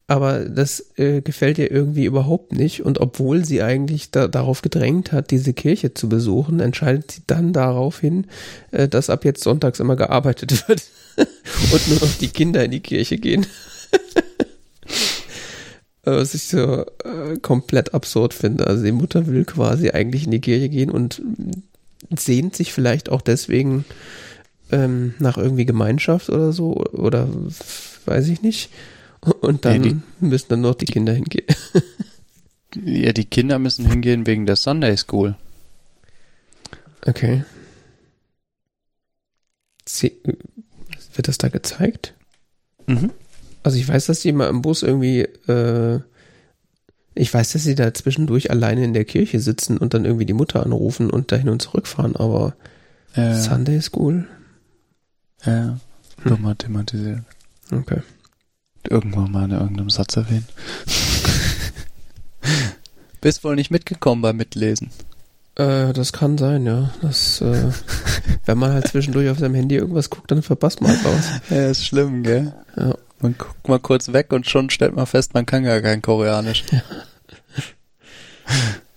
[0.09, 2.85] aber das äh, gefällt ihr irgendwie überhaupt nicht.
[2.85, 7.53] Und obwohl sie eigentlich da, darauf gedrängt hat, diese Kirche zu besuchen, entscheidet sie dann
[7.53, 8.27] darauf hin,
[8.71, 10.83] äh, dass ab jetzt sonntags immer gearbeitet wird
[11.73, 13.47] und nur noch die Kinder in die Kirche gehen.
[16.05, 18.67] Was ich so äh, komplett absurd finde.
[18.69, 21.21] Also die Mutter will quasi eigentlich in die Kirche gehen und
[22.17, 23.85] sehnt sich vielleicht auch deswegen
[24.71, 27.29] ähm, nach irgendwie Gemeinschaft oder so oder
[28.05, 28.71] weiß ich nicht.
[29.41, 31.47] Und dann ja, die, müssen dann noch die Kinder hingehen.
[32.85, 35.35] ja, die Kinder müssen hingehen wegen der Sunday School.
[37.05, 37.45] Okay.
[41.17, 42.15] Wird das da gezeigt?
[42.87, 43.11] Mhm.
[43.63, 46.01] Also ich weiß, dass die immer im Bus irgendwie, äh,
[47.15, 50.35] ich weiß, dass sie da zwischendurch alleine in der Kirche sitzen und dann irgendwie die
[50.35, 52.55] Mutter anrufen und dahin und zurückfahren, aber
[53.15, 54.29] äh, Sunday School?
[55.45, 55.81] Ja,
[56.23, 56.43] hm.
[56.43, 57.23] mal thematisiert.
[57.73, 58.03] Okay.
[58.89, 60.47] Irgendwann mal in irgendeinem Satz erwähnt.
[63.21, 64.91] Bist wohl nicht mitgekommen beim Mitlesen.
[65.57, 66.91] Äh, das kann sein, ja.
[67.03, 67.71] Das, äh,
[68.45, 71.51] wenn man halt zwischendurch auf seinem Handy irgendwas guckt, dann verpasst man halt was.
[71.51, 72.53] Ja, ist schlimm, gell?
[72.77, 72.95] Ja.
[73.21, 76.65] Man guckt mal kurz weg und schon stellt man fest, man kann gar kein Koreanisch.
[76.71, 76.83] Ja.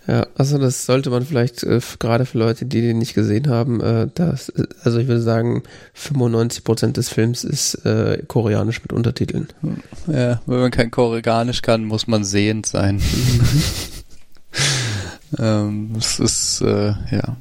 [0.08, 3.80] Ja, also das sollte man vielleicht äh, gerade für Leute, die den nicht gesehen haben,
[3.80, 4.52] äh, das,
[4.84, 5.62] also ich würde sagen,
[5.94, 9.50] 95 Prozent des Films ist äh, koreanisch mit Untertiteln.
[10.08, 13.00] Ja, wenn man kein Koreanisch kann, muss man sehend sein.
[15.38, 17.38] Ähm, es ist, äh, ja.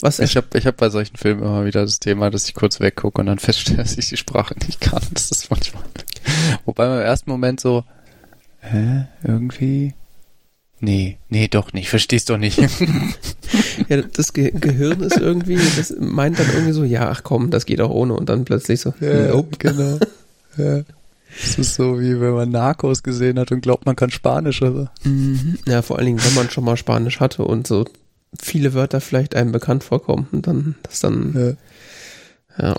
[0.00, 2.78] Was ich habe ich hab bei solchen Filmen immer wieder das Thema, dass ich kurz
[2.80, 5.02] weggucke und dann feststelle, dass ich die Sprache nicht kann.
[5.12, 5.82] Das ist manchmal.
[6.64, 7.84] Wobei man im ersten Moment so,
[8.60, 9.94] hä, irgendwie
[10.80, 11.88] Nee, nee, doch nicht.
[11.88, 12.58] Verstehst doch nicht.
[13.88, 17.66] ja, das Ge Gehirn ist irgendwie, das meint dann irgendwie so, ja, ach komm, das
[17.66, 19.56] geht auch ohne und dann plötzlich so, ja, nope.
[19.58, 19.98] genau.
[20.56, 20.82] Ja.
[21.40, 24.92] Das ist so wie wenn man Narcos gesehen hat und glaubt, man kann Spanisch, oder?
[25.04, 25.58] Mhm.
[25.66, 27.84] Ja, vor allen Dingen, wenn man schon mal Spanisch hatte und so
[28.40, 31.56] viele Wörter vielleicht einem bekannt vorkommen und dann das dann
[32.58, 32.68] ja.
[32.68, 32.76] ja.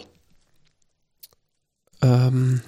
[2.01, 2.61] Ähm,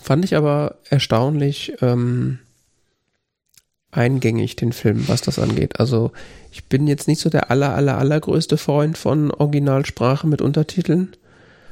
[0.00, 2.38] fand ich aber erstaunlich, ähm,
[3.90, 5.80] eingängig, den Film, was das angeht.
[5.80, 6.12] Also
[6.52, 11.16] ich bin jetzt nicht so der aller, aller, allergrößte Freund von Originalsprache mit Untertiteln,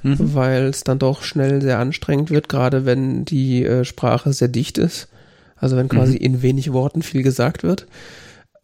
[0.05, 0.35] mhm.
[0.35, 4.79] weil es dann doch schnell sehr anstrengend wird, gerade wenn die äh, Sprache sehr dicht
[4.79, 5.09] ist.
[5.57, 6.25] Also wenn quasi mhm.
[6.25, 7.87] in wenig Worten viel gesagt wird.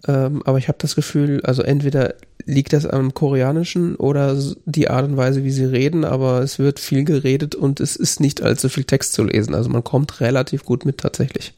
[0.07, 2.15] Ähm, aber ich habe das Gefühl, also entweder
[2.45, 6.81] liegt das am Koreanischen oder die Art und Weise, wie sie reden, aber es wird
[6.81, 9.55] viel geredet und es ist nicht allzu viel Text zu lesen.
[9.55, 11.55] Also man kommt relativ gut mit tatsächlich.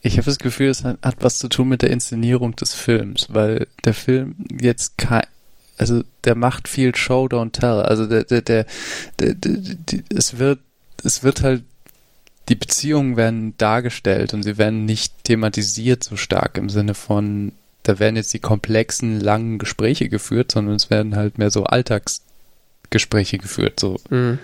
[0.00, 3.26] Ich habe das Gefühl, es hat, hat, was zu tun mit der Inszenierung des Films,
[3.30, 5.26] weil der Film jetzt kein,
[5.78, 7.82] also der macht viel Show, don't tell.
[7.82, 8.66] Also der, der, der,
[9.18, 10.60] der, der, es wird,
[11.04, 11.62] es wird halt
[12.48, 17.52] die Beziehungen werden dargestellt und sie werden nicht thematisiert so stark im Sinne von,
[17.82, 23.38] da werden jetzt die komplexen, langen Gespräche geführt, sondern es werden halt mehr so Alltagsgespräche
[23.38, 24.00] geführt, so.
[24.08, 24.38] Mhm.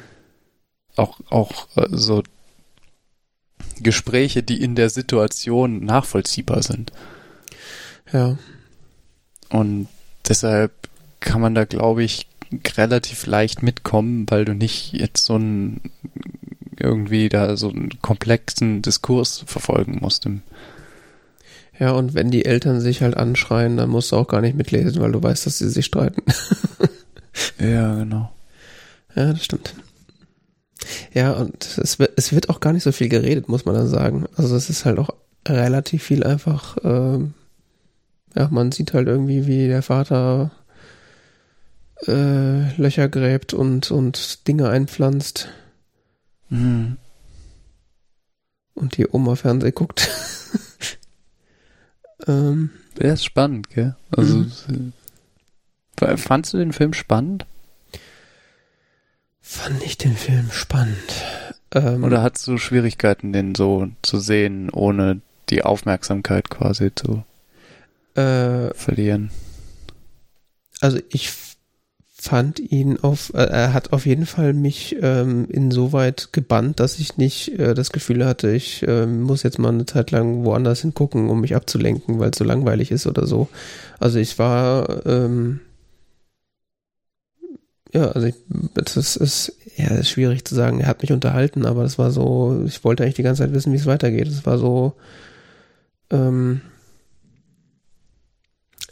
[0.97, 2.23] Auch, auch äh, so
[3.81, 6.93] Gespräche, die in der Situation nachvollziehbar sind.
[8.13, 8.39] Ja.
[9.49, 9.89] Und
[10.29, 10.73] deshalb
[11.25, 12.29] kann man da, glaube ich,
[12.77, 15.81] relativ leicht mitkommen, weil du nicht jetzt so ein
[16.79, 20.29] irgendwie da so einen komplexen Diskurs verfolgen musst.
[21.79, 25.01] Ja, und wenn die Eltern sich halt anschreien, dann musst du auch gar nicht mitlesen,
[25.01, 26.23] weil du weißt, dass sie sich streiten.
[27.59, 28.33] ja, genau.
[29.15, 29.75] Ja, das stimmt.
[31.13, 33.89] Ja, und es wird, es wird auch gar nicht so viel geredet, muss man dann
[33.89, 34.27] sagen.
[34.37, 35.11] Also es ist halt auch
[35.49, 37.35] relativ viel einfach, ähm,
[38.35, 40.51] ja, man sieht halt irgendwie, wie der Vater
[42.07, 45.49] äh, Löcher gräbt und, und Dinge einpflanzt.
[46.49, 46.99] Mhm.
[48.75, 50.11] Und die Oma Fernseh guckt.
[52.27, 52.71] ähm.
[52.99, 53.97] Der ist spannend, gell?
[54.17, 54.93] Also, mhm.
[56.17, 57.45] fandst du den Film spannend?
[59.41, 61.25] Fand ich den Film spannend.
[61.73, 67.25] Ähm, Oder hattest du Schwierigkeiten, den so zu sehen, ohne die Aufmerksamkeit quasi zu
[68.15, 69.31] äh, verlieren?
[70.81, 71.33] Also ich
[72.25, 77.19] fand ihn auf, äh, er hat auf jeden Fall mich ähm, insoweit gebannt, dass ich
[77.19, 81.29] nicht äh, das Gefühl hatte, ich äh, muss jetzt mal eine Zeit lang woanders hingucken,
[81.29, 83.49] um mich abzulenken, weil es so langweilig ist oder so.
[84.01, 85.61] Also ich war, ähm,
[87.93, 88.37] ja, also ich,
[88.73, 90.81] das ist, ja, ist schwierig zu sagen.
[90.81, 93.73] Er hat mich unterhalten, aber das war so, ich wollte eigentlich die ganze Zeit wissen,
[93.73, 94.29] wie es weitergeht.
[94.29, 94.95] Es war so,
[96.11, 96.63] ähm,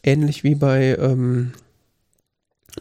[0.02, 1.52] ähnlich wie bei, ähm,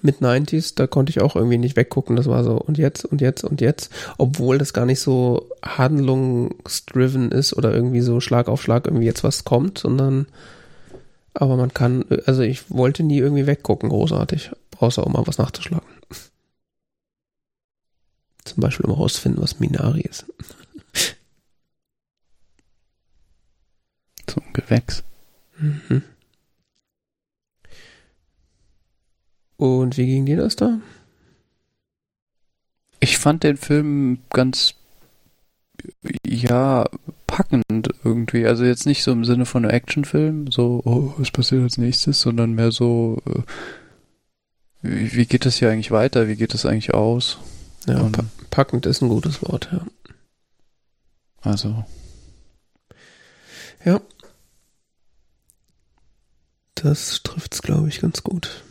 [0.02, 2.16] mit 90s, da konnte ich auch irgendwie nicht weggucken.
[2.16, 3.92] Das war so, und jetzt, und jetzt, und jetzt.
[4.18, 9.24] Obwohl das gar nicht so handlungsdriven ist oder irgendwie so Schlag auf Schlag irgendwie jetzt
[9.24, 10.28] was kommt, sondern,
[11.34, 14.52] aber man kann, also ich wollte nie irgendwie weggucken, großartig.
[14.80, 15.88] Außer um mal was nachzuschlagen.
[18.44, 20.26] Zum Beispiel um herauszufinden, was Minari ist.
[24.26, 25.04] Zum Gewächs.
[25.60, 26.02] Mhm.
[29.62, 30.80] Und wie ging dir das da?
[33.00, 34.74] Ich fand den Film ganz,
[36.26, 36.90] ja,
[37.28, 38.48] packend irgendwie.
[38.48, 42.22] Also jetzt nicht so im Sinne von einem Actionfilm, so, oh, was passiert als nächstes,
[42.22, 43.44] sondern mehr so, äh,
[44.82, 46.28] wie, wie geht das hier eigentlich weiter?
[46.28, 47.38] Wie geht das eigentlich aus?
[47.86, 49.86] Ja, pa packend ist ein gutes Wort, ja.
[51.42, 51.86] Also.
[53.86, 54.02] Ja.
[56.74, 58.64] Das trifft's, glaube ich, ganz gut.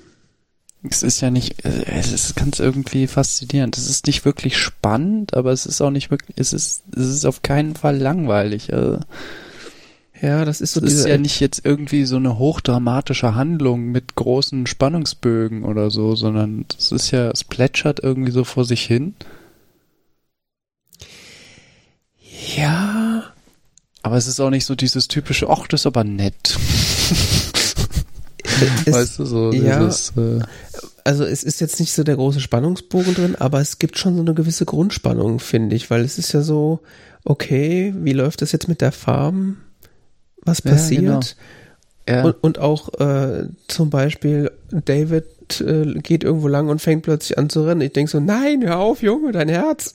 [0.83, 3.77] Es ist ja nicht, es ist ganz irgendwie faszinierend.
[3.77, 7.27] Es ist nicht wirklich spannend, aber es ist auch nicht wirklich, es ist, es ist
[7.27, 8.73] auf keinen Fall langweilig.
[8.73, 9.01] Also,
[10.23, 10.85] ja, das ist so.
[10.85, 16.15] Es ist ja nicht jetzt irgendwie so eine hochdramatische Handlung mit großen Spannungsbögen oder so,
[16.15, 19.15] sondern es ist ja, es plätschert irgendwie so vor sich hin.
[22.57, 23.25] Ja.
[24.03, 26.59] Aber es ist auch nicht so dieses typische, ach, das ist aber nett.
[28.87, 30.41] es, weißt du, so ja, dieses, äh,
[31.05, 34.21] also es ist jetzt nicht so der große Spannungsbogen drin, aber es gibt schon so
[34.21, 36.81] eine gewisse Grundspannung, finde ich, weil es ist ja so,
[37.25, 39.59] okay, wie läuft das jetzt mit der Farm?
[40.43, 41.03] Was passiert?
[41.03, 41.21] Ja,
[42.07, 42.19] genau.
[42.19, 42.25] ja.
[42.25, 47.51] Und, und, auch äh, zum Beispiel David äh, geht irgendwo lang und fängt plötzlich an
[47.51, 47.83] zu rennen.
[47.83, 49.93] Ich denke so, nein, hör auf, Junge, dein Herz.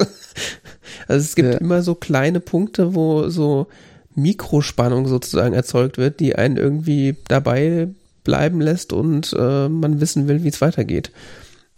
[1.07, 1.59] also es gibt ja.
[1.59, 3.67] immer so kleine Punkte, wo so
[4.13, 7.89] Mikrospannung sozusagen erzeugt wird, die einen irgendwie dabei
[8.25, 11.11] bleiben lässt und äh, man wissen will, wie es weitergeht.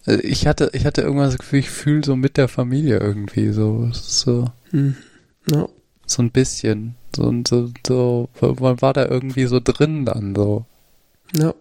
[0.07, 3.51] Also ich hatte, ich hatte irgendwann das Gefühl, ich fühle so mit der Familie irgendwie
[3.51, 4.95] so, so, hm.
[5.51, 5.69] no.
[6.07, 8.29] so ein bisschen, so, so, so,
[8.59, 10.65] man war da irgendwie so drin dann so.
[11.35, 11.53] Ja.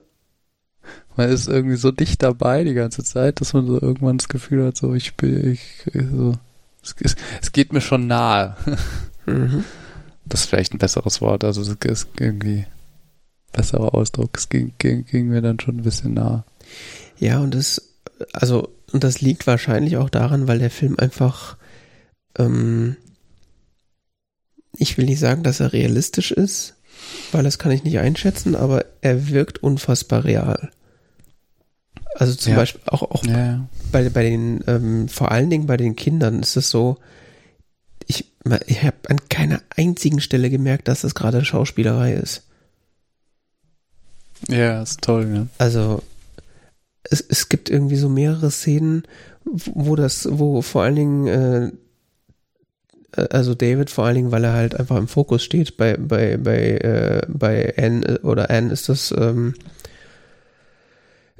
[1.16, 4.66] Man ist irgendwie so dicht dabei die ganze Zeit, dass man so irgendwann das Gefühl
[4.66, 6.34] hat, so ich bin, ich, so,
[6.82, 8.56] es, es geht mir schon nahe.
[9.26, 9.64] Mhm.
[10.24, 12.66] Das ist vielleicht ein besseres Wort, also es ist irgendwie
[13.52, 14.36] besserer Ausdruck.
[14.36, 16.44] Es ging, ging, ging mir dann schon ein bisschen nah.
[17.18, 17.94] Ja, und das,
[18.32, 21.56] also, und das liegt wahrscheinlich auch daran, weil der Film einfach,
[22.38, 22.96] ähm,
[24.76, 26.74] ich will nicht sagen, dass er realistisch ist,
[27.32, 30.70] weil das kann ich nicht einschätzen, aber er wirkt unfassbar real.
[32.14, 32.58] Also zum ja.
[32.58, 33.66] Beispiel auch, auch ja.
[33.92, 36.98] bei, bei den, ähm, vor allen Dingen bei den Kindern ist es so,
[38.06, 38.32] ich,
[38.66, 42.45] ich habe an keiner einzigen Stelle gemerkt, dass das gerade Schauspielerei ist.
[44.48, 45.46] Ja, ist toll, ja.
[45.58, 46.02] Also
[47.04, 49.04] es, es gibt irgendwie so mehrere Szenen,
[49.44, 51.70] wo das, wo vor allen Dingen äh,
[53.16, 55.76] also David vor allen Dingen, weil er halt einfach im Fokus steht.
[55.76, 59.54] Bei bei bei äh, bei Anne oder Anne ist das ähm,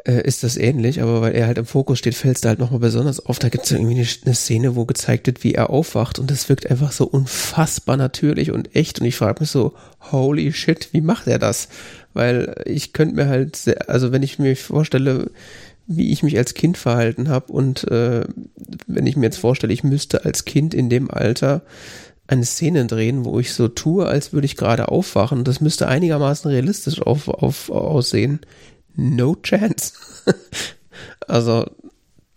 [0.06, 2.58] äh, ist das ähnlich, aber weil er halt im Fokus steht, fällt es da halt
[2.58, 3.38] nochmal besonders auf.
[3.38, 6.48] Da gibt es irgendwie eine, eine, Szene, wo gezeigt wird, wie er aufwacht und das
[6.48, 9.74] wirkt einfach so unfassbar natürlich und echt und ich frage mich so,
[10.12, 11.68] holy shit, wie macht er das?
[12.16, 15.30] Weil ich könnte mir halt, sehr, also wenn ich mir vorstelle,
[15.86, 18.24] wie ich mich als Kind verhalten habe und äh,
[18.86, 21.60] wenn ich mir jetzt vorstelle, ich müsste als Kind in dem Alter
[22.26, 25.44] eine Szene drehen, wo ich so tue, als würde ich gerade aufwachen.
[25.44, 28.40] Das müsste einigermaßen realistisch auf, auf, aussehen.
[28.94, 29.92] No chance.
[31.28, 31.66] also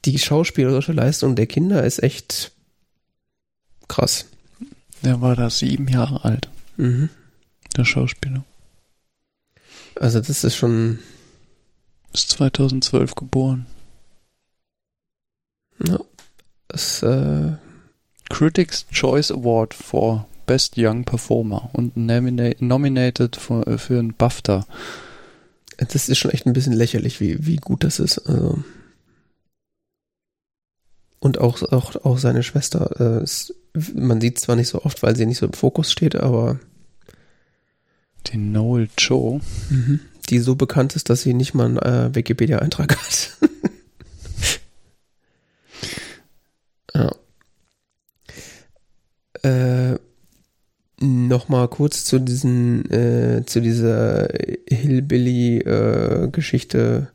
[0.03, 2.51] die schauspielerische Leistung der Kinder ist echt
[3.87, 4.25] krass.
[5.05, 6.49] Der war da sieben Jahre alt.
[6.75, 7.09] Mhm.
[7.77, 8.43] Der Schauspieler.
[9.99, 10.99] Also das ist schon
[12.13, 13.65] ist 2012 geboren.
[15.85, 15.99] Ja.
[16.67, 17.53] Das, äh
[18.29, 24.65] Critics Choice Award for Best Young Performer und nomina nominated für, äh, für einen BAFTA.
[25.77, 28.19] Das ist schon echt ein bisschen lächerlich, wie, wie gut das ist.
[28.19, 28.63] Also
[31.19, 33.19] und auch, auch, auch seine Schwester.
[33.19, 33.53] Äh, ist,
[33.93, 36.59] man sieht zwar nicht so oft, weil sie nicht so im Fokus steht, aber.
[38.27, 39.41] Die Noel Joe.
[39.69, 43.37] Mhm die so bekannt ist, dass sie nicht mal einen äh, Wikipedia-Eintrag hat.
[46.93, 47.11] ja.
[49.43, 49.97] Äh,
[51.01, 54.27] Nochmal kurz zu diesen, äh, zu dieser
[54.67, 57.07] Hillbilly-Geschichte,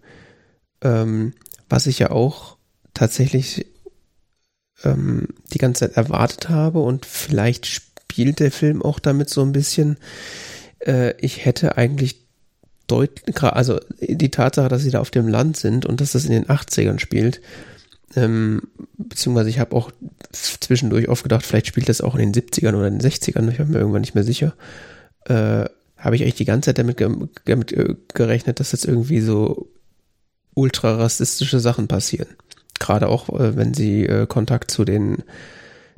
[0.81, 1.35] äh, ähm,
[1.69, 2.57] was ich ja auch
[2.95, 3.67] tatsächlich
[4.85, 9.53] ähm, die ganze Zeit erwartet habe und vielleicht spielt der Film auch damit so ein
[9.53, 9.99] bisschen.
[10.87, 12.21] Äh, ich hätte eigentlich
[12.87, 16.33] deutlich, also die Tatsache, dass sie da auf dem Land sind und dass das in
[16.33, 17.41] den 80ern spielt,
[18.17, 18.63] ähm,
[18.97, 19.91] beziehungsweise ich habe auch
[20.33, 23.57] zwischendurch oft gedacht, vielleicht spielt das auch in den 70ern oder in den 60ern, ich
[23.57, 24.55] bin mir irgendwann nicht mehr sicher,
[25.25, 25.65] äh,
[25.97, 27.11] habe ich eigentlich die ganze Zeit damit, ge
[27.47, 27.75] damit
[28.13, 29.71] gerechnet, dass jetzt irgendwie so
[30.55, 32.29] ultra rassistische Sachen passieren.
[32.79, 35.23] Gerade auch, äh, wenn sie äh, Kontakt zu den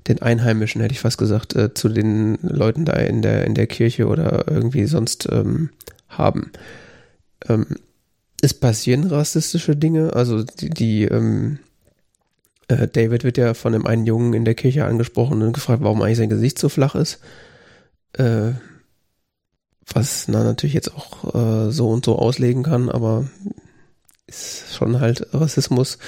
[0.08, 3.66] den Einheimischen, hätte ich fast gesagt, äh, zu den Leuten da in der, in der
[3.66, 5.70] Kirche oder irgendwie sonst ähm,
[6.08, 6.52] haben.
[7.48, 7.66] Ähm,
[8.40, 11.58] es passieren rassistische Dinge, also die, die ähm,
[12.68, 16.02] äh, David wird ja von einem einen Jungen in der Kirche angesprochen und gefragt, warum
[16.02, 17.20] eigentlich sein Gesicht so flach ist.
[18.12, 18.52] Äh,
[19.92, 23.28] was na natürlich jetzt auch äh, so und so auslegen kann, aber
[24.26, 25.98] ist schon halt Rassismus.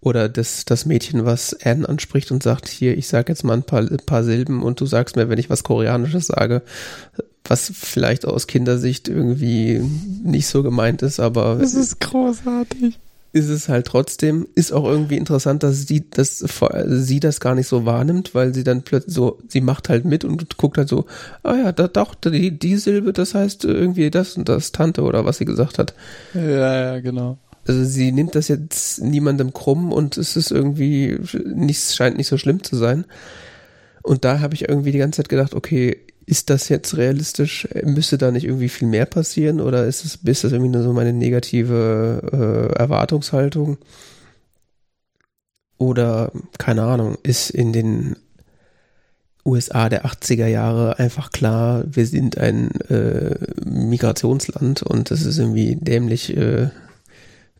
[0.00, 3.64] Oder das, das Mädchen, was Anne anspricht und sagt, hier, ich sag jetzt mal ein
[3.64, 6.62] paar, ein paar Silben und du sagst mir, wenn ich was Koreanisches sage,
[7.44, 9.80] was vielleicht aus Kindersicht irgendwie
[10.22, 11.56] nicht so gemeint ist, aber.
[11.56, 12.98] Das ist großartig.
[13.32, 17.68] Ist es halt trotzdem, ist auch irgendwie interessant, dass sie das, sie das gar nicht
[17.68, 21.04] so wahrnimmt, weil sie dann plötzlich so, sie macht halt mit und guckt halt so,
[21.42, 25.26] ah ja, da doch, die, die Silbe, das heißt irgendwie das und das, Tante oder
[25.26, 25.94] was sie gesagt hat.
[26.32, 27.36] Ja, ja, genau.
[27.68, 32.38] Also sie nimmt das jetzt niemandem krumm und es ist irgendwie, nichts scheint nicht so
[32.38, 33.04] schlimm zu sein.
[34.02, 37.68] Und da habe ich irgendwie die ganze Zeit gedacht, okay, ist das jetzt realistisch?
[37.84, 40.92] Müsste da nicht irgendwie viel mehr passieren oder ist es ist das irgendwie nur so
[40.92, 43.78] meine negative äh, Erwartungshaltung?
[45.78, 48.16] Oder keine Ahnung, ist in den
[49.44, 55.76] USA der 80er Jahre einfach klar, wir sind ein äh, Migrationsland und es ist irgendwie
[55.76, 56.68] dämlich äh,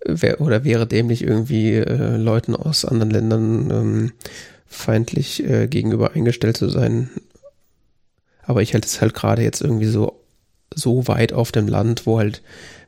[0.09, 4.12] wär, oder wäre dämlich irgendwie äh, Leuten aus anderen Ländern ähm,
[4.66, 7.10] feindlich äh, gegenüber eingestellt zu sein,
[8.48, 10.20] aber ich halte es halt gerade jetzt irgendwie so,
[10.74, 12.43] so weit auf dem Land, wo halt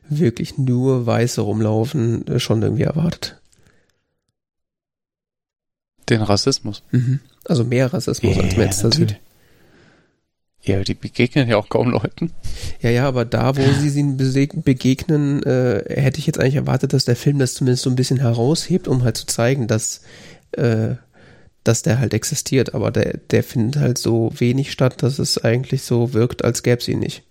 [0.09, 3.39] wirklich nur Weiße rumlaufen, äh, schon irgendwie erwartet.
[6.09, 6.81] Den Rassismus.
[6.91, 7.19] Mhm.
[7.45, 9.17] Also mehr Rassismus, ja, als man jetzt da sieht.
[10.63, 12.31] Ja, die begegnen ja auch kaum Leuten.
[12.81, 17.05] Ja, ja, aber da, wo sie ihnen begegnen, äh, hätte ich jetzt eigentlich erwartet, dass
[17.05, 20.01] der Film das zumindest so ein bisschen heraushebt, um halt zu zeigen, dass
[20.51, 20.95] äh,
[21.63, 25.83] dass der halt existiert, aber der, der findet halt so wenig statt, dass es eigentlich
[25.83, 27.23] so wirkt, als gäbe es ihn nicht.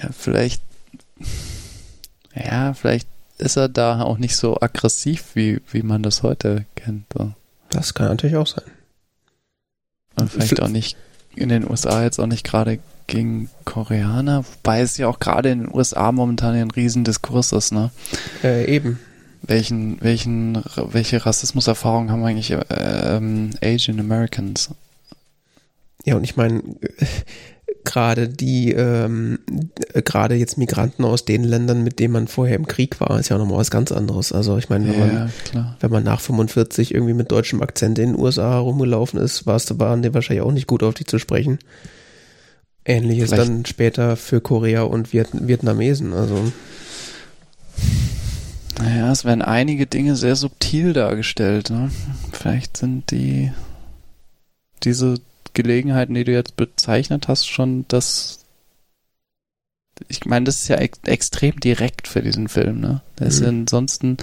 [0.00, 0.62] Ja, vielleicht,
[2.34, 3.08] ja, vielleicht
[3.38, 7.06] ist er da auch nicht so aggressiv, wie, wie man das heute kennt.
[7.16, 7.32] So.
[7.70, 8.64] Das kann natürlich auch sein.
[10.14, 10.96] Und vielleicht auch nicht
[11.34, 15.60] in den USA jetzt auch nicht gerade gegen Koreaner, wobei es ja auch gerade in
[15.60, 17.90] den USA momentan ein Riesendiskurs ist, ne?
[18.42, 18.98] Äh, eben.
[19.42, 24.70] Welchen, welchen, welche Rassismuserfahrungen haben eigentlich ähm, Asian Americans?
[26.04, 26.62] Ja, und ich meine,
[27.84, 29.38] gerade die, ähm,
[30.04, 33.36] gerade jetzt Migranten aus den Ländern, mit denen man vorher im Krieg war, ist ja
[33.36, 34.32] auch nochmal was ganz anderes.
[34.32, 38.12] Also ich meine, wenn, ja, man, wenn man nach 45 irgendwie mit deutschem Akzent in
[38.12, 41.18] den USA rumgelaufen ist, war es waren die wahrscheinlich auch nicht gut auf dich zu
[41.18, 41.58] sprechen.
[42.84, 43.48] Ähnliches Vielleicht.
[43.48, 46.12] dann später für Korea und Viet Vietnamesen.
[46.12, 46.52] Also
[48.78, 51.70] naja, es werden einige Dinge sehr subtil dargestellt.
[51.70, 51.90] Ne?
[52.32, 53.52] Vielleicht sind die
[54.82, 55.18] diese
[55.54, 58.44] Gelegenheiten, die du jetzt bezeichnet hast, schon das.
[60.08, 62.80] Ich meine, das ist ja ex extrem direkt für diesen Film.
[62.80, 63.02] Ne?
[63.18, 63.28] Der mhm.
[63.28, 64.16] ist ja ansonsten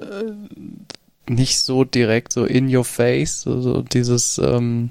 [0.00, 0.32] äh,
[1.30, 4.38] nicht so direkt, so in your face, so, so dieses.
[4.38, 4.90] Ähm,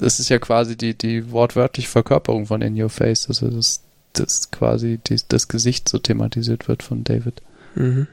[0.00, 3.28] das ist ja quasi die, die wortwörtliche Verkörperung von In Your Face.
[3.28, 3.82] Also das,
[4.14, 7.42] das quasi die, das Gesicht so thematisiert wird von David.
[7.74, 8.06] Mhm.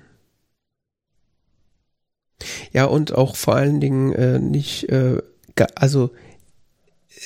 [2.73, 5.22] Ja, und auch vor allen Dingen äh, nicht, äh,
[5.76, 6.11] also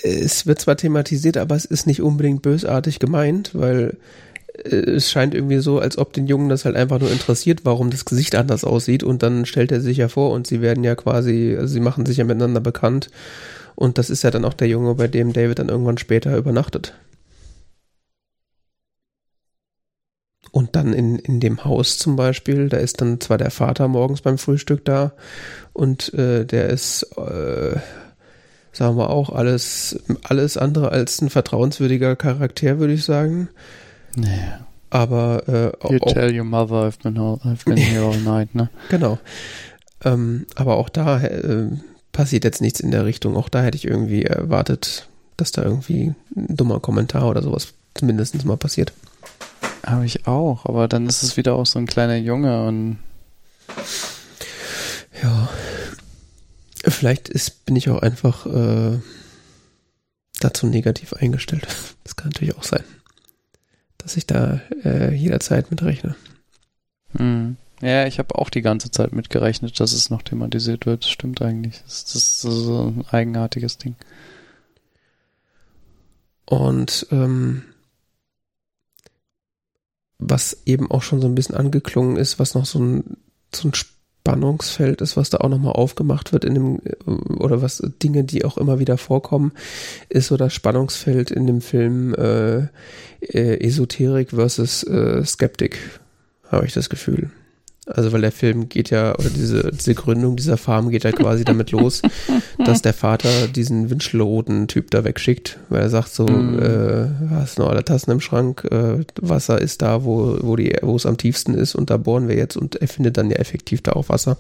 [0.04, 3.98] es wird zwar thematisiert, aber es ist nicht unbedingt bösartig gemeint, weil
[4.64, 7.90] äh, es scheint irgendwie so, als ob den Jungen das halt einfach nur interessiert, warum
[7.90, 10.96] das Gesicht anders aussieht und dann stellt er sich ja vor und sie werden ja
[10.96, 13.10] quasi, also sie machen sich ja miteinander bekannt
[13.76, 16.94] und das ist ja dann auch der Junge, bei dem David dann irgendwann später übernachtet.
[20.52, 24.22] Und dann in, in dem Haus zum Beispiel, da ist dann zwar der Vater morgens
[24.22, 25.14] beim Frühstück da
[25.72, 27.78] und äh, der ist, äh,
[28.74, 33.48] sagen wir auch, alles, alles andere als ein vertrauenswürdiger Charakter, würde ich sagen.
[34.16, 34.68] Naja.
[34.90, 38.54] Aber äh, You auch, tell your mother I've been, all, I've been here all night,
[38.54, 38.70] ne?
[38.90, 39.20] Genau.
[40.04, 41.70] Ähm, aber auch da äh,
[42.12, 43.38] passiert jetzt nichts in der Richtung.
[43.38, 45.08] Auch da hätte ich irgendwie erwartet,
[45.38, 48.92] dass da irgendwie ein dummer Kommentar oder sowas zumindest mal passiert.
[49.84, 53.00] Habe ich auch, aber dann ist es wieder auch so ein kleiner Junge und.
[55.24, 55.50] Ja.
[56.84, 59.00] Vielleicht ist, bin ich auch einfach äh,
[60.40, 61.68] dazu negativ eingestellt.
[62.04, 62.84] Das kann natürlich auch sein.
[64.00, 66.16] Dass ich da äh, jederzeit mit rechne.
[67.16, 67.58] Hm.
[67.82, 71.04] Ja, ich habe auch die ganze Zeit mitgerechnet, dass es noch thematisiert wird.
[71.04, 71.80] Das stimmt eigentlich.
[71.84, 73.96] Das, das ist so ein eigenartiges Ding.
[76.46, 77.64] Und ähm,
[80.22, 83.18] was eben auch schon so ein bisschen angeklungen ist, was noch so ein,
[83.54, 86.80] so ein Spannungsfeld ist, was da auch nochmal aufgemacht wird in dem,
[87.40, 89.52] oder was Dinge, die auch immer wieder vorkommen,
[90.10, 92.68] ist so das Spannungsfeld in dem Film äh,
[93.20, 95.78] äh, Esoterik versus äh, Skeptik,
[96.50, 97.32] habe ich das Gefühl.
[97.88, 101.44] Also weil der Film geht ja, oder diese, diese Gründung dieser Farm geht ja quasi
[101.44, 102.04] damit los,
[102.66, 106.60] dass der Vater diesen wünschelroten Typ da wegschickt, weil er sagt so, mm.
[106.60, 110.96] äh, hast noch alle Tassen im Schrank, äh, Wasser ist da, wo, wo, die, wo
[110.96, 113.82] es am tiefsten ist und da bohren wir jetzt und er findet dann ja effektiv
[113.82, 114.38] da auch Wasser.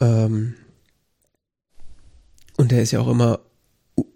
[0.00, 0.54] Ähm,
[2.56, 3.40] und der ist ja auch immer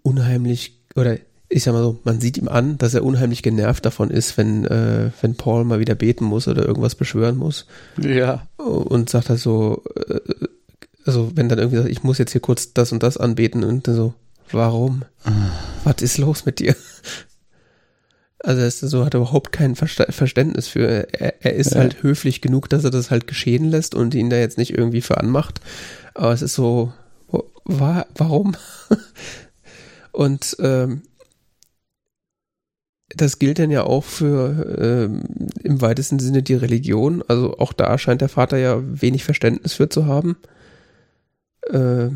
[0.03, 1.17] unheimlich, oder
[1.49, 4.65] ich sag mal so, man sieht ihm an, dass er unheimlich genervt davon ist, wenn,
[4.65, 7.65] äh, wenn Paul mal wieder beten muss oder irgendwas beschwören muss.
[7.99, 8.47] Ja.
[8.57, 10.19] Und sagt halt so, äh,
[11.05, 13.87] also wenn dann irgendwie sagt, ich muss jetzt hier kurz das und das anbeten und
[13.87, 14.13] dann so,
[14.51, 15.03] warum?
[15.23, 15.31] Ah.
[15.83, 16.75] Was ist los mit dir?
[18.41, 21.79] Also er ist so, hat überhaupt kein Verständnis für, er, er ist ja.
[21.79, 25.01] halt höflich genug, dass er das halt geschehen lässt und ihn da jetzt nicht irgendwie
[25.01, 25.59] für anmacht.
[26.13, 26.93] Aber es ist so,
[27.65, 28.55] wa warum?
[30.11, 31.03] Und ähm,
[33.15, 35.23] das gilt dann ja auch für ähm,
[35.63, 37.23] im weitesten Sinne die Religion.
[37.27, 40.37] Also auch da scheint der Vater ja wenig Verständnis für zu haben.
[41.67, 42.09] Äh,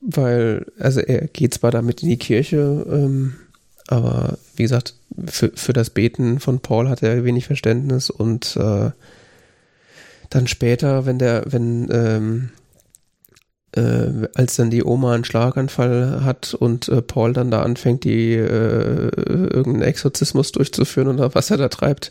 [0.00, 3.34] weil, also er geht zwar damit in die Kirche, ähm,
[3.88, 4.94] aber wie gesagt,
[5.26, 8.90] für, für das Beten von Paul hat er wenig Verständnis und äh,
[10.30, 12.50] dann später, wenn der, wenn ähm,
[13.76, 18.34] äh, als dann die Oma einen Schlaganfall hat und äh, Paul dann da anfängt, die
[18.34, 22.10] äh, irgendeinen Exorzismus durchzuführen oder was er da treibt,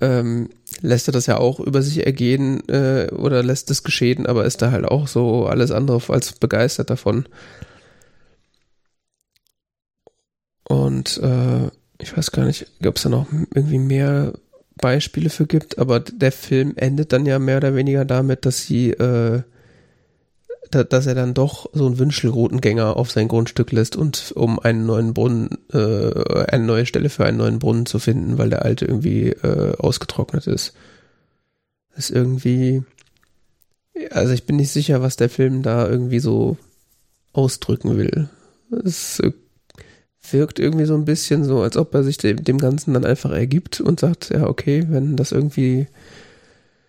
[0.00, 0.50] ähm,
[0.82, 4.62] lässt er das ja auch über sich ergehen äh, oder lässt es geschehen, aber ist
[4.62, 7.26] da halt auch so alles andere als begeistert davon.
[10.64, 11.68] Und äh,
[11.98, 14.32] ich weiß gar nicht, ob es da noch irgendwie mehr
[14.76, 18.90] Beispiele für gibt, aber der Film endet dann ja mehr oder weniger damit, dass sie
[18.90, 19.42] äh,
[20.70, 25.14] dass er dann doch so einen Wünschelroutengänger auf sein Grundstück lässt und um einen neuen
[25.14, 29.30] Brunnen, äh, eine neue Stelle für einen neuen Brunnen zu finden, weil der alte irgendwie
[29.30, 30.74] äh, ausgetrocknet ist.
[31.94, 32.82] Das ist irgendwie
[34.10, 36.56] Also ich bin nicht sicher, was der Film da irgendwie so
[37.32, 38.28] ausdrücken will.
[38.84, 39.32] Es äh,
[40.30, 43.30] wirkt irgendwie so ein bisschen so, als ob er sich dem, dem Ganzen dann einfach
[43.32, 45.86] ergibt und sagt, ja, okay, wenn das irgendwie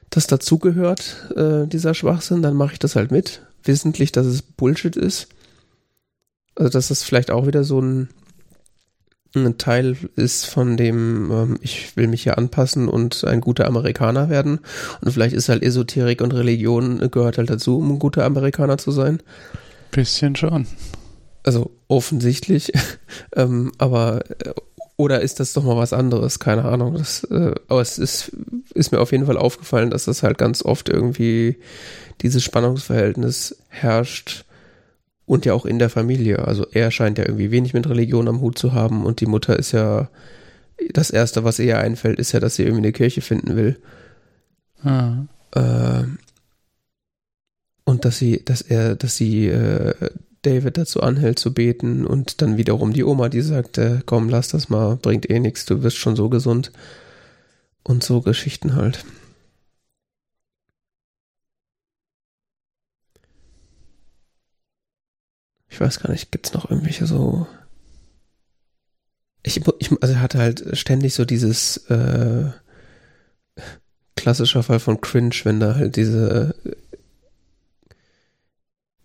[0.10, 3.41] das dazugehört, äh, dieser Schwachsinn, dann mache ich das halt mit.
[3.63, 5.27] Wissentlich, dass es Bullshit ist.
[6.55, 8.09] Also, dass das vielleicht auch wieder so ein,
[9.35, 14.29] ein Teil ist von dem, ähm, ich will mich hier anpassen und ein guter Amerikaner
[14.29, 14.59] werden.
[15.01, 18.91] Und vielleicht ist halt Esoterik und Religion gehört halt dazu, um ein guter Amerikaner zu
[18.91, 19.21] sein.
[19.91, 20.67] Bisschen schon.
[21.43, 22.71] Also offensichtlich.
[23.35, 24.53] ähm, aber äh,
[25.02, 26.38] oder ist das doch mal was anderes?
[26.38, 26.94] Keine Ahnung.
[26.94, 28.32] Das, äh, aber es ist,
[28.76, 31.57] ist mir auf jeden Fall aufgefallen, dass das halt ganz oft irgendwie
[32.22, 34.45] dieses Spannungsverhältnis herrscht
[35.26, 36.48] und ja auch in der Familie.
[36.48, 39.57] Also er scheint ja irgendwie wenig mit Religion am Hut zu haben und die Mutter
[39.57, 40.10] ist ja
[40.94, 43.82] das erste, was ihr einfällt, ist ja, dass sie irgendwie eine Kirche finden will.
[44.84, 45.23] Ah.
[45.56, 46.03] Äh,
[47.86, 49.95] und dass sie, dass er, dass sie äh,
[50.43, 54.47] David dazu anhält zu beten und dann wiederum die Oma, die sagt, äh, komm, lass
[54.49, 56.72] das mal, bringt eh nichts, du wirst schon so gesund.
[57.84, 59.03] Und so Geschichten halt.
[65.69, 67.47] Ich weiß gar nicht, gibt's noch irgendwelche so.
[69.43, 72.51] Ich, ich also hatte halt ständig so dieses äh,
[74.15, 76.53] klassischer Fall von Cringe, wenn da halt diese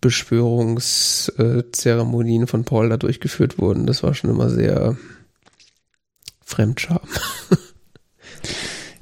[0.06, 3.86] Beschwörungszeremonien von Paul da durchgeführt wurden.
[3.86, 4.96] Das war schon immer sehr
[6.44, 7.00] Fremdscham.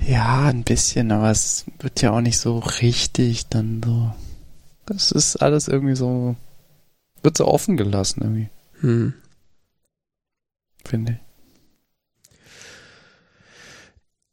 [0.01, 4.14] ja, ein bisschen, aber es wird ja auch nicht so richtig dann so.
[4.86, 6.36] Das ist alles irgendwie so,
[7.22, 8.48] wird so offen gelassen irgendwie.
[8.81, 9.12] Hm.
[10.86, 11.18] Finde ich.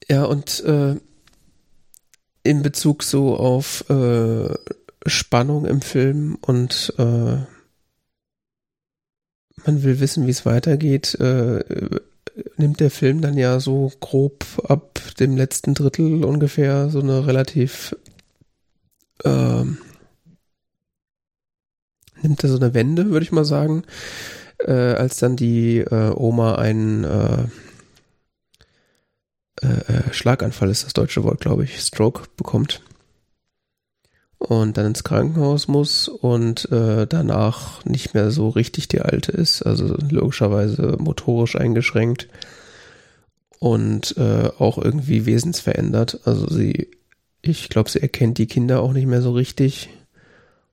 [0.10, 0.96] Ja, und äh,
[2.44, 4.56] in Bezug so auf äh,
[5.06, 7.38] Spannung im Film und äh,
[9.66, 11.64] man will wissen, wie es weitergeht, äh,
[12.58, 17.96] nimmt der Film dann ja so grob ab dem letzten Drittel ungefähr so eine relativ
[19.24, 19.64] äh,
[22.22, 23.84] nimmt er so eine Wende, würde ich mal sagen,
[24.60, 27.44] äh, als dann die äh, Oma einen äh,
[29.62, 32.82] äh, äh Schlaganfall ist das deutsche Wort, glaube ich, Stroke bekommt
[34.42, 39.62] und dann ins Krankenhaus muss und äh, danach nicht mehr so richtig die alte ist,
[39.62, 42.28] also logischerweise motorisch eingeschränkt
[43.60, 46.22] und äh, auch irgendwie wesensverändert.
[46.26, 46.90] Also sie,
[47.44, 49.90] ich glaube, sie erkennt die Kinder auch nicht mehr so richtig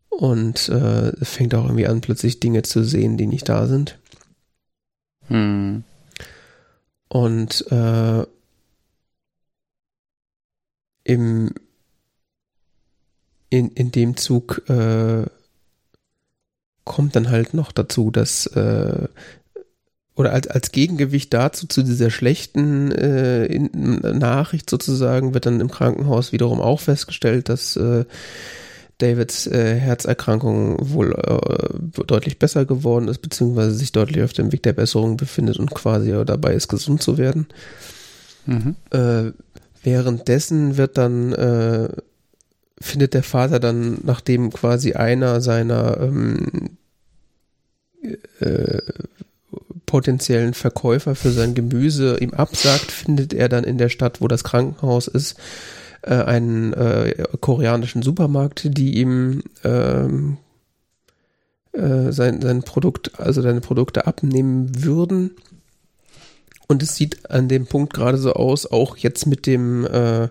[0.09, 3.99] und äh, fängt auch irgendwie an, plötzlich Dinge zu sehen, die nicht da sind.
[5.27, 5.85] Hm.
[7.09, 8.25] Und äh,
[11.05, 11.51] im
[13.51, 15.25] in, in dem Zug äh,
[16.85, 19.09] kommt dann halt noch dazu, dass äh,
[20.15, 25.71] oder als, als Gegengewicht dazu, zu dieser schlechten äh, in, Nachricht sozusagen, wird dann im
[25.71, 28.05] Krankenhaus wiederum auch festgestellt, dass äh,
[28.99, 34.65] Davids äh, Herzerkrankung wohl äh, deutlich besser geworden ist, beziehungsweise sich deutlich auf dem Weg
[34.65, 37.47] der Besserung befindet und quasi dabei ist, gesund zu werden.
[38.47, 38.75] Mhm.
[38.91, 39.33] Äh,
[39.85, 41.91] währenddessen wird dann äh,
[42.81, 46.77] findet der Vater dann, nachdem quasi einer seiner ähm,
[48.41, 48.79] äh,
[49.87, 54.45] potenziellen Verkäufer für sein Gemüse ihm absagt, findet er dann in der Stadt, wo das
[54.45, 55.37] Krankenhaus ist,
[56.03, 60.37] äh, einen äh, koreanischen Supermarkt, die ihm ähm,
[61.73, 65.33] äh, sein, sein Produkt, also seine Produkte abnehmen würden.
[66.67, 70.29] Und es sieht an dem Punkt gerade so aus, auch jetzt mit dem äh,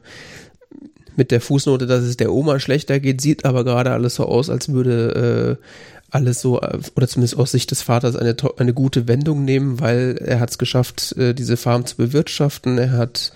[1.18, 4.50] mit der Fußnote, dass es der Oma schlechter geht, sieht aber gerade alles so aus,
[4.50, 5.64] als würde äh,
[6.10, 10.40] alles so, oder zumindest aus Sicht des Vaters, eine, eine gute Wendung nehmen, weil er
[10.40, 12.78] hat es geschafft, äh, diese Farm zu bewirtschaften.
[12.78, 13.34] Er hat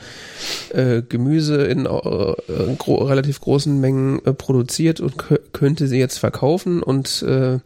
[0.69, 5.15] äh, Gemüse in äh, gro relativ großen Mengen äh, produziert und
[5.51, 7.59] könnte sie jetzt verkaufen und äh,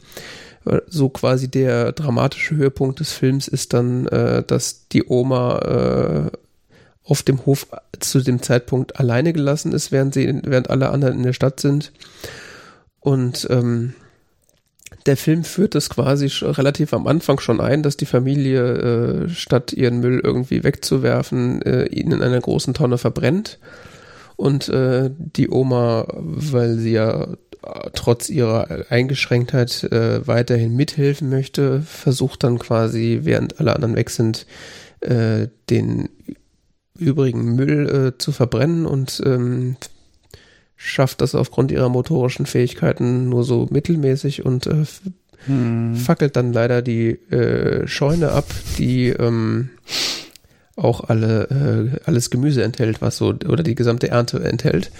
[0.87, 6.37] so quasi der dramatische Höhepunkt des Films ist dann, äh, dass die Oma äh,
[7.05, 7.67] auf dem Hof
[7.99, 11.91] zu dem Zeitpunkt alleine gelassen ist, während sie, während alle anderen in der Stadt sind.
[12.99, 13.93] Und ähm,
[15.05, 19.71] der Film führt das quasi relativ am Anfang schon ein, dass die Familie äh, statt
[19.71, 23.59] ihren Müll irgendwie wegzuwerfen, äh, ihn in einer großen Tonne verbrennt.
[24.35, 27.27] Und äh, die Oma, weil sie ja
[27.93, 34.45] trotz ihrer Eingeschränktheit äh, weiterhin mithelfen möchte, versucht dann quasi, während alle anderen weg sind,
[35.01, 36.09] äh, den
[36.97, 39.77] übrigen Müll äh, zu verbrennen und ähm,
[40.75, 44.85] schafft das aufgrund ihrer motorischen Fähigkeiten nur so mittelmäßig und äh,
[45.45, 45.95] hm.
[45.95, 48.45] fackelt dann leider die äh, Scheune ab,
[48.77, 49.69] die ähm,
[50.75, 54.91] auch alle äh, alles Gemüse enthält, was so oder die gesamte Ernte enthält.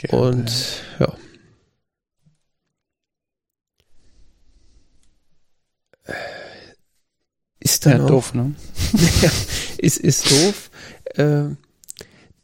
[0.00, 0.50] Die und
[0.98, 1.12] ja.
[7.60, 8.54] Ist dann ja, auch, doof, ne?
[9.22, 9.30] ja,
[9.78, 10.70] ist, ist doof.
[11.16, 11.56] Äh,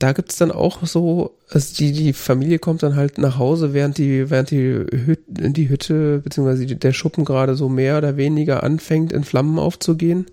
[0.01, 3.99] da gibt's dann auch so, also die, die Familie kommt dann halt nach Hause, während
[3.99, 9.13] die, während die Hütte, die Hütte, beziehungsweise der Schuppen gerade so mehr oder weniger anfängt,
[9.13, 10.27] in Flammen aufzugehen.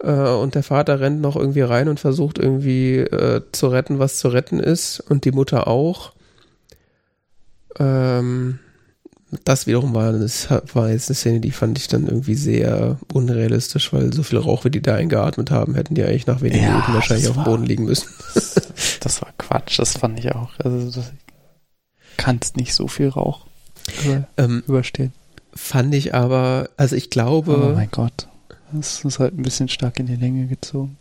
[0.00, 4.18] Äh, und der Vater rennt noch irgendwie rein und versucht irgendwie äh, zu retten, was
[4.18, 4.98] zu retten ist.
[5.00, 6.12] Und die Mutter auch.
[7.78, 8.58] Ähm,
[9.44, 13.92] das wiederum war, das war jetzt eine Szene, die fand ich dann irgendwie sehr unrealistisch,
[13.92, 16.70] weil so viel Rauch, wie die da eingeatmet haben, hätten die eigentlich nach wenigen ja,
[16.72, 18.08] Minuten wahrscheinlich auf dem Boden liegen müssen.
[19.00, 20.50] das war Quatsch, das fand ich auch.
[20.58, 21.06] Also du
[22.16, 23.46] kannst nicht so viel Rauch
[24.36, 25.12] ähm, überstehen.
[25.54, 27.70] Fand ich aber, also ich glaube.
[27.70, 28.28] Oh mein Gott.
[28.72, 30.96] Das ist halt ein bisschen stark in die Länge gezogen.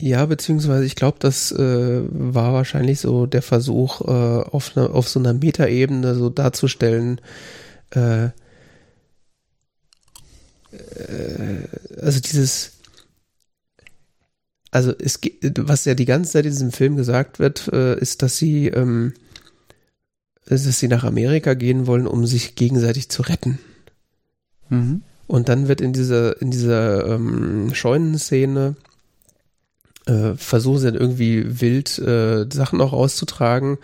[0.00, 5.08] Ja, beziehungsweise ich glaube, das äh, war wahrscheinlich so der Versuch, äh, auf, ne, auf
[5.08, 7.20] so einer Metaebene so darzustellen,
[7.94, 8.30] äh,
[10.72, 11.68] äh,
[12.00, 12.72] also dieses,
[14.70, 15.20] also es
[15.58, 19.12] was ja die ganze Zeit in diesem Film gesagt wird, äh, ist, dass sie, ähm,
[20.46, 23.58] dass sie nach Amerika gehen wollen, um sich gegenseitig zu retten.
[24.70, 25.02] Mhm.
[25.26, 28.76] Und dann wird in dieser, in dieser ähm, Scheunenszene
[30.06, 33.78] äh, versuchen sie dann irgendwie wild äh, Sachen auch auszutragen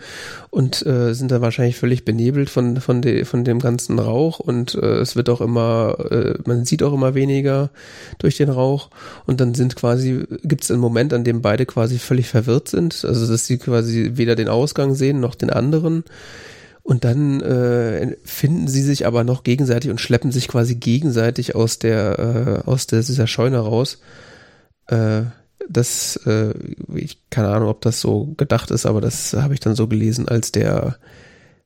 [0.49, 4.75] und äh, sind dann wahrscheinlich völlig benebelt von von, de, von dem ganzen Rauch und
[4.75, 7.69] äh, es wird auch immer äh, man sieht auch immer weniger
[8.17, 8.89] durch den Rauch
[9.25, 13.05] und dann sind quasi gibt es einen Moment an dem beide quasi völlig verwirrt sind.
[13.05, 16.03] Also dass sie quasi weder den Ausgang sehen noch den anderen
[16.83, 21.79] und dann äh, finden sie sich aber noch gegenseitig und schleppen sich quasi gegenseitig aus
[21.79, 23.99] der äh, aus der, dieser Scheune raus.
[24.87, 25.21] Äh,
[25.67, 26.53] das, äh,
[26.93, 30.27] ich keine Ahnung, ob das so gedacht ist, aber das habe ich dann so gelesen,
[30.27, 30.97] als der,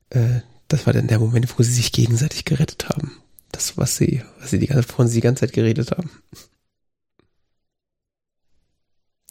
[0.10, 3.12] äh, das war dann der Moment, wo sie sich gegenseitig gerettet haben.
[3.52, 6.10] Das, was sie, was sie die ganze, wovon sie die ganze Zeit geredet haben.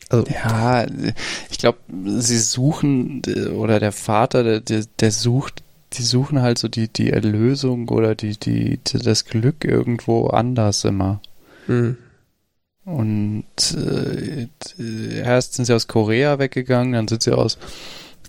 [0.09, 0.87] Also, ja,
[1.51, 1.79] ich glaube,
[2.19, 3.23] sie suchen,
[3.57, 5.63] oder der Vater, der, der sucht,
[5.95, 11.21] die suchen halt so die, die Erlösung oder die, die, das Glück irgendwo anders immer.
[11.67, 11.97] Mhm.
[12.85, 13.45] Und
[13.77, 14.49] äh,
[15.19, 17.59] erst sind sie aus Korea weggegangen, dann sind sie aus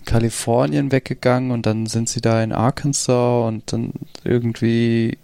[0.04, 5.18] Kalifornien weggegangen und dann sind sie da in Arkansas und dann irgendwie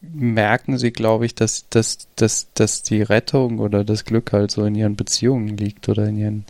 [0.00, 4.64] merken sie, glaube ich, dass, dass, dass, dass die Rettung oder das Glück halt so
[4.64, 6.44] in ihren Beziehungen liegt oder in ihren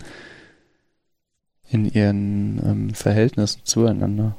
[1.72, 4.36] in ihren ähm, Verhältnissen zueinander.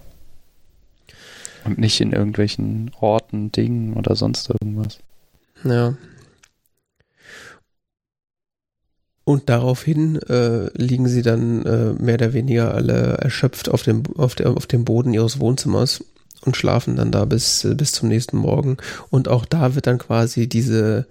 [1.65, 4.99] Und nicht in irgendwelchen Orten, Dingen oder sonst irgendwas.
[5.64, 5.95] Ja,
[9.26, 14.36] Und daraufhin äh, liegen sie dann äh, mehr oder weniger alle erschöpft auf dem, auf,
[14.36, 16.04] der, auf dem Boden ihres Wohnzimmers
[16.41, 18.78] und schlafen dann da bis, bis zum nächsten Morgen.
[19.10, 21.08] Und auch da wird dann quasi diese,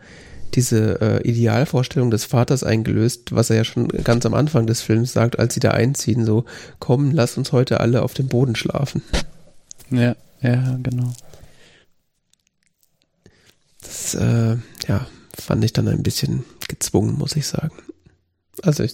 [0.54, 5.14] diese äh, Idealvorstellung des Vaters eingelöst, was er ja schon ganz am Anfang des Films
[5.14, 6.44] sagt, als sie da einziehen, so,
[6.78, 9.02] komm, lass uns heute alle auf dem Boden schlafen.
[9.90, 11.12] Ja, ja, genau.
[13.80, 14.56] Das, äh,
[14.88, 15.06] ja,
[15.38, 17.72] fand ich dann ein bisschen gezwungen, muss ich sagen.
[18.60, 18.92] Also ich,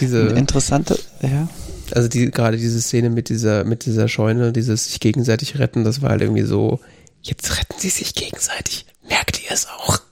[0.00, 1.48] diese interessante, ja.
[1.94, 6.02] Also die gerade diese Szene mit dieser mit dieser Scheune, dieses sich gegenseitig retten, das
[6.02, 6.80] war halt irgendwie so.
[7.22, 8.86] Jetzt retten sie sich gegenseitig.
[9.08, 10.00] Merkt ihr es auch?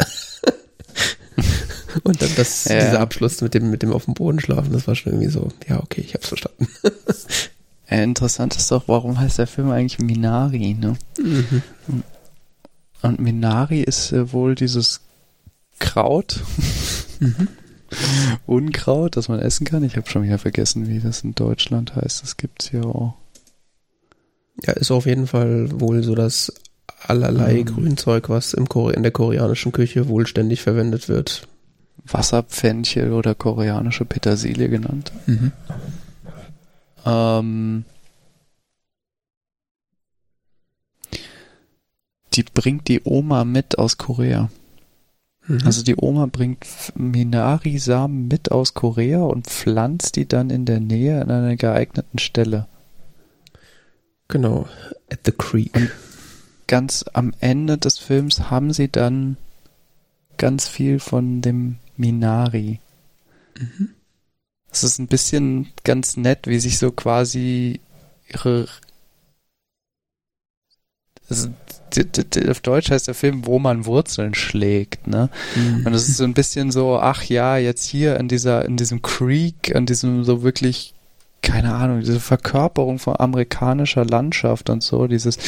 [2.05, 2.78] Und dann das ja.
[2.78, 5.48] dieser Abschluss mit dem mit dem auf dem Boden schlafen, das war schon irgendwie so.
[5.68, 6.68] Ja, okay, ich hab's verstanden.
[7.88, 10.97] interessant ist doch, warum heißt der Film eigentlich Minari, ne?
[11.18, 11.62] Mhm.
[13.02, 15.01] Und Minari ist äh, wohl dieses
[15.78, 16.40] Kraut.
[17.18, 17.48] Mhm.
[18.47, 19.85] Unkraut, das man essen kann.
[19.85, 22.23] Ich habe schon wieder vergessen, wie das in Deutschland heißt.
[22.23, 23.15] Das gibt's hier auch.
[24.65, 26.53] Ja, ist auf jeden Fall wohl so das
[27.07, 27.65] allerlei mhm.
[27.67, 31.49] Grünzeug, was im Kore in der koreanischen Küche wohl ständig verwendet wird.
[32.05, 35.12] Wasserpfenchel oder koreanische Petersilie genannt.
[35.27, 35.53] Mhm.
[37.05, 37.85] Ähm,
[42.35, 44.51] die bringt die Oma mit aus Korea.
[45.47, 45.61] Mhm.
[45.65, 51.21] Also die Oma bringt Minari-Samen mit aus Korea und pflanzt die dann in der Nähe
[51.21, 52.67] an einer geeigneten Stelle.
[54.29, 54.69] Genau,
[55.11, 55.75] at the creek.
[55.75, 55.91] Und
[56.67, 59.37] ganz am Ende des Films haben sie dann
[60.37, 62.81] ganz viel von dem Minari.
[63.59, 63.91] Mhm.
[64.71, 67.81] Es ist ein bisschen ganz nett, wie sich so quasi
[68.29, 68.69] ihre
[71.31, 71.49] also,
[72.49, 75.31] auf Deutsch heißt der Film, wo man Wurzeln schlägt, ne?
[75.55, 75.87] Mhm.
[75.87, 79.03] Und es ist so ein bisschen so, ach ja, jetzt hier in dieser, in diesem
[79.03, 80.95] Creek, in diesem so wirklich,
[81.43, 85.39] keine Ahnung, diese Verkörperung von amerikanischer Landschaft und so, dieses,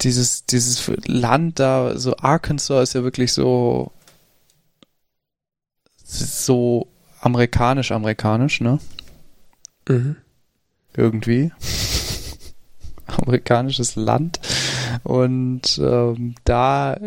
[0.00, 3.92] dieses, dieses Land da, so Arkansas ist ja wirklich so,
[6.04, 6.88] so
[7.20, 8.78] amerikanisch-amerikanisch, ne?
[9.88, 10.16] Mhm.
[10.94, 11.52] Irgendwie.
[13.06, 14.40] Amerikanisches Land.
[15.04, 16.98] Und ähm, da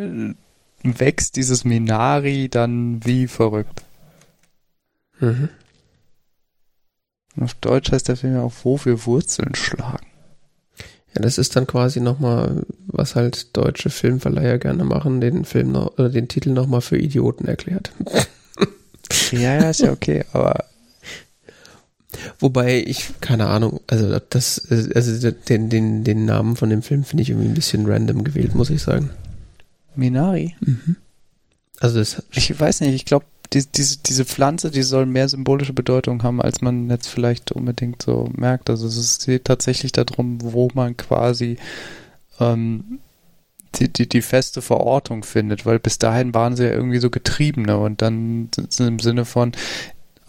[0.84, 3.84] wächst dieses Minari dann wie verrückt.
[5.20, 5.50] Mhm.
[7.40, 10.06] Auf Deutsch heißt der Film ja auch, wo wir Wurzeln schlagen.
[11.14, 15.98] Ja, das ist dann quasi nochmal, was halt deutsche Filmverleiher gerne machen, den Film noch,
[15.98, 17.92] oder den Titel nochmal für Idioten erklärt.
[19.32, 20.66] ja, ja, ist ja okay, aber.
[22.40, 27.24] Wobei ich, keine Ahnung, also das, also den, den, den Namen von dem Film finde
[27.24, 29.10] ich irgendwie ein bisschen random gewählt, muss ich sagen.
[29.96, 30.56] Minari?
[30.60, 30.98] Mhm.
[31.80, 32.24] Also das.
[32.32, 36.42] Ich weiß nicht, ich glaube, die, diese, diese Pflanze, die soll mehr symbolische Bedeutung haben,
[36.42, 38.70] als man jetzt vielleicht unbedingt so merkt.
[38.70, 41.58] Also es geht tatsächlich darum, wo man quasi
[42.40, 43.00] ähm,
[43.76, 47.78] die, die, die feste Verortung findet, weil bis dahin waren sie ja irgendwie so Getriebene
[47.78, 49.54] und dann im Sinne von,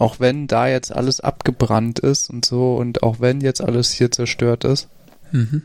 [0.03, 4.11] auch wenn da jetzt alles abgebrannt ist und so und auch wenn jetzt alles hier
[4.11, 4.89] zerstört ist,
[5.31, 5.63] mhm.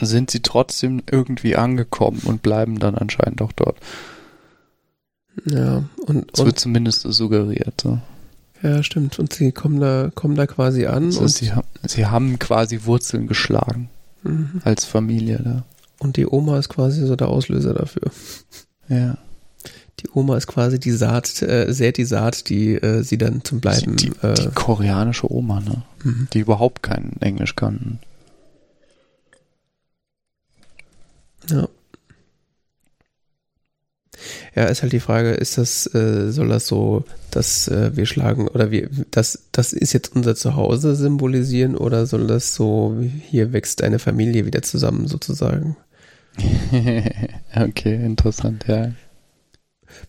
[0.00, 3.76] sind sie trotzdem irgendwie angekommen und bleiben dann anscheinend auch dort.
[5.44, 6.30] Ja, und.
[6.32, 7.82] Es wird zumindest suggeriert.
[7.82, 7.98] So.
[8.62, 9.18] Ja, stimmt.
[9.18, 11.04] Und sie kommen da, kommen da quasi an.
[11.04, 11.52] Also und sie,
[11.84, 13.90] sie haben quasi Wurzeln geschlagen.
[14.22, 14.62] Mhm.
[14.64, 15.64] Als Familie da.
[15.98, 18.10] Und die Oma ist quasi so der Auslöser dafür.
[18.88, 19.18] Ja.
[20.00, 23.60] Die Oma ist quasi die Saat, äh, sät die Saat, die äh, sie dann zum
[23.60, 23.96] Bleiben.
[23.96, 25.82] Die, die, äh, die koreanische Oma, ne?
[26.04, 26.28] Mhm.
[26.32, 27.98] Die überhaupt kein Englisch kann.
[31.50, 31.68] Ja.
[34.54, 38.48] Ja, ist halt die Frage, ist das, äh, soll das so, dass äh, wir schlagen
[38.48, 43.82] oder wir, das, das ist jetzt unser Zuhause symbolisieren oder soll das so, hier wächst
[43.82, 45.76] eine Familie wieder zusammen sozusagen?
[47.54, 48.92] okay, interessant, ja.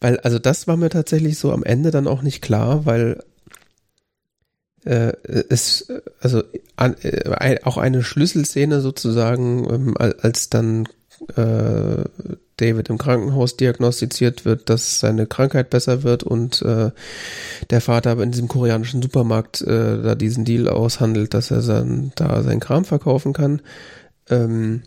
[0.01, 3.23] Weil, also das war mir tatsächlich so am Ende dann auch nicht klar, weil
[4.85, 5.13] äh,
[5.49, 5.91] es,
[6.21, 6.43] also
[6.75, 10.87] an, äh, auch eine Schlüsselszene sozusagen, ähm, als dann
[11.35, 12.03] äh,
[12.57, 16.91] David im Krankenhaus diagnostiziert wird, dass seine Krankheit besser wird und äh,
[17.69, 22.11] der Vater aber in diesem koreanischen Supermarkt äh, da diesen Deal aushandelt, dass er dann
[22.15, 23.61] da seinen Kram verkaufen kann,
[24.29, 24.83] ähm,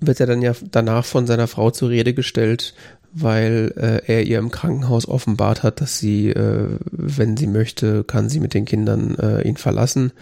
[0.00, 2.74] wird er dann ja danach von seiner Frau zur Rede gestellt,
[3.12, 8.28] weil äh, er ihr im Krankenhaus offenbart hat, dass sie, äh, wenn sie möchte, kann
[8.28, 10.12] sie mit den Kindern äh, ihn verlassen.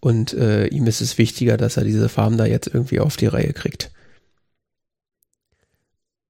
[0.00, 3.26] Und äh, ihm ist es wichtiger, dass er diese Farm da jetzt irgendwie auf die
[3.26, 3.90] Reihe kriegt.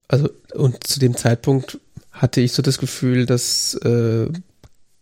[0.09, 1.79] Also, und zu dem Zeitpunkt
[2.13, 4.29] hatte ich so das Gefühl, dass äh,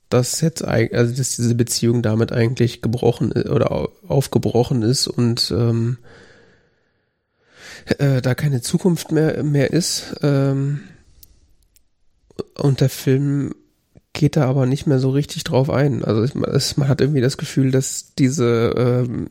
[0.08, 5.98] das jetzt also dass diese Beziehung damit eigentlich gebrochen oder aufgebrochen ist und ähm,
[7.98, 10.16] äh, da keine Zukunft mehr mehr ist.
[10.22, 10.80] Ähm,
[12.56, 13.54] und der Film
[14.12, 16.04] geht da aber nicht mehr so richtig drauf ein.
[16.04, 19.28] Also es, man hat irgendwie das Gefühl, dass diese ähm,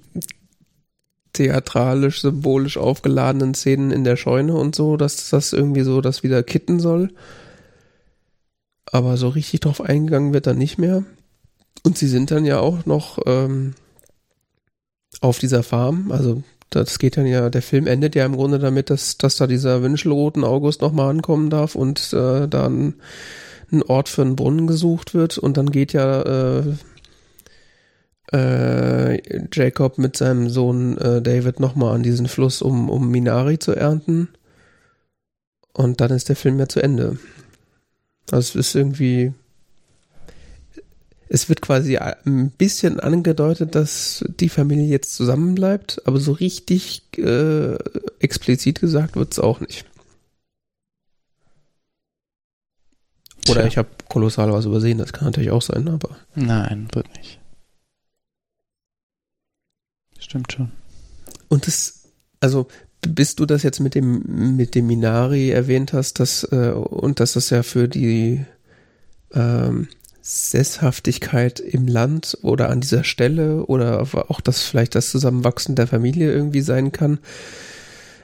[1.32, 6.44] theatralisch, symbolisch aufgeladenen Szenen in der Scheune und so, dass das irgendwie so das wieder
[6.44, 7.10] kitten soll.
[8.86, 11.04] Aber so richtig drauf eingegangen wird dann nicht mehr.
[11.84, 13.74] Und sie sind dann ja auch noch ähm,
[15.22, 16.12] auf dieser Farm.
[16.12, 16.44] Also
[16.76, 19.82] das geht dann ja, der Film endet ja im Grunde damit, dass, dass da dieser
[19.82, 22.96] Wünschelroten August nochmal ankommen darf und äh, dann
[23.72, 26.64] ein Ort für einen Brunnen gesucht wird und dann geht ja äh,
[28.32, 29.22] äh,
[29.52, 34.30] Jacob mit seinem Sohn äh, David nochmal an diesen Fluss, um, um Minari zu ernten.
[35.74, 37.18] Und dann ist der Film ja zu Ende.
[38.32, 39.34] Also es ist irgendwie.
[41.34, 47.74] Es wird quasi ein bisschen angedeutet, dass die Familie jetzt zusammenbleibt, aber so richtig äh,
[48.20, 49.84] explizit gesagt wird es auch nicht.
[53.50, 53.66] Oder Tja.
[53.66, 56.16] ich habe kolossal was übersehen, das kann natürlich auch sein, aber.
[56.36, 57.40] Nein, wird nicht.
[60.20, 60.72] Stimmt schon.
[61.50, 62.10] Und das,
[62.42, 62.68] also
[63.02, 67.34] bis du das jetzt mit dem mit dem Minari erwähnt hast, dass äh, und dass
[67.34, 68.46] das ja für die
[69.34, 69.88] ähm,
[70.26, 76.32] Sesshaftigkeit im Land oder an dieser Stelle oder auch das vielleicht das Zusammenwachsen der Familie
[76.32, 77.20] irgendwie sein kann.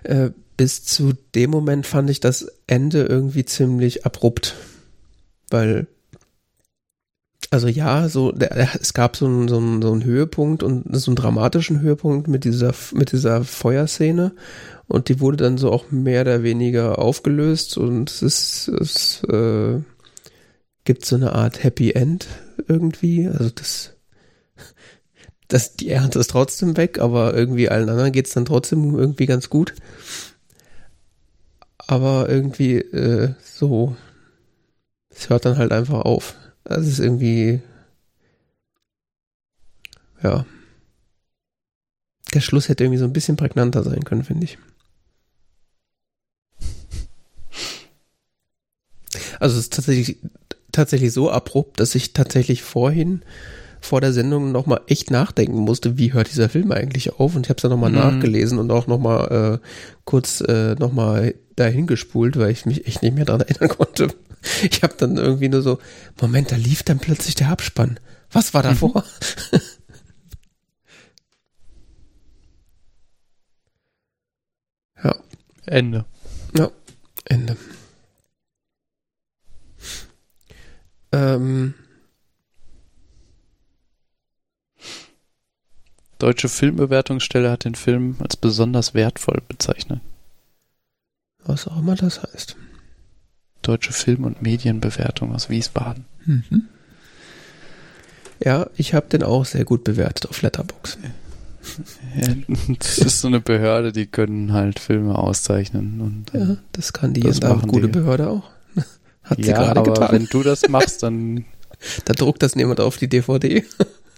[0.04, 4.56] Äh, bis zu dem Moment fand ich das Ende irgendwie ziemlich abrupt,
[5.50, 5.88] weil
[7.52, 11.12] Also ja, so der, es gab so einen, so, einen, so einen Höhepunkt und so
[11.12, 14.34] einen dramatischen Höhepunkt mit dieser mit dieser Feuerszene.
[14.88, 17.78] Und die wurde dann so auch mehr oder weniger aufgelöst.
[17.78, 19.80] Und es ist es äh,
[20.85, 22.27] gibt so eine Art Happy End
[22.68, 23.93] irgendwie, also das
[25.47, 29.49] das die Ernte ist trotzdem weg, aber irgendwie allen anderen geht's dann trotzdem irgendwie ganz
[29.49, 29.73] gut.
[31.88, 33.95] Aber irgendwie äh, so
[35.10, 36.35] es hört dann halt einfach auf.
[36.64, 37.61] Das ist irgendwie,
[40.23, 40.45] ja.
[42.34, 44.57] Der Schluss hätte irgendwie so ein bisschen prägnanter sein können, finde ich.
[49.39, 50.18] Also es ist tatsächlich,
[50.72, 53.22] tatsächlich so abrupt, dass ich tatsächlich vorhin
[53.82, 57.36] vor der Sendung nochmal echt nachdenken musste, wie hört dieser Film eigentlich auf?
[57.36, 57.98] Und ich habe es dann nochmal mhm.
[57.98, 59.68] nachgelesen und auch nochmal äh,
[60.04, 64.10] kurz äh, nochmal dahin gespult, weil ich mich echt nicht mehr daran erinnern konnte,
[64.62, 65.80] ich habe dann irgendwie nur so,
[66.22, 68.00] Moment, da lief dann plötzlich der Abspann.
[68.32, 69.04] Was war davor?
[69.52, 69.60] Mhm.
[75.04, 75.16] ja.
[75.66, 76.06] Ende.
[76.58, 76.72] Ja,
[77.26, 77.58] Ende.
[81.11, 81.73] Ähm.
[86.19, 90.02] Deutsche Filmbewertungsstelle hat den Film als besonders wertvoll bezeichnet.
[91.45, 92.57] Was auch immer das heißt.
[93.61, 96.06] Deutsche Film- und Medienbewertung aus Wiesbaden.
[96.26, 96.68] Mhm.
[98.44, 100.98] Ja, ich habe den auch sehr gut bewertet auf Letterbox.
[102.15, 102.34] Ja,
[102.80, 106.02] das ist so eine Behörde, die können halt Filme auszeichnen.
[106.02, 107.94] Und, ja, das kann die das machen gute die.
[107.94, 108.49] Behörde auch.
[109.30, 110.11] Hat sie ja, gerade aber getan.
[110.11, 111.45] wenn du das machst, dann...
[112.06, 113.64] da druckt das niemand auf die DVD.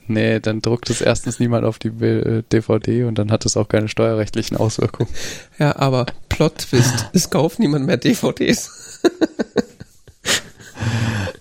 [0.07, 3.87] Nee, dann druckt es erstens niemand auf die DVD und dann hat es auch keine
[3.87, 5.09] steuerrechtlichen Auswirkungen.
[5.57, 8.99] Ja, aber Plot-Twist, es kauft niemand mehr DVDs.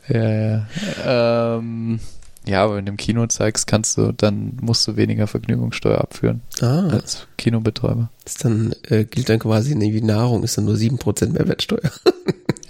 [0.09, 0.67] ja, ja.
[1.05, 2.01] Ähm,
[2.47, 6.43] ja, aber wenn du im Kino zeigst, kannst du, dann musst du weniger Vergnügungssteuer abführen
[6.61, 6.89] ah.
[6.89, 8.11] als Kinobetreiber.
[8.25, 11.91] Ist dann, äh, gilt dann quasi wie Nahrung, ist dann nur 7% Mehrwertsteuer.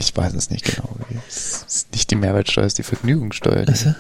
[0.00, 0.88] Ich weiß es nicht genau.
[1.28, 3.66] Es ist nicht die Mehrwertsteuer, es ist die Vergnügungssteuer.
[3.66, 3.94] Die, also?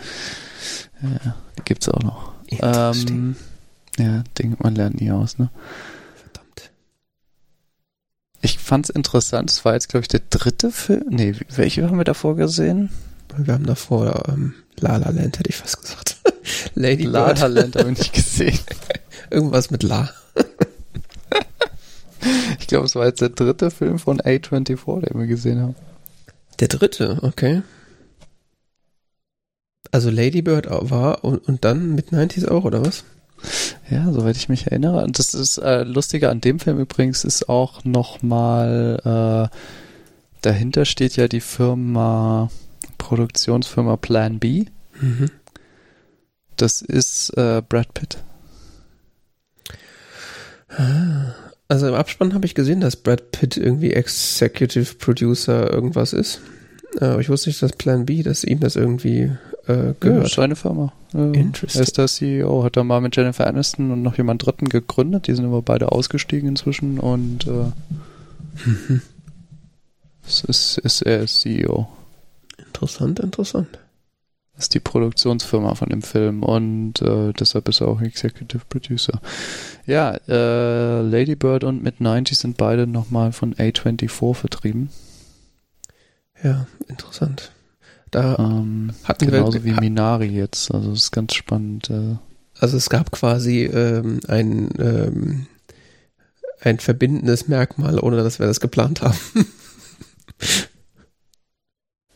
[1.02, 2.32] Ja, die gibt's auch noch.
[2.48, 3.36] Ähm,
[3.98, 5.50] ja, Ding, man lernt nie aus, ne?
[8.42, 11.04] Ich fand's interessant, es war jetzt, glaube ich, der dritte Film.
[11.10, 12.88] Nee, welche haben wir davor gesehen?
[13.36, 16.16] Wir haben davor ähm, La La Land, hätte ich fast gesagt.
[16.74, 18.58] Lady La La Land habe ich nicht gesehen.
[19.30, 20.08] Irgendwas mit La.
[22.58, 25.74] ich glaube, es war jetzt der dritte Film von A24, den wir gesehen haben.
[26.60, 27.62] Der dritte, okay.
[29.90, 33.04] Also Lady Bird war und, und dann mit 90s auch, oder was?
[33.90, 35.02] Ja, soweit ich mich erinnere.
[35.02, 39.56] Und das ist äh, lustiger an dem Film übrigens ist auch nochmal, äh,
[40.42, 42.50] dahinter steht ja die Firma,
[42.98, 44.66] Produktionsfirma Plan B.
[45.00, 45.30] Mhm.
[46.56, 48.18] Das ist äh, Brad Pitt.
[50.68, 51.34] Ah,
[51.70, 56.40] also im Abspann habe ich gesehen, dass Brad Pitt irgendwie Executive Producer irgendwas ist.
[57.00, 59.30] Aber ich wusste nicht, dass Plan B, dass ihm das irgendwie
[59.68, 60.24] äh, gehört.
[60.24, 60.92] Ja, seine Firma.
[61.12, 61.80] Interesting.
[61.80, 65.28] Er ist der CEO, hat da mal mit Jennifer Aniston und noch jemand Dritten gegründet.
[65.28, 67.70] Die sind aber beide ausgestiegen inzwischen und äh,
[68.68, 69.02] mhm.
[70.26, 71.86] es ist, ist er ist CEO.
[72.58, 73.78] Interessant, interessant.
[74.60, 79.18] Ist die Produktionsfirma von dem Film und äh, deshalb ist er auch Executive Producer.
[79.86, 84.90] Ja, äh, Lady Bird und Mid-90 sind beide nochmal von A24 vertrieben.
[86.42, 87.52] Ja, interessant.
[88.10, 90.70] Da ähm, hatten genauso wir, wie Minari jetzt.
[90.74, 91.88] Also das ist ganz spannend.
[91.88, 92.16] Äh.
[92.58, 95.46] Also es gab quasi ähm, ein ähm,
[96.60, 99.16] ein verbindendes Merkmal, ohne dass wir das geplant haben.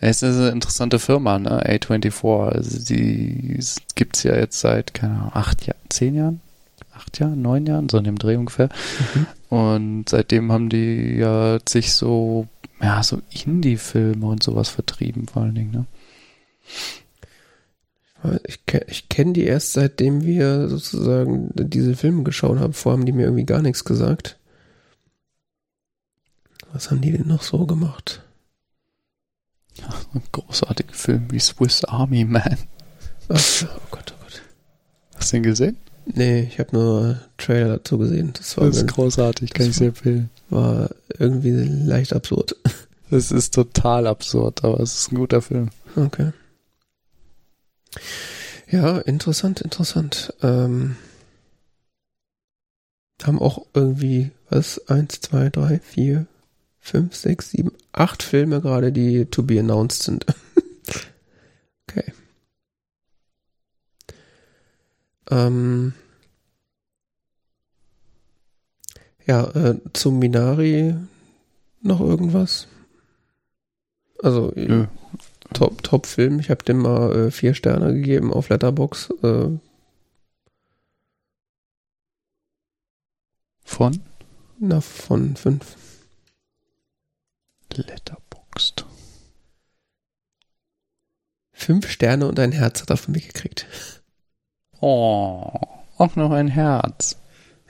[0.07, 1.65] Es ist eine interessante Firma, ne?
[1.67, 2.51] A24.
[2.51, 3.59] Also die
[3.95, 6.41] gibt's ja jetzt seit, keine Ahnung, acht Jahren, zehn Jahren?
[6.93, 8.69] Acht Jahren, neun Jahren, so in dem Dreh ungefähr.
[9.15, 9.27] Mhm.
[9.49, 12.49] Und seitdem haben die ja sich so
[12.83, 15.87] ja, so Indie-Filme und sowas vertrieben, vor allen Dingen, ne?
[18.47, 22.73] Ich, ich kenne die erst seitdem wir sozusagen diese Filme geschaut haben.
[22.73, 24.39] Vorher haben die mir irgendwie gar nichts gesagt.
[26.73, 28.23] Was haben die denn noch so gemacht?
[29.81, 32.59] Ja, ein großartiger Film wie Swiss Army Man.
[33.29, 34.43] Ach, oh Gott, oh Gott.
[35.17, 35.77] Hast du ihn gesehen?
[36.07, 38.33] Nee, ich habe nur Trailer dazu gesehen.
[38.35, 40.31] Das, war das ist großartig, kann ich sehr empfehlen.
[40.51, 42.57] War irgendwie leicht absurd.
[43.11, 45.69] Es ist total absurd, aber es ist ein guter Film.
[45.95, 46.33] Okay.
[48.69, 50.33] Ja, interessant, interessant.
[50.43, 50.97] Ähm,
[53.23, 56.27] haben auch irgendwie, was, eins, zwei, drei, vier,
[56.85, 60.27] fünf, sechs, sieben, acht Filme gerade, die to be announced sind.
[61.89, 62.13] okay.
[65.31, 65.95] Ähm,
[69.27, 70.95] ja, äh, zum Minari
[71.81, 72.69] noch irgendwas?
[74.23, 74.87] Also Nö.
[75.55, 76.39] Top, Top Film.
[76.39, 79.11] Ich habe dem mal äh, vier Sterne gegeben auf Letterbox.
[79.23, 79.49] Äh,
[83.65, 84.03] Von?
[84.59, 85.77] na, von fünf.
[87.83, 88.85] Letterboxd.
[91.53, 93.67] Fünf Sterne und ein Herz hat er von mir gekriegt.
[94.81, 95.51] Oh,
[95.97, 97.17] auch noch ein Herz.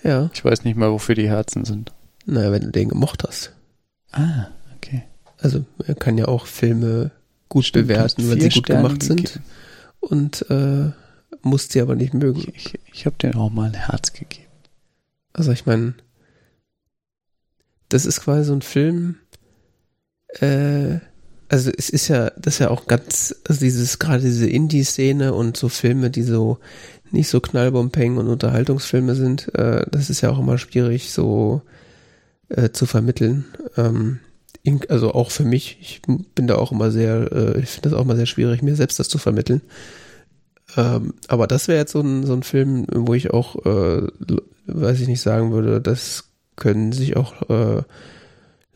[0.02, 0.30] Ja.
[0.32, 1.92] Ich weiß nicht mal, wofür die Herzen sind.
[2.26, 3.54] Naja, wenn du den gemocht hast.
[4.12, 5.04] Ah, okay.
[5.38, 7.10] Also er kann ja auch Filme
[7.48, 9.40] gut Stimmt, bewerten, wenn sie gut Sterne gemacht sind
[10.00, 10.90] und äh,
[11.42, 12.40] muss sie aber nicht mögen.
[12.40, 14.44] Ich, ich, ich habe dir auch mal ein Herz gegeben.
[15.32, 15.94] Also ich meine,
[17.88, 19.16] das ist quasi so ein Film,
[20.40, 20.98] äh,
[21.48, 25.56] also es ist ja, das ist ja auch ganz, also dieses, gerade diese Indie-Szene und
[25.56, 26.58] so Filme, die so
[27.10, 31.62] nicht so Knallbompeng und Unterhaltungsfilme sind, äh, das ist ja auch immer schwierig so
[32.48, 33.44] äh, zu vermitteln.
[33.76, 34.20] Ähm,
[34.62, 36.02] in, also auch für mich, ich
[36.34, 38.98] bin da auch immer sehr, äh, ich finde das auch immer sehr schwierig, mir selbst
[38.98, 39.60] das zu vermitteln.
[40.76, 44.08] Ähm, aber das wäre jetzt so ein, so ein Film, wo ich auch, äh,
[44.66, 47.82] weiß ich nicht, sagen würde, das können sich auch äh,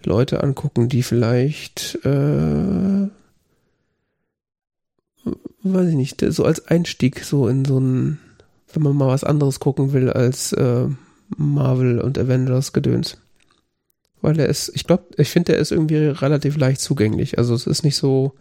[0.05, 3.09] Leute angucken, die vielleicht, äh,
[5.62, 8.19] weiß ich nicht, so als Einstieg so in so ein,
[8.73, 10.87] wenn man mal was anderes gucken will als äh,
[11.37, 13.19] Marvel und Avengers Gedöns.
[14.20, 17.39] Weil er ist, ich glaube, ich finde, er ist irgendwie relativ leicht zugänglich.
[17.39, 18.35] Also es ist nicht so,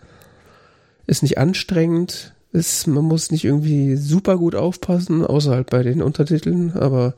[1.05, 6.01] ist nicht anstrengend, ist, man muss nicht irgendwie super gut aufpassen, außer halt bei den
[6.01, 7.13] Untertiteln, aber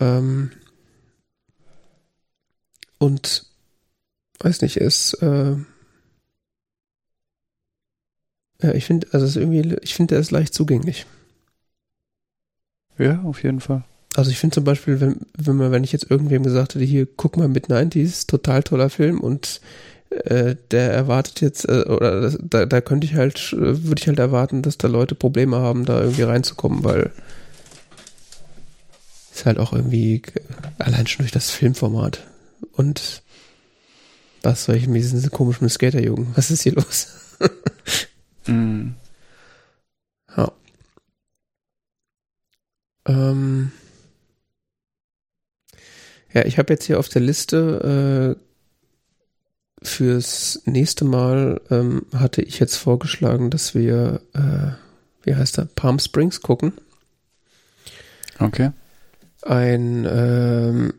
[0.00, 0.50] ähm,
[2.98, 3.46] und
[4.40, 5.56] weiß nicht, ist äh,
[8.62, 11.06] ja, ich finde, also es ist irgendwie, ich finde, er ist leicht zugänglich.
[12.98, 13.84] Ja, auf jeden Fall.
[14.14, 17.06] Also ich finde zum Beispiel, wenn, wenn man, wenn ich jetzt irgendwem gesagt hätte, hier,
[17.06, 19.60] guck mal mit 90s, total toller Film und
[20.10, 24.08] äh, der erwartet jetzt, äh, oder das, da, da könnte ich halt, äh, würde ich
[24.08, 27.10] halt erwarten, dass da Leute Probleme haben, da irgendwie reinzukommen, weil
[29.34, 30.22] ist halt auch irgendwie
[30.78, 32.22] allein schon durch das Filmformat
[32.76, 33.22] und
[34.42, 36.36] was soll ich mit diesen komischen Skaterjugend?
[36.36, 37.08] Was ist hier los?
[38.48, 38.94] Mm.
[40.36, 40.52] Ja.
[43.06, 43.72] Ähm.
[46.32, 48.46] Ja, ich habe jetzt hier auf der Liste äh,
[49.82, 54.72] fürs nächste Mal ähm, hatte ich jetzt vorgeschlagen, dass wir, äh,
[55.24, 56.72] wie heißt er, Palm Springs gucken.
[58.38, 58.70] Okay.
[59.42, 60.94] Ein, ähm,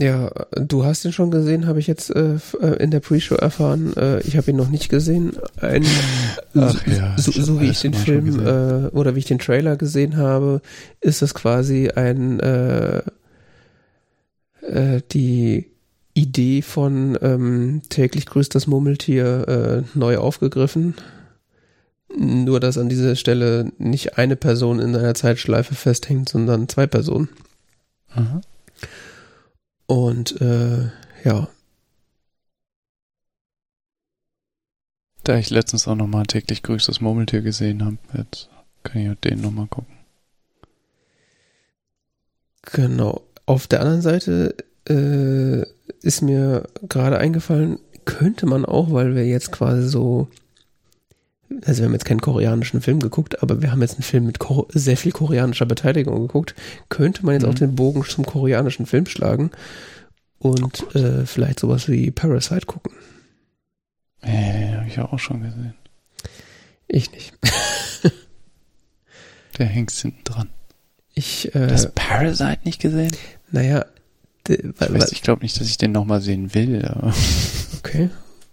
[0.00, 3.96] ja, du hast ihn schon gesehen, habe ich jetzt äh, äh, in der Pre-Show erfahren.
[3.96, 5.36] Äh, ich habe ihn noch nicht gesehen.
[5.60, 5.84] Ein,
[6.54, 10.16] Ach ja, so, so wie ich den Film äh, oder wie ich den Trailer gesehen
[10.16, 10.62] habe,
[11.00, 13.02] ist das quasi ein äh,
[14.62, 15.66] äh, die
[16.14, 19.48] Idee von ähm, täglich grüßt das Murmeltier
[19.94, 20.94] äh, neu aufgegriffen.
[22.16, 27.28] Nur dass an dieser Stelle nicht eine Person in einer Zeitschleife festhängt, sondern zwei Personen.
[28.10, 28.40] Aha.
[29.88, 30.90] Und äh,
[31.24, 31.48] ja,
[35.28, 38.48] Da ich letztens auch nochmal täglich grüßt das Murmeltier gesehen habe, jetzt
[38.82, 39.94] kann ich den nochmal gucken.
[42.62, 43.20] Genau.
[43.44, 44.54] Auf der anderen Seite
[44.88, 45.66] äh,
[46.00, 50.28] ist mir gerade eingefallen, könnte man auch, weil wir jetzt quasi so,
[51.64, 54.38] also wir haben jetzt keinen koreanischen Film geguckt, aber wir haben jetzt einen Film mit
[54.38, 56.54] Ko sehr viel koreanischer Beteiligung geguckt,
[56.88, 57.50] könnte man jetzt Mhm.
[57.50, 59.50] auch den Bogen zum koreanischen Film schlagen
[60.38, 62.92] und äh, vielleicht sowas wie Parasite gucken.
[64.20, 65.74] Äh, habe ich auch schon gesehen.
[66.86, 67.32] Ich nicht.
[69.58, 70.48] Der hängt hinten dran.
[71.14, 73.10] Ich, äh, Das Parasite nicht gesehen?
[73.50, 73.84] naja,
[74.46, 76.88] de, Ich, weiß, ich glaube nicht, dass ich den nochmal sehen will.
[77.78, 78.10] Okay.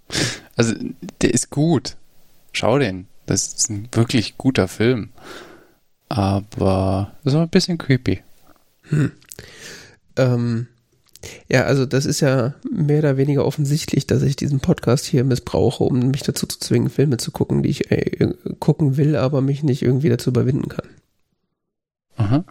[0.55, 0.73] also,
[1.21, 1.95] der ist gut.
[2.55, 3.07] Schau den.
[3.25, 5.09] Das ist ein wirklich guter Film.
[6.07, 8.21] Aber das ist auch ein bisschen creepy.
[8.83, 9.11] Hm.
[10.15, 10.67] Ähm,
[11.49, 15.83] ja, also das ist ja mehr oder weniger offensichtlich, dass ich diesen Podcast hier missbrauche,
[15.83, 19.63] um mich dazu zu zwingen, Filme zu gucken, die ich äh, gucken will, aber mich
[19.63, 20.87] nicht irgendwie dazu überwinden kann.
[22.15, 22.45] Aha.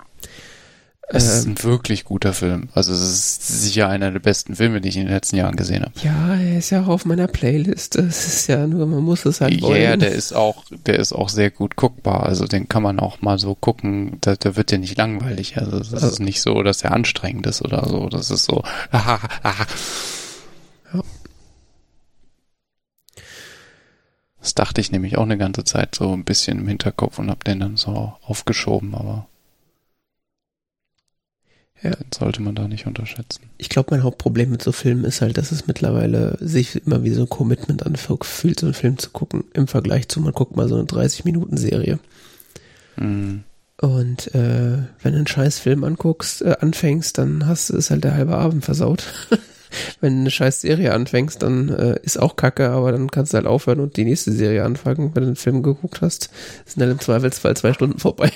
[1.08, 2.70] Es ist Ähm, ein wirklich guter Film.
[2.72, 5.82] Also es ist sicher einer der besten Filme, die ich in den letzten Jahren gesehen
[5.82, 5.92] habe.
[6.02, 7.96] ja, er ist ja auch auf meiner Playlist.
[7.98, 9.82] Das ist ja nur, man muss es halt Ja, wollen.
[9.82, 12.22] ja, der ist auch, der ist auch sehr gut guckbar.
[12.24, 14.16] Also den kann man auch mal so gucken.
[14.22, 15.58] Da, da wird der nicht langweilig.
[15.58, 18.08] Also es Also- ist nicht so, dass er anstrengend ist oder so.
[18.08, 18.62] Das ist so.
[18.90, 19.66] aha, aha.
[20.94, 21.02] Ja.
[24.40, 27.44] Das dachte ich nämlich auch eine ganze Zeit so ein bisschen im Hinterkopf und habe
[27.44, 29.26] den dann so aufgeschoben, aber
[31.82, 31.92] ja.
[32.12, 33.42] sollte man da nicht unterschätzen.
[33.58, 37.10] Ich glaube, mein Hauptproblem mit so Filmen ist halt, dass es mittlerweile sich immer wie
[37.10, 40.68] so ein Commitment anfühlt, so einen Film zu gucken, im Vergleich zu, man guckt mal
[40.68, 41.98] so eine 30-Minuten-Serie.
[42.96, 43.44] Mhm.
[43.80, 48.04] Und äh, wenn du einen scheiß Film anguckst, äh, anfängst, dann hast du es halt
[48.04, 49.04] der halbe Abend versaut.
[50.00, 53.36] wenn du eine scheiß Serie anfängst, dann äh, ist auch kacke, aber dann kannst du
[53.36, 55.10] halt aufhören und die nächste Serie anfangen.
[55.14, 56.30] Wenn du den Film geguckt hast,
[56.64, 58.30] sind dann im Zweifelsfall zwei Stunden vorbei.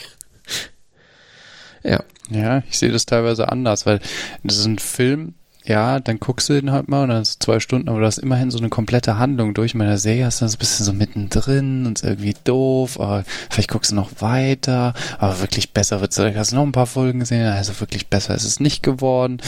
[1.85, 2.02] ja.
[2.30, 4.00] Ja, ich sehe das teilweise anders, weil
[4.42, 5.34] das ist ein Film,
[5.68, 8.16] ja, dann guckst du den halt mal und dann ist zwei Stunden, aber du hast
[8.16, 9.74] immerhin so eine komplette Handlung durch.
[9.74, 13.24] In meiner Serie hast du das ein bisschen so mittendrin und ist irgendwie doof, aber
[13.50, 16.18] vielleicht guckst du noch weiter, aber wirklich besser wird's.
[16.18, 19.42] Hast du noch ein paar Folgen gesehen, also wirklich besser ist es nicht geworden.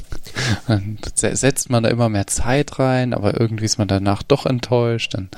[0.68, 5.12] dann setzt man da immer mehr Zeit rein, aber irgendwie ist man danach doch enttäuscht.
[5.12, 5.28] Dann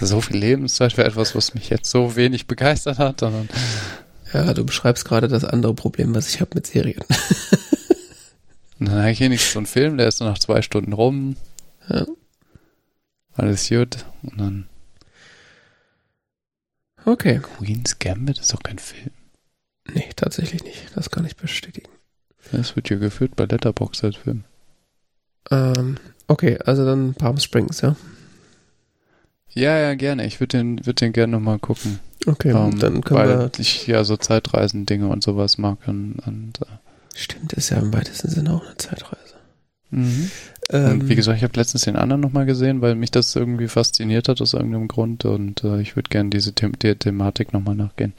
[0.00, 3.20] so viel Lebenszeit für etwas, was mich jetzt so wenig begeistert hat.
[3.20, 3.48] Sondern
[4.32, 7.02] ja, du beschreibst gerade das andere Problem, was ich habe mit Serien.
[8.78, 11.36] Dann habe ich hier nicht so einen Film, der ist so nach zwei Stunden rum.
[11.88, 12.06] Ja.
[13.34, 14.04] Alles gut.
[14.22, 14.68] Und dann.
[17.04, 17.40] Okay.
[17.40, 19.10] Queen's Gambit ist doch kein Film.
[19.92, 20.96] Nee, tatsächlich nicht.
[20.96, 21.88] Das kann ich bestätigen.
[22.50, 24.44] Das wird ja geführt bei Letterboxd als Film.
[25.50, 27.96] Ähm, okay, also dann Palm Springs, ja?
[29.50, 30.26] Ja, ja, gerne.
[30.26, 32.00] Ich würde den, würd den gerne nochmal gucken.
[32.26, 33.50] Okay, ähm, dann können weil wir.
[33.58, 36.66] ich ja so Zeitreisen-Dinge und sowas mag und, und äh,
[37.14, 39.34] Stimmt, ist ja im weitesten Sinne auch eine Zeitreise.
[39.90, 40.30] Mhm.
[40.70, 43.68] Ähm, und wie gesagt, ich habe letztens den anderen nochmal gesehen, weil mich das irgendwie
[43.68, 47.74] fasziniert hat aus irgendeinem Grund und äh, ich würde gerne diese The der Thematik nochmal
[47.74, 48.14] nachgehen.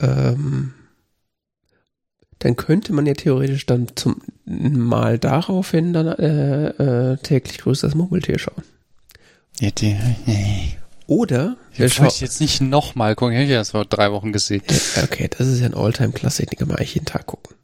[0.00, 0.74] Ähm,
[2.40, 7.94] dann könnte man ja theoretisch dann zum mal daraufhin dann äh, äh, täglich grüßt das
[7.94, 8.64] Murmeltier schauen.
[9.60, 9.96] Ja, die,
[10.26, 10.76] nee.
[11.06, 14.62] Oder ich möchte jetzt nicht nochmal gucken, ich habe das vor drei Wochen gesehen.
[15.02, 17.54] Okay, das ist ja ein Alltime-Klassik, den kann man eigentlich jeden Tag gucken.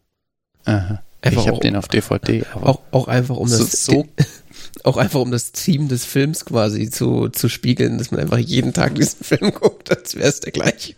[0.65, 1.03] Aha.
[1.23, 2.45] Einfach ich habe den auf DVD.
[2.55, 4.07] Aber auch, auch einfach um das so,
[4.85, 8.73] auch einfach um das Team des Films quasi zu, zu spiegeln, dass man einfach jeden
[8.73, 10.95] Tag diesen Film guckt, als wäre es der gleiche.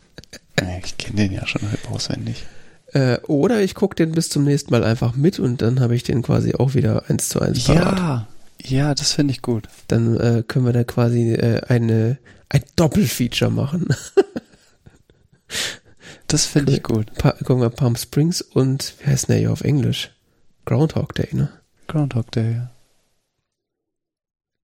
[0.85, 2.45] Ich kenne den ja schon halb auswendig.
[2.93, 6.03] Äh, oder ich gucke den bis zum nächsten Mal einfach mit und dann habe ich
[6.03, 7.99] den quasi auch wieder eins zu eins parat.
[7.99, 8.29] Ja,
[8.65, 9.69] ja, das finde ich gut.
[9.89, 12.19] Dann äh, können wir da quasi äh, eine,
[12.49, 13.89] ein Doppelfeature machen.
[16.27, 17.13] das finde ich gut.
[17.15, 20.11] Pa gucken wir Palm Springs und, wie heißt der hier auf Englisch?
[20.65, 21.51] Groundhog Day, ne?
[21.89, 22.71] Groundhog Day, ja.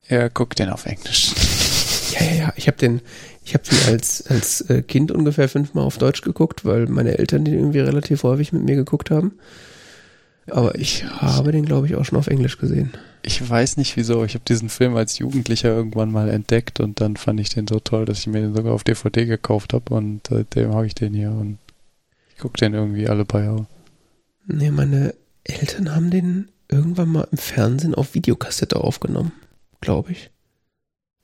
[0.08, 1.34] Ja, guck den auf Englisch.
[2.18, 2.52] Ja, ja, ja.
[2.56, 3.02] Ich habe den,
[3.44, 7.44] ich habe den als als äh, Kind ungefähr fünfmal auf Deutsch geguckt, weil meine Eltern
[7.44, 9.38] den irgendwie relativ häufig mit mir geguckt haben.
[10.50, 12.92] Aber ich habe den, glaube ich, auch schon auf Englisch gesehen.
[13.22, 14.24] Ich weiß nicht wieso.
[14.24, 17.80] Ich habe diesen Film als Jugendlicher irgendwann mal entdeckt und dann fand ich den so
[17.80, 21.14] toll, dass ich mir den sogar auf DVD gekauft habe und seitdem habe ich den
[21.14, 21.58] hier und
[22.30, 23.66] ich gucke den irgendwie alle paar Jahre.
[24.46, 25.14] Nee, meine
[25.44, 29.32] Eltern haben den irgendwann mal im Fernsehen auf Videokassette aufgenommen,
[29.80, 30.30] glaube ich.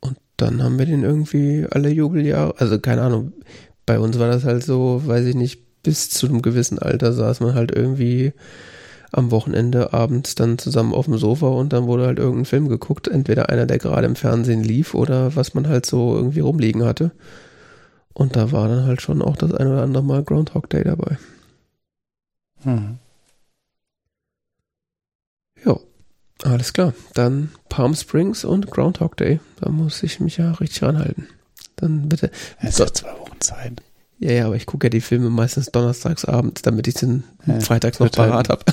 [0.01, 3.33] Und dann haben wir den irgendwie alle Jubeljahre, also keine Ahnung,
[3.87, 7.41] bei uns war das halt so, weiß ich nicht, bis zu einem gewissen Alter saß
[7.41, 8.33] man halt irgendwie
[9.17, 13.09] am Wochenende abends dann zusammen auf dem Sofa und dann wurde halt irgendein Film geguckt,
[13.09, 17.13] entweder einer, der gerade im Fernsehen lief oder was man halt so irgendwie rumliegen hatte.
[18.13, 21.19] Und da war dann halt schon auch das ein oder andere Mal Groundhog Day dabei.
[22.63, 22.99] Hm.
[25.65, 25.79] Ja,
[26.43, 26.95] alles klar.
[27.15, 29.41] Dann Palm Springs und Groundhog Day.
[29.61, 31.27] Da muss ich mich ja richtig ranhalten.
[31.77, 32.31] Dann bitte.
[32.61, 33.83] Es ist ja zwei Wochen Zeit.
[34.19, 37.61] Ja, ja, aber ich gucke ja die Filme meistens donnerstags abends, damit ich den ja,
[37.61, 38.65] freitags noch parat habe.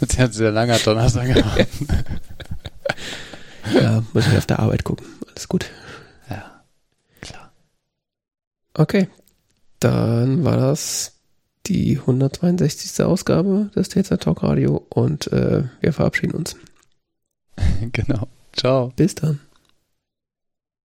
[0.00, 1.28] Jetzt hat sehr langer Donnerstag
[3.74, 5.06] ja, muss ich auf der Arbeit gucken.
[5.28, 5.66] Alles gut.
[6.30, 6.62] Ja,
[7.20, 7.52] klar.
[8.74, 9.08] Okay,
[9.80, 11.14] dann war das
[11.66, 13.04] die 162.
[13.04, 16.56] Ausgabe des TZ Talk Radio und äh, wir verabschieden uns.
[17.92, 18.28] genau.
[18.52, 18.92] Ciao.
[18.96, 19.40] Bis dann.